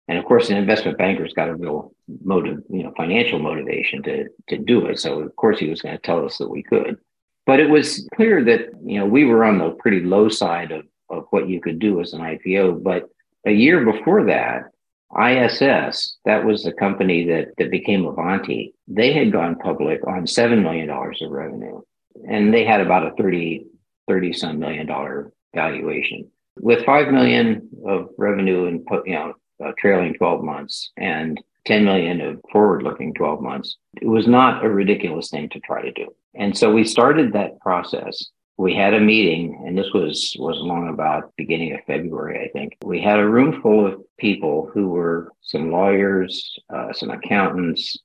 And 0.08 0.18
of 0.18 0.24
course, 0.24 0.50
an 0.50 0.56
investment 0.56 0.98
banker's 0.98 1.32
got 1.32 1.48
a 1.48 1.54
real 1.54 1.94
motive, 2.22 2.62
you 2.68 2.82
know, 2.82 2.92
financial 2.96 3.38
motivation 3.38 4.02
to 4.02 4.28
to 4.48 4.58
do 4.58 4.84
it. 4.86 4.98
So 4.98 5.20
of 5.20 5.34
course 5.36 5.58
he 5.58 5.70
was 5.70 5.80
going 5.80 5.96
to 5.96 6.02
tell 6.02 6.24
us 6.26 6.36
that 6.38 6.50
we 6.50 6.62
could. 6.62 6.98
But 7.46 7.58
it 7.60 7.70
was 7.70 8.06
clear 8.14 8.44
that, 8.44 8.68
you 8.84 8.98
know, 8.98 9.06
we 9.06 9.24
were 9.24 9.44
on 9.44 9.58
the 9.58 9.70
pretty 9.70 10.00
low 10.00 10.28
side 10.28 10.72
of, 10.72 10.84
of 11.08 11.24
what 11.30 11.48
you 11.48 11.60
could 11.60 11.78
do 11.78 12.00
as 12.00 12.12
an 12.12 12.20
IPO. 12.20 12.82
But 12.82 13.08
a 13.46 13.52
year 13.52 13.84
before 13.84 14.24
that, 14.26 14.70
ISS, 15.18 16.18
that 16.24 16.44
was 16.44 16.62
the 16.62 16.72
company 16.72 17.26
that, 17.26 17.48
that 17.58 17.70
became 17.70 18.06
Avanti, 18.06 18.74
they 18.86 19.12
had 19.12 19.32
gone 19.32 19.56
public 19.56 20.06
on 20.06 20.24
$7 20.24 20.62
million 20.62 20.88
of 20.88 21.30
revenue. 21.30 21.80
And 22.28 22.54
they 22.54 22.64
had 22.64 22.80
about 22.80 23.06
a 23.06 23.14
30, 23.16 23.66
30 24.08 24.32
some 24.32 24.58
million 24.58 24.86
dollar 24.86 25.32
valuation. 25.54 26.30
With 26.60 26.84
5 26.84 27.12
million 27.12 27.68
of 27.86 28.10
revenue 28.18 28.66
in 28.66 28.84
you 29.04 29.14
know, 29.14 29.34
uh, 29.64 29.72
trailing 29.78 30.14
12 30.14 30.44
months 30.44 30.90
and 30.96 31.40
10 31.66 31.84
million 31.84 32.20
of 32.20 32.40
forward 32.52 32.82
looking 32.82 33.12
12 33.14 33.40
months, 33.40 33.76
it 34.00 34.06
was 34.06 34.26
not 34.26 34.64
a 34.64 34.68
ridiculous 34.68 35.30
thing 35.30 35.48
to 35.50 35.60
try 35.60 35.82
to 35.82 35.92
do. 35.92 36.08
And 36.34 36.56
so 36.56 36.72
we 36.72 36.84
started 36.84 37.32
that 37.32 37.60
process 37.60 38.30
we 38.56 38.74
had 38.74 38.92
a 38.92 39.00
meeting 39.00 39.62
and 39.66 39.76
this 39.76 39.90
was 39.94 40.36
was 40.38 40.58
along 40.58 40.88
about 40.88 41.32
beginning 41.36 41.72
of 41.74 41.80
february 41.86 42.44
i 42.44 42.48
think. 42.52 42.76
We 42.84 43.00
had 43.00 43.18
a 43.18 43.28
room 43.28 43.62
full 43.62 43.86
of 43.86 44.00
people 44.18 44.70
who 44.72 44.88
were 44.88 45.32
some 45.40 45.70
lawyers 45.70 46.58
uh, 46.72 46.92
some 46.92 47.10
accountants 47.10 47.96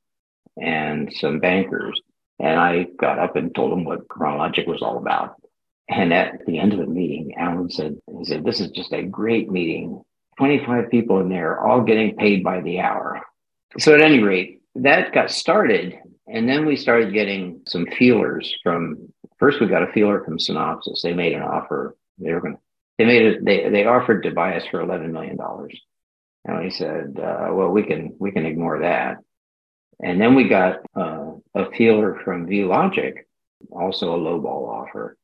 and 0.58 1.12
some 1.14 1.40
bankers. 1.40 2.00
And 2.40 2.60
i 2.60 2.88
got 2.98 3.20
up 3.20 3.36
and 3.36 3.54
told 3.54 3.72
them 3.72 3.86
what 3.86 4.08
chronologic 4.08 4.68
was 4.68 4.82
all 4.82 4.98
about. 4.98 5.36
And 5.90 6.14
at 6.14 6.46
the 6.46 6.60
end 6.60 6.74
of 6.74 6.80
the 6.80 6.88
meeting 6.88 7.36
Allen 7.38 7.70
said 7.70 7.98
he 8.18 8.26
said 8.26 8.44
this 8.44 8.60
is 8.60 8.72
just 8.72 8.94
a 8.94 9.04
great 9.04 9.52
meeting. 9.52 10.02
25 10.38 10.90
people 10.90 11.20
in 11.20 11.30
there 11.30 11.60
all 11.60 11.82
getting 11.82 12.16
paid 12.18 12.44
by 12.44 12.60
the 12.62 12.80
hour. 12.80 13.22
So 13.78 13.94
at 13.94 14.02
any 14.02 14.22
rate 14.22 14.62
that 14.76 15.14
got 15.14 15.32
started 15.32 15.98
and 16.28 16.50
then 16.50 16.66
we 16.66 16.76
started 16.76 17.14
getting 17.14 17.62
some 17.68 17.86
feelers 17.86 18.54
from 18.64 19.14
First, 19.38 19.60
we 19.60 19.68
got 19.68 19.84
a 19.84 19.92
feeler 19.92 20.24
from 20.24 20.38
Synopsys. 20.38 21.02
They 21.02 21.14
made 21.14 21.34
an 21.34 21.42
offer. 21.42 21.96
They 22.18 22.32
were 22.34 22.42
going 22.42 22.58
they 22.98 23.06
made 23.06 23.22
it, 23.24 23.46
they, 23.46 23.70
they 23.70 23.86
offered 23.86 24.24
to 24.24 24.32
buy 24.32 24.56
us 24.56 24.66
for 24.72 24.80
$11 24.80 25.12
million. 25.12 25.38
And 26.46 26.64
we 26.64 26.70
said, 26.70 27.20
uh, 27.20 27.50
well, 27.52 27.70
we 27.70 27.84
can, 27.84 28.16
we 28.20 28.32
can 28.32 28.46
ignore 28.46 28.80
that. 28.80 29.18
And 30.02 30.20
then 30.20 30.36
we 30.36 30.48
got 30.48 30.80
uh, 30.96 31.32
a 31.54 31.72
feeler 31.72 32.20
from 32.24 32.48
ViewLogic, 32.48 33.16
also 33.72 34.14
a 34.14 34.18
lowball 34.18 34.70
offer. 34.70 35.18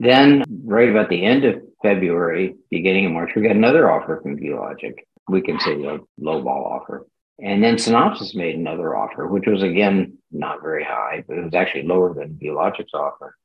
Then, 0.00 0.42
right 0.64 0.88
about 0.88 1.10
the 1.10 1.24
end 1.24 1.44
of 1.44 1.62
February, 1.82 2.56
beginning 2.70 3.06
of 3.06 3.12
March, 3.12 3.30
we 3.36 3.42
got 3.42 3.56
another 3.56 3.90
offer 3.90 4.20
from 4.20 4.36
ViewLogic. 4.36 4.94
We 5.28 5.42
can 5.42 5.60
say 5.60 5.72
a 5.72 5.98
lowball 6.20 6.66
offer. 6.66 7.06
And 7.40 7.62
then 7.62 7.76
Synopsys 7.76 8.34
made 8.34 8.56
another 8.56 8.96
offer, 8.96 9.26
which 9.26 9.46
was 9.46 9.62
again 9.62 10.18
not 10.30 10.62
very 10.62 10.84
high, 10.84 11.24
but 11.26 11.38
it 11.38 11.44
was 11.44 11.54
actually 11.54 11.84
lower 11.84 12.14
than 12.14 12.38
ViewLogic's 12.42 12.94
offer. 12.94 13.36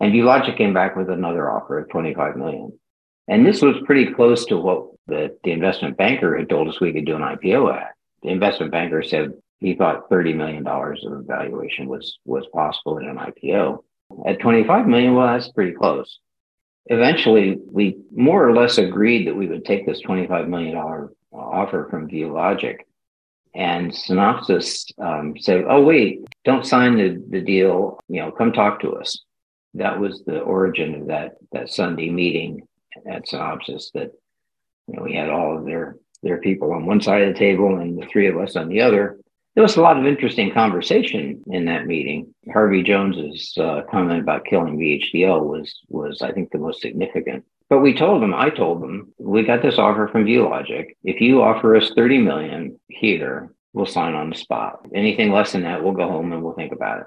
And 0.00 0.12
ViewLogic 0.12 0.58
came 0.58 0.74
back 0.74 0.96
with 0.96 1.08
another 1.08 1.50
offer 1.50 1.78
of 1.78 1.88
25 1.88 2.36
million. 2.36 2.78
And 3.28 3.46
this 3.46 3.62
was 3.62 3.76
pretty 3.84 4.12
close 4.12 4.44
to 4.46 4.56
what 4.56 4.88
the, 5.06 5.36
the 5.42 5.52
investment 5.52 5.96
banker 5.96 6.36
had 6.36 6.48
told 6.48 6.68
us 6.68 6.80
we 6.80 6.92
could 6.92 7.06
do 7.06 7.16
an 7.16 7.22
IPO 7.22 7.74
at. 7.74 7.94
The 8.22 8.28
investment 8.28 8.72
banker 8.72 9.02
said 9.02 9.32
he 9.58 9.74
thought 9.74 10.10
$30 10.10 10.36
million 10.36 10.66
of 10.66 11.26
valuation 11.26 11.88
was, 11.88 12.18
was 12.24 12.46
possible 12.52 12.98
in 12.98 13.08
an 13.08 13.16
IPO. 13.16 13.82
At 14.26 14.40
25 14.40 14.86
million, 14.86 15.14
well, 15.14 15.26
that's 15.26 15.48
pretty 15.48 15.72
close. 15.72 16.18
Eventually, 16.86 17.58
we 17.66 17.96
more 18.14 18.46
or 18.46 18.54
less 18.54 18.78
agreed 18.78 19.26
that 19.26 19.34
we 19.34 19.46
would 19.48 19.64
take 19.64 19.86
this 19.86 20.02
$25 20.02 20.46
million 20.48 20.76
offer 21.32 21.88
from 21.90 22.08
ViewLogic. 22.08 22.78
And 23.54 23.90
Synopsys 23.90 24.84
um, 24.98 25.34
said, 25.38 25.64
oh, 25.68 25.82
wait, 25.82 26.20
don't 26.44 26.66
sign 26.66 26.98
the, 26.98 27.20
the 27.30 27.40
deal. 27.40 27.98
You 28.08 28.20
know, 28.20 28.30
come 28.30 28.52
talk 28.52 28.80
to 28.80 28.92
us 28.92 29.24
that 29.76 29.98
was 30.00 30.22
the 30.24 30.40
origin 30.40 30.94
of 30.94 31.06
that 31.08 31.36
that 31.52 31.70
Sunday 31.70 32.10
meeting 32.10 32.66
at 33.06 33.26
Synopsys 33.26 33.92
that 33.94 34.12
you 34.86 34.96
know 34.96 35.02
we 35.02 35.14
had 35.14 35.30
all 35.30 35.58
of 35.58 35.64
their 35.64 35.96
their 36.22 36.38
people 36.38 36.72
on 36.72 36.86
one 36.86 37.00
side 37.00 37.22
of 37.22 37.32
the 37.32 37.38
table 37.38 37.76
and 37.76 38.00
the 38.00 38.06
three 38.06 38.26
of 38.26 38.36
us 38.36 38.56
on 38.56 38.68
the 38.68 38.80
other. 38.80 39.18
There 39.54 39.62
was 39.62 39.76
a 39.76 39.80
lot 39.80 39.98
of 39.98 40.06
interesting 40.06 40.52
conversation 40.52 41.42
in 41.46 41.64
that 41.64 41.86
meeting. 41.86 42.34
Harvey 42.52 42.82
Jones's 42.82 43.56
uh, 43.56 43.82
comment 43.90 44.20
about 44.20 44.44
killing 44.44 44.76
VHDL 44.76 45.44
was 45.44 45.80
was 45.88 46.22
I 46.22 46.32
think 46.32 46.50
the 46.50 46.58
most 46.58 46.80
significant. 46.80 47.44
But 47.68 47.80
we 47.80 47.94
told 47.94 48.22
them, 48.22 48.32
I 48.32 48.50
told 48.50 48.80
them, 48.80 49.12
we 49.18 49.42
got 49.42 49.60
this 49.60 49.78
offer 49.78 50.08
from 50.08 50.24
ViewLogic. 50.24 50.90
If 51.02 51.20
you 51.20 51.42
offer 51.42 51.74
us 51.74 51.90
30 51.96 52.18
million 52.18 52.78
here, 52.86 53.50
we'll 53.72 53.86
sign 53.86 54.14
on 54.14 54.30
the 54.30 54.36
spot. 54.36 54.86
Anything 54.94 55.32
less 55.32 55.50
than 55.50 55.62
that, 55.62 55.82
we'll 55.82 55.92
go 55.92 56.06
home 56.08 56.32
and 56.32 56.44
we'll 56.44 56.54
think 56.54 56.72
about 56.72 57.00
it. 57.00 57.06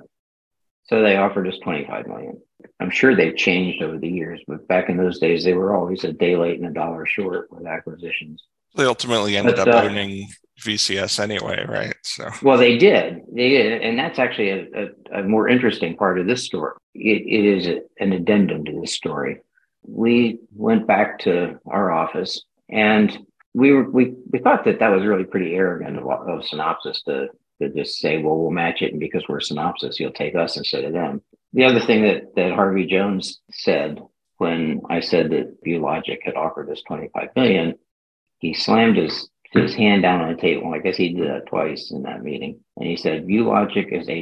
So 0.87 1.01
they 1.01 1.15
offered 1.15 1.47
us 1.47 1.57
25 1.59 2.07
million. 2.07 2.41
I'm 2.79 2.89
sure 2.89 3.15
they've 3.15 3.35
changed 3.35 3.81
over 3.81 3.97
the 3.97 4.07
years, 4.07 4.41
but 4.47 4.67
back 4.67 4.89
in 4.89 4.97
those 4.97 5.19
days, 5.19 5.43
they 5.43 5.53
were 5.53 5.75
always 5.75 6.03
a 6.03 6.13
day 6.13 6.35
late 6.35 6.59
and 6.59 6.67
a 6.67 6.73
dollar 6.73 7.05
short 7.05 7.51
with 7.51 7.65
acquisitions. 7.65 8.43
They 8.75 8.85
ultimately 8.85 9.35
ended 9.37 9.55
but, 9.55 9.67
up 9.67 9.83
uh, 9.83 9.87
owning 9.87 10.27
VCS 10.61 11.19
anyway, 11.19 11.65
right? 11.67 11.95
So 12.03 12.29
well, 12.41 12.57
they 12.57 12.77
did, 12.77 13.21
they 13.31 13.49
did, 13.49 13.81
and 13.81 13.97
that's 13.97 14.19
actually 14.19 14.49
a, 14.49 14.67
a, 15.13 15.19
a 15.19 15.23
more 15.23 15.47
interesting 15.47 15.95
part 15.95 16.19
of 16.19 16.27
this 16.27 16.43
story. 16.43 16.73
it, 16.93 17.23
it 17.25 17.45
is 17.45 17.67
a, 17.67 17.81
an 17.99 18.13
addendum 18.13 18.65
to 18.65 18.79
this 18.79 18.93
story. 18.93 19.39
We 19.83 20.39
went 20.53 20.85
back 20.85 21.19
to 21.19 21.59
our 21.65 21.91
office, 21.91 22.43
and 22.69 23.17
we 23.53 23.71
were 23.71 23.89
we, 23.89 24.15
we 24.31 24.39
thought 24.39 24.65
that 24.65 24.79
that 24.79 24.89
was 24.89 25.05
really 25.05 25.23
pretty 25.23 25.55
arrogant 25.55 25.97
of, 25.97 26.05
of 26.05 26.41
Synopsys 26.41 27.03
to 27.05 27.29
to 27.61 27.69
just 27.69 27.99
say, 27.99 28.21
well, 28.21 28.37
we'll 28.37 28.51
match 28.51 28.81
it, 28.81 28.91
and 28.91 28.99
because 28.99 29.23
we're 29.27 29.39
Synopsys, 29.39 29.99
you'll 29.99 30.11
take 30.11 30.35
us 30.35 30.57
instead 30.57 30.83
of 30.83 30.93
them. 30.93 31.21
The 31.53 31.65
other 31.65 31.79
thing 31.79 32.03
that 32.03 32.35
that 32.35 32.53
Harvey 32.53 32.85
Jones 32.85 33.39
said 33.51 33.99
when 34.37 34.81
I 34.89 35.01
said 35.01 35.31
that 35.31 35.63
ViewLogic 35.65 36.19
had 36.23 36.35
offered 36.35 36.69
us 36.71 36.81
25 36.87 37.29
million, 37.35 37.75
he 38.39 38.53
slammed 38.53 38.97
his 38.97 39.29
his 39.51 39.73
hand 39.73 40.03
down 40.03 40.21
on 40.21 40.35
the 40.35 40.41
table. 40.41 40.73
I 40.73 40.79
guess 40.79 40.97
he 40.97 41.13
did 41.13 41.27
that 41.27 41.47
twice 41.47 41.91
in 41.91 42.03
that 42.03 42.23
meeting. 42.23 42.59
And 42.77 42.87
he 42.87 42.95
said, 42.95 43.25
ViewLogic 43.25 43.91
is 43.91 44.07
a 44.09 44.21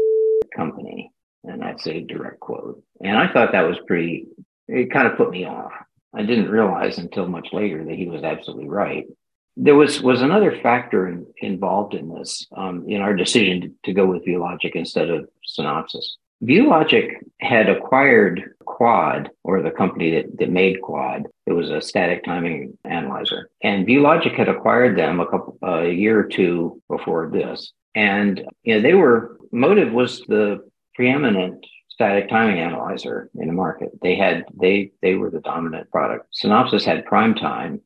company. 0.56 1.12
And 1.44 1.62
that's 1.62 1.88
a 1.88 2.02
direct 2.02 2.40
quote. 2.40 2.82
And 3.02 3.18
I 3.18 3.32
thought 3.32 3.52
that 3.52 3.68
was 3.68 3.78
pretty, 3.86 4.28
it 4.68 4.92
kind 4.92 5.08
of 5.08 5.18
put 5.18 5.30
me 5.30 5.46
off. 5.46 5.72
I 6.14 6.24
didn't 6.24 6.50
realize 6.50 6.98
until 6.98 7.28
much 7.28 7.50
later 7.52 7.84
that 7.86 7.96
he 7.96 8.08
was 8.08 8.24
absolutely 8.24 8.68
right. 8.68 9.06
There 9.56 9.76
was, 9.76 10.02
was 10.02 10.22
another 10.22 10.60
factor 10.62 11.08
in, 11.08 11.26
involved 11.38 11.94
in 11.94 12.10
this, 12.10 12.48
um, 12.56 12.86
in 12.88 13.02
our 13.02 13.16
decision 13.16 13.62
to, 13.62 13.72
to 13.86 13.94
go 13.94 14.06
with 14.06 14.26
ViewLogic 14.26 14.72
instead 14.76 15.10
of 15.10 15.28
Synopsys. 15.58 16.06
ViewLogic 16.44 17.16
had 17.42 17.70
acquired 17.70 18.54
Quad, 18.66 19.32
or 19.44 19.62
the 19.62 19.72
company 19.72 20.12
that, 20.12 20.38
that 20.38 20.52
made 20.52 20.82
Quad. 20.82 21.28
It 21.48 21.54
was 21.54 21.70
a 21.70 21.82
static 21.82 22.24
timing 22.24 22.78
analyzer. 22.84 23.50
And 23.64 23.88
ViewLogic 23.88 24.36
had 24.36 24.50
acquired 24.50 24.98
them 24.98 25.20
a 25.20 25.26
couple 25.26 25.58
a 25.64 25.90
year 25.90 26.20
or 26.20 26.26
two 26.26 26.82
before 26.90 27.30
this. 27.30 27.74
And 27.96 28.44
you 28.64 28.76
know, 28.76 28.82
they 28.82 28.94
were 28.94 29.38
Motive 29.52 29.94
was 29.94 30.20
the 30.28 30.70
preeminent 30.94 31.66
static 31.90 32.30
timing 32.30 32.60
analyzer 32.60 33.30
in 33.36 33.48
the 33.48 33.54
market. 33.54 33.90
They 34.04 34.16
had 34.16 34.46
they 34.60 34.92
they 35.02 35.16
were 35.16 35.32
the 35.32 35.40
dominant 35.40 35.90
product. 35.90 36.28
Synopsys 36.44 36.86
had 36.86 37.06
PrimeTime, 37.06 37.80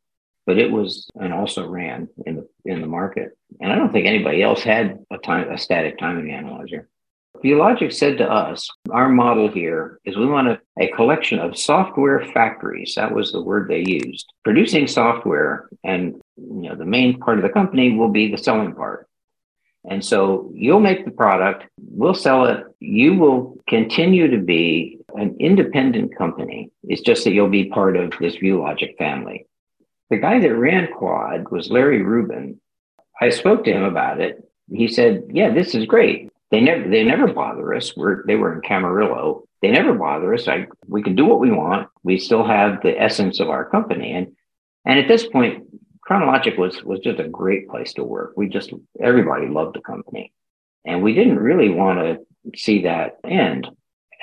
but 0.45 0.57
it 0.57 0.71
was 0.71 1.07
and 1.15 1.31
also 1.33 1.67
ran 1.67 2.09
in 2.25 2.35
the 2.35 2.49
in 2.65 2.81
the 2.81 2.87
market. 2.87 3.37
And 3.61 3.71
I 3.71 3.75
don't 3.75 3.93
think 3.93 4.07
anybody 4.07 4.43
else 4.43 4.63
had 4.63 4.99
a 5.11 5.17
time 5.17 5.49
a 5.49 5.57
static 5.57 5.97
timing 5.97 6.31
analyzer. 6.31 6.89
ViewLogic 7.38 7.93
said 7.93 8.17
to 8.19 8.32
us, 8.32 8.69
our 8.91 9.09
model 9.09 9.49
here 9.49 9.99
is 10.05 10.17
we 10.17 10.27
want 10.27 10.49
a, 10.49 10.59
a, 10.79 10.91
collection 10.91 11.39
of 11.39 11.57
software 11.57 12.23
factories. 12.34 12.93
That 12.95 13.15
was 13.15 13.32
the 13.32 13.41
word 13.41 13.67
they 13.67 13.84
used, 13.86 14.32
producing 14.43 14.86
software. 14.86 15.69
And 15.84 16.21
you 16.38 16.69
know, 16.69 16.75
the 16.75 16.86
main 16.86 17.19
part 17.19 17.38
of 17.38 17.43
the 17.43 17.49
company 17.49 17.97
will 17.97 18.09
be 18.09 18.29
the 18.29 18.38
selling 18.38 18.75
part. 18.75 19.07
And 19.89 20.05
so 20.05 20.51
you'll 20.53 20.79
make 20.79 21.05
the 21.05 21.11
product, 21.11 21.65
we'll 21.79 22.13
sell 22.13 22.45
it. 22.45 22.63
You 22.79 23.15
will 23.15 23.57
continue 23.67 24.29
to 24.29 24.38
be 24.38 24.99
an 25.15 25.36
independent 25.39 26.15
company. 26.15 26.71
It's 26.84 27.01
just 27.01 27.23
that 27.23 27.32
you'll 27.32 27.49
be 27.49 27.65
part 27.65 27.97
of 27.97 28.13
this 28.19 28.36
ViewLogic 28.36 28.97
family. 28.97 29.47
The 30.11 30.17
guy 30.17 30.39
that 30.39 30.55
ran 30.55 30.91
Quad 30.91 31.49
was 31.49 31.71
Larry 31.71 32.03
Rubin. 32.03 32.59
I 33.19 33.29
spoke 33.29 33.63
to 33.63 33.71
him 33.71 33.84
about 33.84 34.19
it. 34.19 34.47
He 34.71 34.88
said, 34.88 35.23
Yeah, 35.32 35.51
this 35.51 35.73
is 35.73 35.86
great. 35.86 36.30
They 36.51 36.59
never 36.59 36.89
they 36.89 37.03
never 37.03 37.31
bother 37.31 37.73
us. 37.73 37.95
We're 37.95 38.25
they 38.25 38.35
were 38.35 38.53
in 38.53 38.61
Camarillo. 38.61 39.43
They 39.61 39.71
never 39.71 39.93
bother 39.93 40.33
us. 40.33 40.47
I 40.47 40.67
we 40.85 41.01
can 41.01 41.15
do 41.15 41.25
what 41.25 41.39
we 41.39 41.49
want. 41.49 41.87
We 42.03 42.17
still 42.17 42.45
have 42.45 42.81
the 42.81 42.99
essence 42.99 43.39
of 43.39 43.49
our 43.49 43.69
company. 43.69 44.11
And 44.11 44.35
and 44.85 44.99
at 44.99 45.07
this 45.07 45.25
point, 45.25 45.63
Chronologic 46.01 46.57
was 46.57 46.83
was 46.83 46.99
just 46.99 47.19
a 47.19 47.27
great 47.27 47.69
place 47.69 47.93
to 47.93 48.03
work. 48.03 48.33
We 48.35 48.49
just 48.49 48.73
everybody 48.99 49.47
loved 49.47 49.77
the 49.77 49.81
company. 49.81 50.33
And 50.85 51.01
we 51.01 51.13
didn't 51.13 51.39
really 51.39 51.69
want 51.69 51.99
to 51.99 52.57
see 52.59 52.83
that 52.83 53.17
end. 53.23 53.67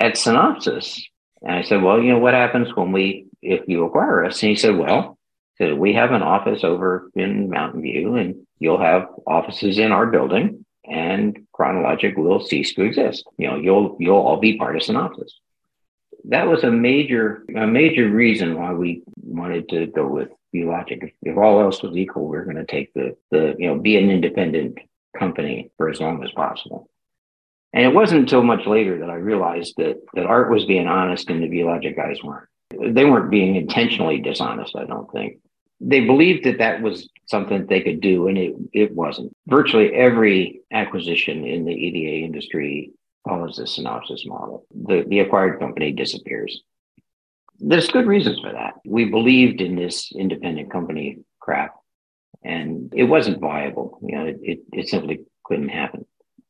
At 0.01 0.13
Synopsys, 0.13 1.01
and 1.41 1.55
I 1.55 1.61
said, 1.63 1.81
Well, 1.81 1.99
you 1.99 2.11
know, 2.11 2.19
what 2.19 2.33
happens 2.33 2.75
when 2.75 2.91
we 2.91 3.25
if 3.41 3.61
you 3.67 3.85
acquire 3.85 4.23
us? 4.23 4.41
And 4.43 4.51
he 4.51 4.55
said, 4.55 4.77
Well, 4.77 5.17
so 5.57 5.75
we 5.75 5.93
have 5.93 6.11
an 6.11 6.21
office 6.21 6.63
over 6.63 7.09
in 7.15 7.49
Mountain 7.49 7.81
View, 7.81 8.15
and 8.15 8.45
you'll 8.59 8.79
have 8.79 9.07
offices 9.25 9.79
in 9.79 9.91
our 9.91 10.05
building 10.05 10.63
and 10.85 11.45
chronologic 11.53 12.17
will 12.17 12.39
cease 12.39 12.73
to 12.73 12.83
exist. 12.83 13.25
You 13.37 13.47
know, 13.47 13.55
you'll 13.57 13.97
you'll 13.99 14.17
all 14.17 14.37
be 14.37 14.57
part 14.57 14.75
of 14.75 14.81
Synopsys. 14.81 15.31
That 16.25 16.47
was 16.47 16.63
a 16.63 16.71
major 16.71 17.45
a 17.55 17.67
major 17.67 18.09
reason 18.09 18.59
why 18.59 18.73
we 18.73 19.03
wanted 19.17 19.69
to 19.69 19.87
go 19.87 20.07
with 20.07 20.29
ViewLogic. 20.53 21.03
If, 21.03 21.11
if 21.21 21.37
all 21.37 21.61
else 21.61 21.81
was 21.83 21.95
equal, 21.95 22.27
we 22.27 22.37
are 22.37 22.45
going 22.45 22.57
to 22.57 22.65
take 22.65 22.93
the 22.93 23.15
the 23.31 23.55
you 23.57 23.67
know 23.67 23.79
be 23.79 23.97
an 23.97 24.09
independent 24.09 24.79
company 25.17 25.71
for 25.77 25.89
as 25.89 25.99
long 25.99 26.23
as 26.23 26.31
possible. 26.31 26.89
And 27.71 27.85
it 27.85 27.93
wasn't 27.93 28.21
until 28.21 28.41
much 28.41 28.65
later 28.65 28.99
that 28.99 29.09
I 29.09 29.15
realized 29.15 29.75
that 29.77 30.01
that 30.13 30.25
Aart 30.25 30.49
was 30.49 30.65
being 30.65 30.87
honest 30.87 31.29
and 31.29 31.41
the 31.41 31.47
ViewLogic 31.47 31.95
guys 31.95 32.23
weren't. 32.23 32.47
They 32.71 33.05
weren't 33.05 33.31
being 33.31 33.55
intentionally 33.55 34.19
dishonest, 34.19 34.75
I 34.75 34.85
don't 34.85 35.11
think 35.11 35.39
they 35.81 36.01
believed 36.01 36.45
that 36.45 36.57
that 36.57 36.81
was 36.81 37.09
something 37.29 37.65
they 37.65 37.81
could 37.81 38.01
do, 38.01 38.27
and 38.27 38.37
it, 38.37 38.55
it 38.73 38.95
wasn't. 38.95 39.31
Virtually 39.47 39.93
every 39.93 40.61
acquisition 40.71 41.45
in 41.45 41.65
the 41.65 41.73
EDA 41.73 42.25
industry 42.25 42.91
follows 43.27 43.57
the 43.57 43.63
Synopsys 43.63 44.25
model. 44.25 44.65
The, 44.73 45.05
the 45.07 45.19
acquired 45.19 45.59
company 45.59 45.91
disappears. 45.91 46.61
There's 47.59 47.89
good 47.89 48.07
reasons 48.07 48.39
for 48.39 48.51
that. 48.51 48.75
We 48.85 49.05
believed 49.05 49.61
in 49.61 49.75
this 49.75 50.11
independent 50.13 50.71
company 50.71 51.19
crap, 51.39 51.75
and 52.43 52.91
it 52.95 53.03
wasn't 53.03 53.41
viable. 53.41 53.99
You 54.01 54.17
know, 54.17 54.25
it, 54.25 54.39
it, 54.41 54.59
it 54.71 54.89
simply 54.89 55.25
couldn't 55.43 55.69
happen. 55.69 56.05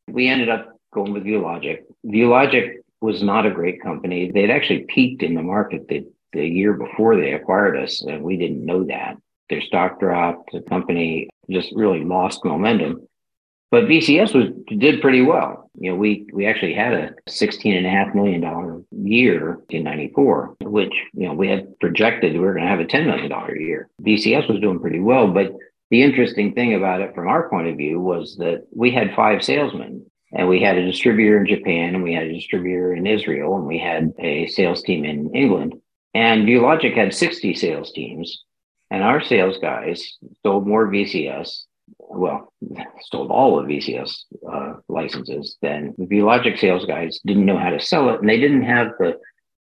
We 0.08 0.28
ended 0.28 0.50
up 0.50 0.80
going 0.94 1.14
with 1.14 1.24
ViewLogic. 1.24 1.80
ViewLogic 2.06 2.76
was 3.02 3.24
not 3.24 3.46
a 3.46 3.52
great 3.52 3.82
company. 3.82 4.32
They'd 4.32 4.52
actually 4.52 4.86
peaked 4.88 5.24
in 5.24 5.34
the 5.34 5.42
market. 5.42 5.88
They 5.88 6.06
the 6.32 6.46
year 6.46 6.74
before 6.74 7.16
they 7.16 7.34
acquired 7.34 7.78
us, 7.78 8.02
and 8.02 8.24
we 8.24 8.38
didn't 8.38 8.66
know 8.66 8.84
that. 8.86 9.18
Their 9.50 9.62
stock 9.62 10.00
dropped. 10.00 10.52
The 10.52 10.62
company 10.62 11.30
just 11.50 11.72
really 11.76 12.04
lost 12.04 12.46
momentum. 12.46 13.08
But 13.72 13.84
VCS 13.84 14.34
was 14.34 14.50
did 14.80 15.02
pretty 15.02 15.22
well. 15.22 15.70
You 15.76 15.92
know, 15.92 15.96
we 15.96 16.26
we 16.34 16.48
actually 16.48 16.74
had 16.74 16.94
a 16.94 17.12
sixteen 17.28 17.76
and 17.76 17.86
a 17.86 17.90
half 17.90 18.16
million 18.16 18.42
dollar 18.42 18.82
year 18.92 19.60
in 19.70 19.84
'94, 19.84 20.58
which 20.62 20.94
you 21.14 21.28
know 21.28 21.34
we 21.34 21.48
had 21.48 21.78
projected 21.80 22.34
we 22.34 22.40
were 22.40 22.54
going 22.54 22.64
to 22.64 22.70
have 22.70 22.80
a 22.80 22.86
ten 22.86 23.06
million 23.06 23.30
dollar 23.30 23.56
year. 23.56 23.90
VCS 24.02 24.50
was 24.50 24.60
doing 24.60 24.80
pretty 24.80 25.00
well, 25.00 25.28
but 25.28 25.52
the 25.92 26.04
interesting 26.04 26.54
thing 26.54 26.74
about 26.76 27.02
it 27.02 27.14
from 27.14 27.28
our 27.28 27.50
point 27.50 27.68
of 27.68 27.78
view 27.78 28.00
was 28.00 28.38
that 28.38 28.66
we 28.76 28.92
had 28.92 29.16
five 29.16 29.44
salesmen 29.44 30.06
and 30.32 30.48
we 30.48 30.62
had 30.62 30.78
a 30.78 30.86
distributor 30.86 31.40
in 31.40 31.48
Japan 31.48 31.96
and 31.96 32.04
we 32.04 32.14
had 32.14 32.26
a 32.26 32.34
distributor 32.34 32.94
in 32.94 33.08
Israel 33.08 33.56
and 33.56 33.66
we 33.66 33.80
had 33.80 34.12
a 34.20 34.46
sales 34.48 34.84
team 34.84 35.04
in 35.04 35.34
England. 35.36 35.74
And 36.14 36.48
ViewLogic 36.48 36.96
had 36.96 37.14
60 37.14 37.56
sales 37.56 37.92
teams, 37.92 38.44
and 38.92 39.04
our 39.04 39.22
sales 39.22 39.58
guys 39.60 40.18
sold 40.44 40.68
more 40.68 40.88
VCS, 40.88 41.64
well, 41.98 42.54
sold 43.12 43.32
all 43.32 43.60
of 43.60 43.68
VCS 43.68 44.24
uh, 44.52 44.74
licenses 44.88 45.58
than 45.62 45.94
the 45.98 46.06
ViewLogic 46.06 46.60
sales 46.60 46.86
guys 46.86 47.20
didn't 47.26 47.46
know 47.46 47.58
how 47.58 47.70
to 47.70 47.80
sell 47.80 48.10
it, 48.10 48.20
and 48.20 48.30
they 48.30 48.40
didn't 48.40 48.64
have 48.64 48.92
the 49.00 49.18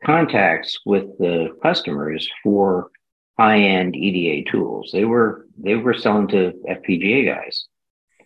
contacts 0.03 0.79
with 0.85 1.05
the 1.17 1.49
customers 1.61 2.29
for 2.43 2.91
high-end 3.39 3.95
EDA 3.95 4.49
tools. 4.49 4.91
They 4.91 5.05
were 5.05 5.47
they 5.57 5.75
were 5.75 5.93
selling 5.93 6.27
to 6.29 6.53
FPGA 6.69 7.25
guys. 7.25 7.65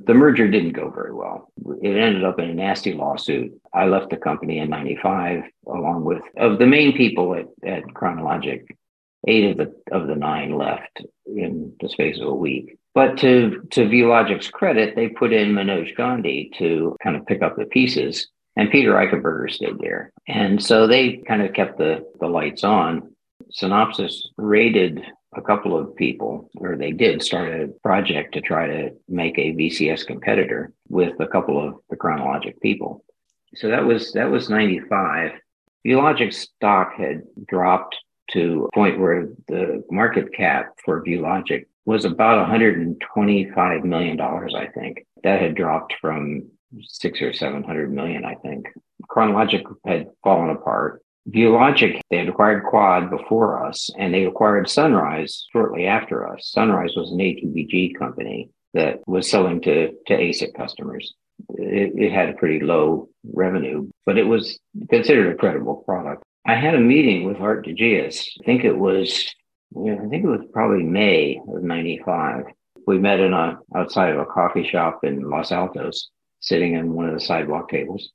The 0.06 0.14
merger 0.14 0.48
didn't 0.48 0.74
go 0.74 0.92
very 0.92 1.14
well. 1.14 1.52
It 1.82 1.98
ended 1.98 2.24
up 2.24 2.40
in 2.40 2.50
a 2.50 2.54
nasty 2.54 2.94
lawsuit. 2.94 3.60
I 3.74 3.86
left 3.86 4.12
the 4.12 4.18
company 4.18 4.60
in 4.60 4.70
95 4.70 5.44
along 5.68 6.04
with 6.04 6.22
of 6.36 6.60
the 6.60 6.68
main 6.68 6.96
people 6.96 7.36
at, 7.36 7.48
at 7.66 7.84
Chronologic. 7.94 8.68
Eight 9.28 9.52
of 9.52 9.58
the 9.58 9.76
of 9.92 10.08
the 10.08 10.16
nine 10.16 10.58
left 10.58 11.02
in 11.26 11.74
the 11.82 11.90
space 11.90 12.20
of 12.20 12.28
a 12.28 12.34
week. 12.34 12.78
But 12.94 13.18
to 13.20 13.62
to 13.72 13.82
ViewLogic's 13.82 14.50
credit, 14.50 14.96
they 14.96 15.10
put 15.10 15.34
in 15.34 15.54
Manoj 15.54 15.96
Gandhi 15.96 16.52
to 16.58 16.96
kind 17.04 17.16
of 17.16 17.26
pick 17.26 17.42
up 17.42 17.58
the 17.58 17.66
pieces, 17.66 18.28
and 18.56 18.72
Peter 18.72 18.94
Eichenberger 18.94 19.52
stayed 19.52 19.80
there. 19.80 20.12
And 20.28 20.64
so 20.64 20.88
they 20.88 21.18
kind 21.28 21.42
of 21.42 21.54
kept 21.54 21.78
the 21.78 22.06
the 22.20 22.28
lights 22.28 22.64
on. 22.64 23.14
Synopsys 23.52 24.16
rated 24.38 25.06
a 25.36 25.42
couple 25.42 25.78
of 25.78 25.96
people, 25.96 26.50
or 26.58 26.76
they 26.76 26.92
did 26.92 27.22
start 27.22 27.50
a 27.50 27.68
project 27.84 28.34
to 28.34 28.42
try 28.42 28.68
to 28.68 28.90
make 29.08 29.38
a 29.38 29.54
VCS 29.54 30.08
competitor 30.08 30.74
with 30.90 31.20
a 31.20 31.28
couple 31.28 31.66
of 31.66 31.76
the 31.90 31.96
chronologic 31.96 32.60
people. 32.62 33.04
So 33.56 33.70
that 33.70 33.86
was 33.86 34.14
that 34.14 34.32
was 34.32 34.50
95. 34.50 35.32
ViewLogic 35.86 36.34
stock 36.34 36.94
had 36.98 37.24
dropped 37.48 37.96
to 38.32 38.68
a 38.72 38.76
point 38.76 39.00
where 39.00 39.30
the 39.48 39.84
market 39.92 40.34
cap 40.34 40.74
for 40.84 41.04
ViewLogic 41.04 41.66
was 41.86 42.06
about 42.06 42.40
125 42.40 43.84
million 43.86 44.18
dollars, 44.18 44.54
I 44.56 44.68
think. 44.68 45.06
That 45.24 45.42
had 45.42 45.56
dropped 45.56 45.96
from 46.02 46.50
six 46.82 47.22
or 47.22 47.34
seven 47.34 47.64
hundred 47.64 47.94
million, 47.94 48.26
I 48.26 48.36
think. 48.36 48.68
Chronologic 49.08 49.64
had 49.86 50.08
fallen 50.24 50.50
apart. 50.50 51.02
ViewLogic, 51.30 52.00
they 52.10 52.18
had 52.18 52.30
acquired 52.30 52.64
Quad 52.64 53.10
before 53.10 53.66
us, 53.66 53.90
and 53.98 54.14
they 54.14 54.26
acquired 54.26 54.70
Sunrise 54.70 55.46
shortly 55.52 55.86
after 55.86 56.28
us. 56.28 56.50
Sunrise 56.52 56.94
was 56.96 57.12
an 57.12 57.20
ATPG 57.20 57.98
company 57.98 58.50
that 58.74 59.00
was 59.08 59.30
selling 59.30 59.62
to, 59.62 59.92
to 60.08 60.14
ASIC 60.14 60.54
customers. 60.56 61.14
It, 61.50 61.94
it 61.96 62.12
had 62.12 62.30
a 62.30 62.34
pretty 62.34 62.62
low 62.62 63.10
revenue, 63.34 63.90
but 64.06 64.18
it 64.18 64.24
was 64.24 64.58
considered 64.90 65.34
a 65.34 65.38
credible 65.38 65.84
product. 65.86 66.24
I 66.48 66.56
had 66.56 66.76
a 66.76 66.80
meeting 66.80 67.26
with 67.26 67.38
Aart 67.38 67.66
de 67.66 67.74
Geus. 67.74 68.26
I 68.40 68.46
think 68.46 68.64
it 68.64 68.78
was, 68.78 69.36
you 69.76 69.94
know, 69.94 70.06
I 70.06 70.08
think 70.08 70.24
it 70.24 70.30
was 70.30 70.48
probably 70.54 70.82
May 70.82 71.42
of 71.46 71.62
'95. 71.62 72.46
We 72.88 73.00
met 73.00 73.20
in 73.20 73.34
a 73.34 73.60
outside 73.76 74.14
of 74.14 74.20
a 74.20 74.26
coffee 74.26 74.66
shop 74.66 75.04
in 75.04 75.30
Los 75.30 75.52
Altos, 75.52 76.10
sitting 76.40 76.76
in 76.76 76.94
one 76.94 77.10
of 77.10 77.14
the 77.14 77.20
sidewalk 77.20 77.68
tables. 77.70 78.14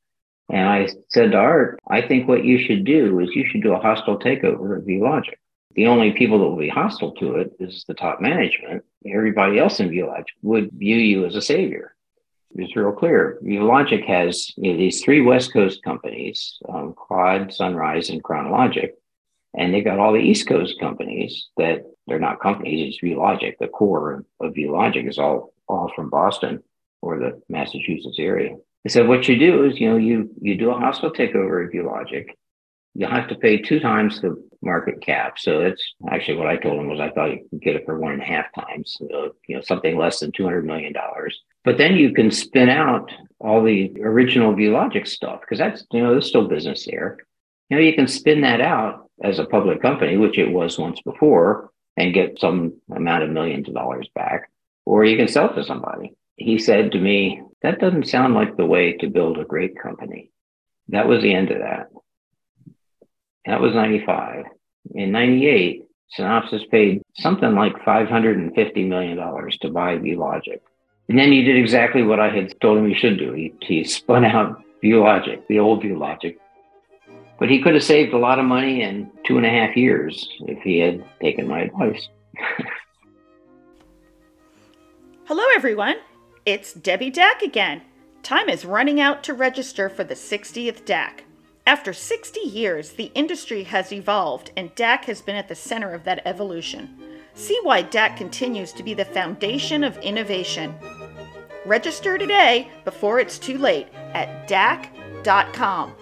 And 0.49 0.67
I 0.67 0.89
said 1.11 1.33
to 1.33 1.37
Aart, 1.37 1.77
I 1.89 2.01
think 2.01 2.27
what 2.27 2.43
you 2.43 2.59
should 2.59 2.85
do 2.85 3.21
is 3.21 3.37
you 3.37 3.45
should 3.47 3.63
do 3.63 3.75
a 3.75 3.79
hostile 3.79 4.19
takeover 4.19 4.79
of 4.79 4.85
ViewLogic. 4.85 5.35
The 5.75 5.87
only 5.87 6.13
people 6.13 6.39
that 6.39 6.49
will 6.49 6.57
be 6.57 6.71
hostile 6.71 7.13
to 7.17 7.37
it 7.37 7.53
is 7.61 7.85
the 7.87 7.95
top 7.95 8.23
management. 8.23 8.83
Everybody 9.07 9.59
else 9.59 9.79
in 9.79 9.91
ViewLogic 9.91 10.25
would 10.41 10.71
view 10.73 10.97
you 10.97 11.27
as 11.27 11.35
a 11.35 11.43
savior. 11.43 11.95
It's 12.55 12.77
real 12.77 12.93
clear. 12.93 13.39
ViewLogic 13.43 14.07
has 14.07 14.53
you 14.57 14.73
know, 14.73 14.79
these 14.79 15.03
three 15.03 15.21
West 15.21 15.53
Coast 15.53 15.83
companies, 15.83 16.59
um, 16.69 16.93
Quad, 16.93 17.53
Sunrise, 17.53 18.11
and 18.11 18.23
Chronologic. 18.23 18.91
And 19.55 19.73
they've 19.73 19.85
got 19.85 19.99
all 19.99 20.13
the 20.13 20.19
East 20.19 20.49
Coast 20.49 20.81
companies 20.81 21.49
that 21.57 21.85
they're 22.07 22.19
not 22.19 22.41
companies, 22.41 22.95
it's 22.95 23.03
ViewLogic. 23.03 23.55
The 23.59 23.69
core 23.69 24.25
of 24.41 24.55
ViewLogic 24.55 25.09
is 25.09 25.19
all, 25.19 25.55
all 25.69 25.91
from 25.95 26.11
Boston 26.11 26.63
or 27.01 27.19
the 27.19 27.41
Massachusetts 27.49 28.17
area. 28.19 28.57
So 28.89 29.07
what 29.07 29.29
you 29.29 29.39
do 29.39 29.65
is, 29.65 29.79
you 29.79 29.91
know, 29.91 29.97
you 29.97 30.31
you 30.41 30.57
do 30.57 30.71
a 30.71 30.79
hostile 30.79 31.13
takeover 31.13 31.65
of 31.65 31.73
ViewLogic. 31.73 32.31
You'll 32.95 33.11
have 33.11 33.29
to 33.29 33.37
pay 33.37 33.59
two 33.59 33.79
times 33.79 34.21
the 34.21 34.37
market 34.61 35.01
cap. 35.01 35.39
So 35.39 35.61
that's 35.61 35.83
actually 36.11 36.37
what 36.39 36.49
I 36.49 36.57
told 36.57 36.81
him 36.81 36.89
was 36.89 37.01
I 37.01 37.11
thought 37.11 37.31
you 37.31 37.47
could 37.49 37.63
get 37.63 37.77
it 37.77 37.85
for 37.87 37.99
one 37.99 38.13
and 38.13 38.23
a 38.23 38.27
half 38.27 38.47
times, 38.55 38.97
so, 38.99 39.35
you 39.47 39.57
know, 39.57 39.63
something 39.63 39.97
less 39.97 40.21
than 40.21 40.33
two 40.33 40.45
hundred 40.45 40.67
million 40.67 40.93
dollars. 40.93 41.41
But 41.65 41.79
then 41.79 41.95
you 41.95 42.13
can 42.13 42.31
spin 42.31 42.69
out 42.69 43.11
all 43.39 43.63
the 43.63 43.93
original 44.03 44.55
ViewLogic 44.55 45.07
stuff 45.07 45.41
because 45.41 45.59
that's 45.59 45.85
you 45.93 46.03
know 46.03 46.13
there's 46.13 46.29
still 46.29 46.49
business 46.49 46.87
there. 46.87 47.19
You 47.69 47.77
know, 47.77 47.83
you 47.83 47.95
can 47.95 48.09
spin 48.09 48.43
that 48.43 48.61
out 48.61 49.09
as 49.23 49.39
a 49.39 49.47
public 49.47 49.81
company, 49.81 50.17
which 50.17 50.39
it 50.39 50.51
was 50.51 50.79
once 50.79 51.01
before, 51.03 51.71
and 51.97 52.15
get 52.15 52.39
some 52.39 52.75
amount 52.95 53.23
of 53.23 53.31
millions 53.31 53.69
of 53.69 53.75
dollars 53.75 54.09
back, 54.15 54.51
or 54.85 55.05
you 55.05 55.17
can 55.17 55.29
sell 55.29 55.55
to 55.55 55.65
somebody. 55.65 56.15
He 56.37 56.59
said 56.59 56.93
to 56.93 56.99
me, 56.99 57.43
that 57.63 57.79
doesn't 57.79 58.09
sound 58.09 58.35
like 58.35 58.57
the 58.57 58.67
way 58.67 58.95
to 58.95 59.09
build 59.09 59.39
a 59.39 59.45
great 59.45 59.81
company. 59.81 60.31
That 60.89 61.07
was 61.07 61.23
the 61.23 61.35
end 61.35 61.51
of 61.51 61.59
that. 61.61 61.89
That 63.47 63.61
was 63.61 63.75
95. 63.75 64.45
In 64.95 65.13
98, 65.13 65.85
Synopsys 66.19 66.69
paid 66.71 67.03
something 67.15 67.55
like 67.55 67.75
$550 67.85 68.89
million 68.89 69.17
to 69.17 69.71
buy 69.71 69.97
ViewLogic. 69.99 70.61
And 71.09 71.19
then 71.19 71.33
he 71.33 71.43
did 71.43 71.57
exactly 71.57 72.03
what 72.03 72.21
I 72.21 72.29
had 72.31 72.59
told 72.61 72.79
him 72.79 72.89
he 72.89 72.95
should 72.95 73.19
do. 73.19 73.33
He, 73.33 73.53
he 73.61 73.85
spun 73.85 74.25
out 74.25 74.63
ViewLogic, 74.83 75.47
the 75.49 75.59
old 75.59 75.83
ViewLogic. 75.83 76.39
But 77.39 77.51
he 77.51 77.61
could 77.61 77.75
have 77.75 77.83
saved 77.83 78.13
a 78.13 78.19
lot 78.19 78.39
of 78.39 78.45
money 78.45 78.83
in 78.83 79.11
two 79.27 79.37
and 79.37 79.45
a 79.45 79.51
half 79.51 79.77
years 79.77 80.29
if 80.41 80.63
he 80.63 80.79
had 80.79 81.05
taken 81.21 81.49
my 81.49 81.63
advice. 81.63 82.09
Hello, 85.25 85.45
everyone. 85.55 85.97
It's 86.45 86.73
Debbie 86.73 87.11
Dack 87.11 87.43
again. 87.43 87.83
Time 88.23 88.49
is 88.49 88.65
running 88.65 89.01
out 89.01 89.25
to 89.25 89.35
register 89.35 89.89
for 89.89 90.05
the 90.05 90.15
60th 90.15 90.85
DAC. 90.85 91.21
After 91.67 91.93
60 91.93 92.41
years, 92.41 92.91
the 92.91 93.13
industry 93.15 93.65
has 93.65 93.93
evolved, 93.93 94.51
and 94.57 94.75
DAC 94.75 95.05
has 95.05 95.23
been 95.23 95.37
at 95.37 95.49
the 95.49 95.55
center 95.55 95.95
of 95.95 96.05
that 96.05 96.23
evolution. 96.25 97.22
See 97.35 97.59
why 97.63 97.83
DAC 97.83 98.17
continues 98.17 98.73
to 98.75 98.83
be 98.83 98.95
the 98.95 99.05
foundation 99.05 99.85
of 99.85 99.97
innovation. 99.99 100.75
Register 101.65 102.19
today 102.19 102.71
before 102.85 103.21
it's 103.21 103.39
too 103.39 103.59
late 103.59 103.89
at 104.15 104.49
DAC.com. 104.49 105.95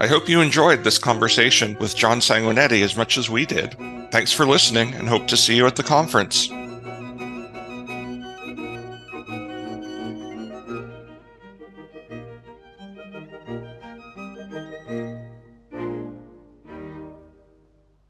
I 0.00 0.06
hope 0.06 0.28
you 0.28 0.40
enjoyed 0.40 0.82
this 0.82 0.98
conversation 0.98 1.76
with 1.78 1.96
John 1.96 2.18
Sanguinetti 2.18 2.82
as 2.82 2.96
much 2.96 3.16
as 3.16 3.30
we 3.30 3.46
did. 3.46 3.76
Thanks 4.10 4.32
for 4.32 4.44
listening 4.44 4.94
and 4.94 5.08
hope 5.08 5.28
to 5.28 5.36
see 5.36 5.54
you 5.54 5.66
at 5.66 5.76
the 5.76 5.82
conference. 5.82 6.48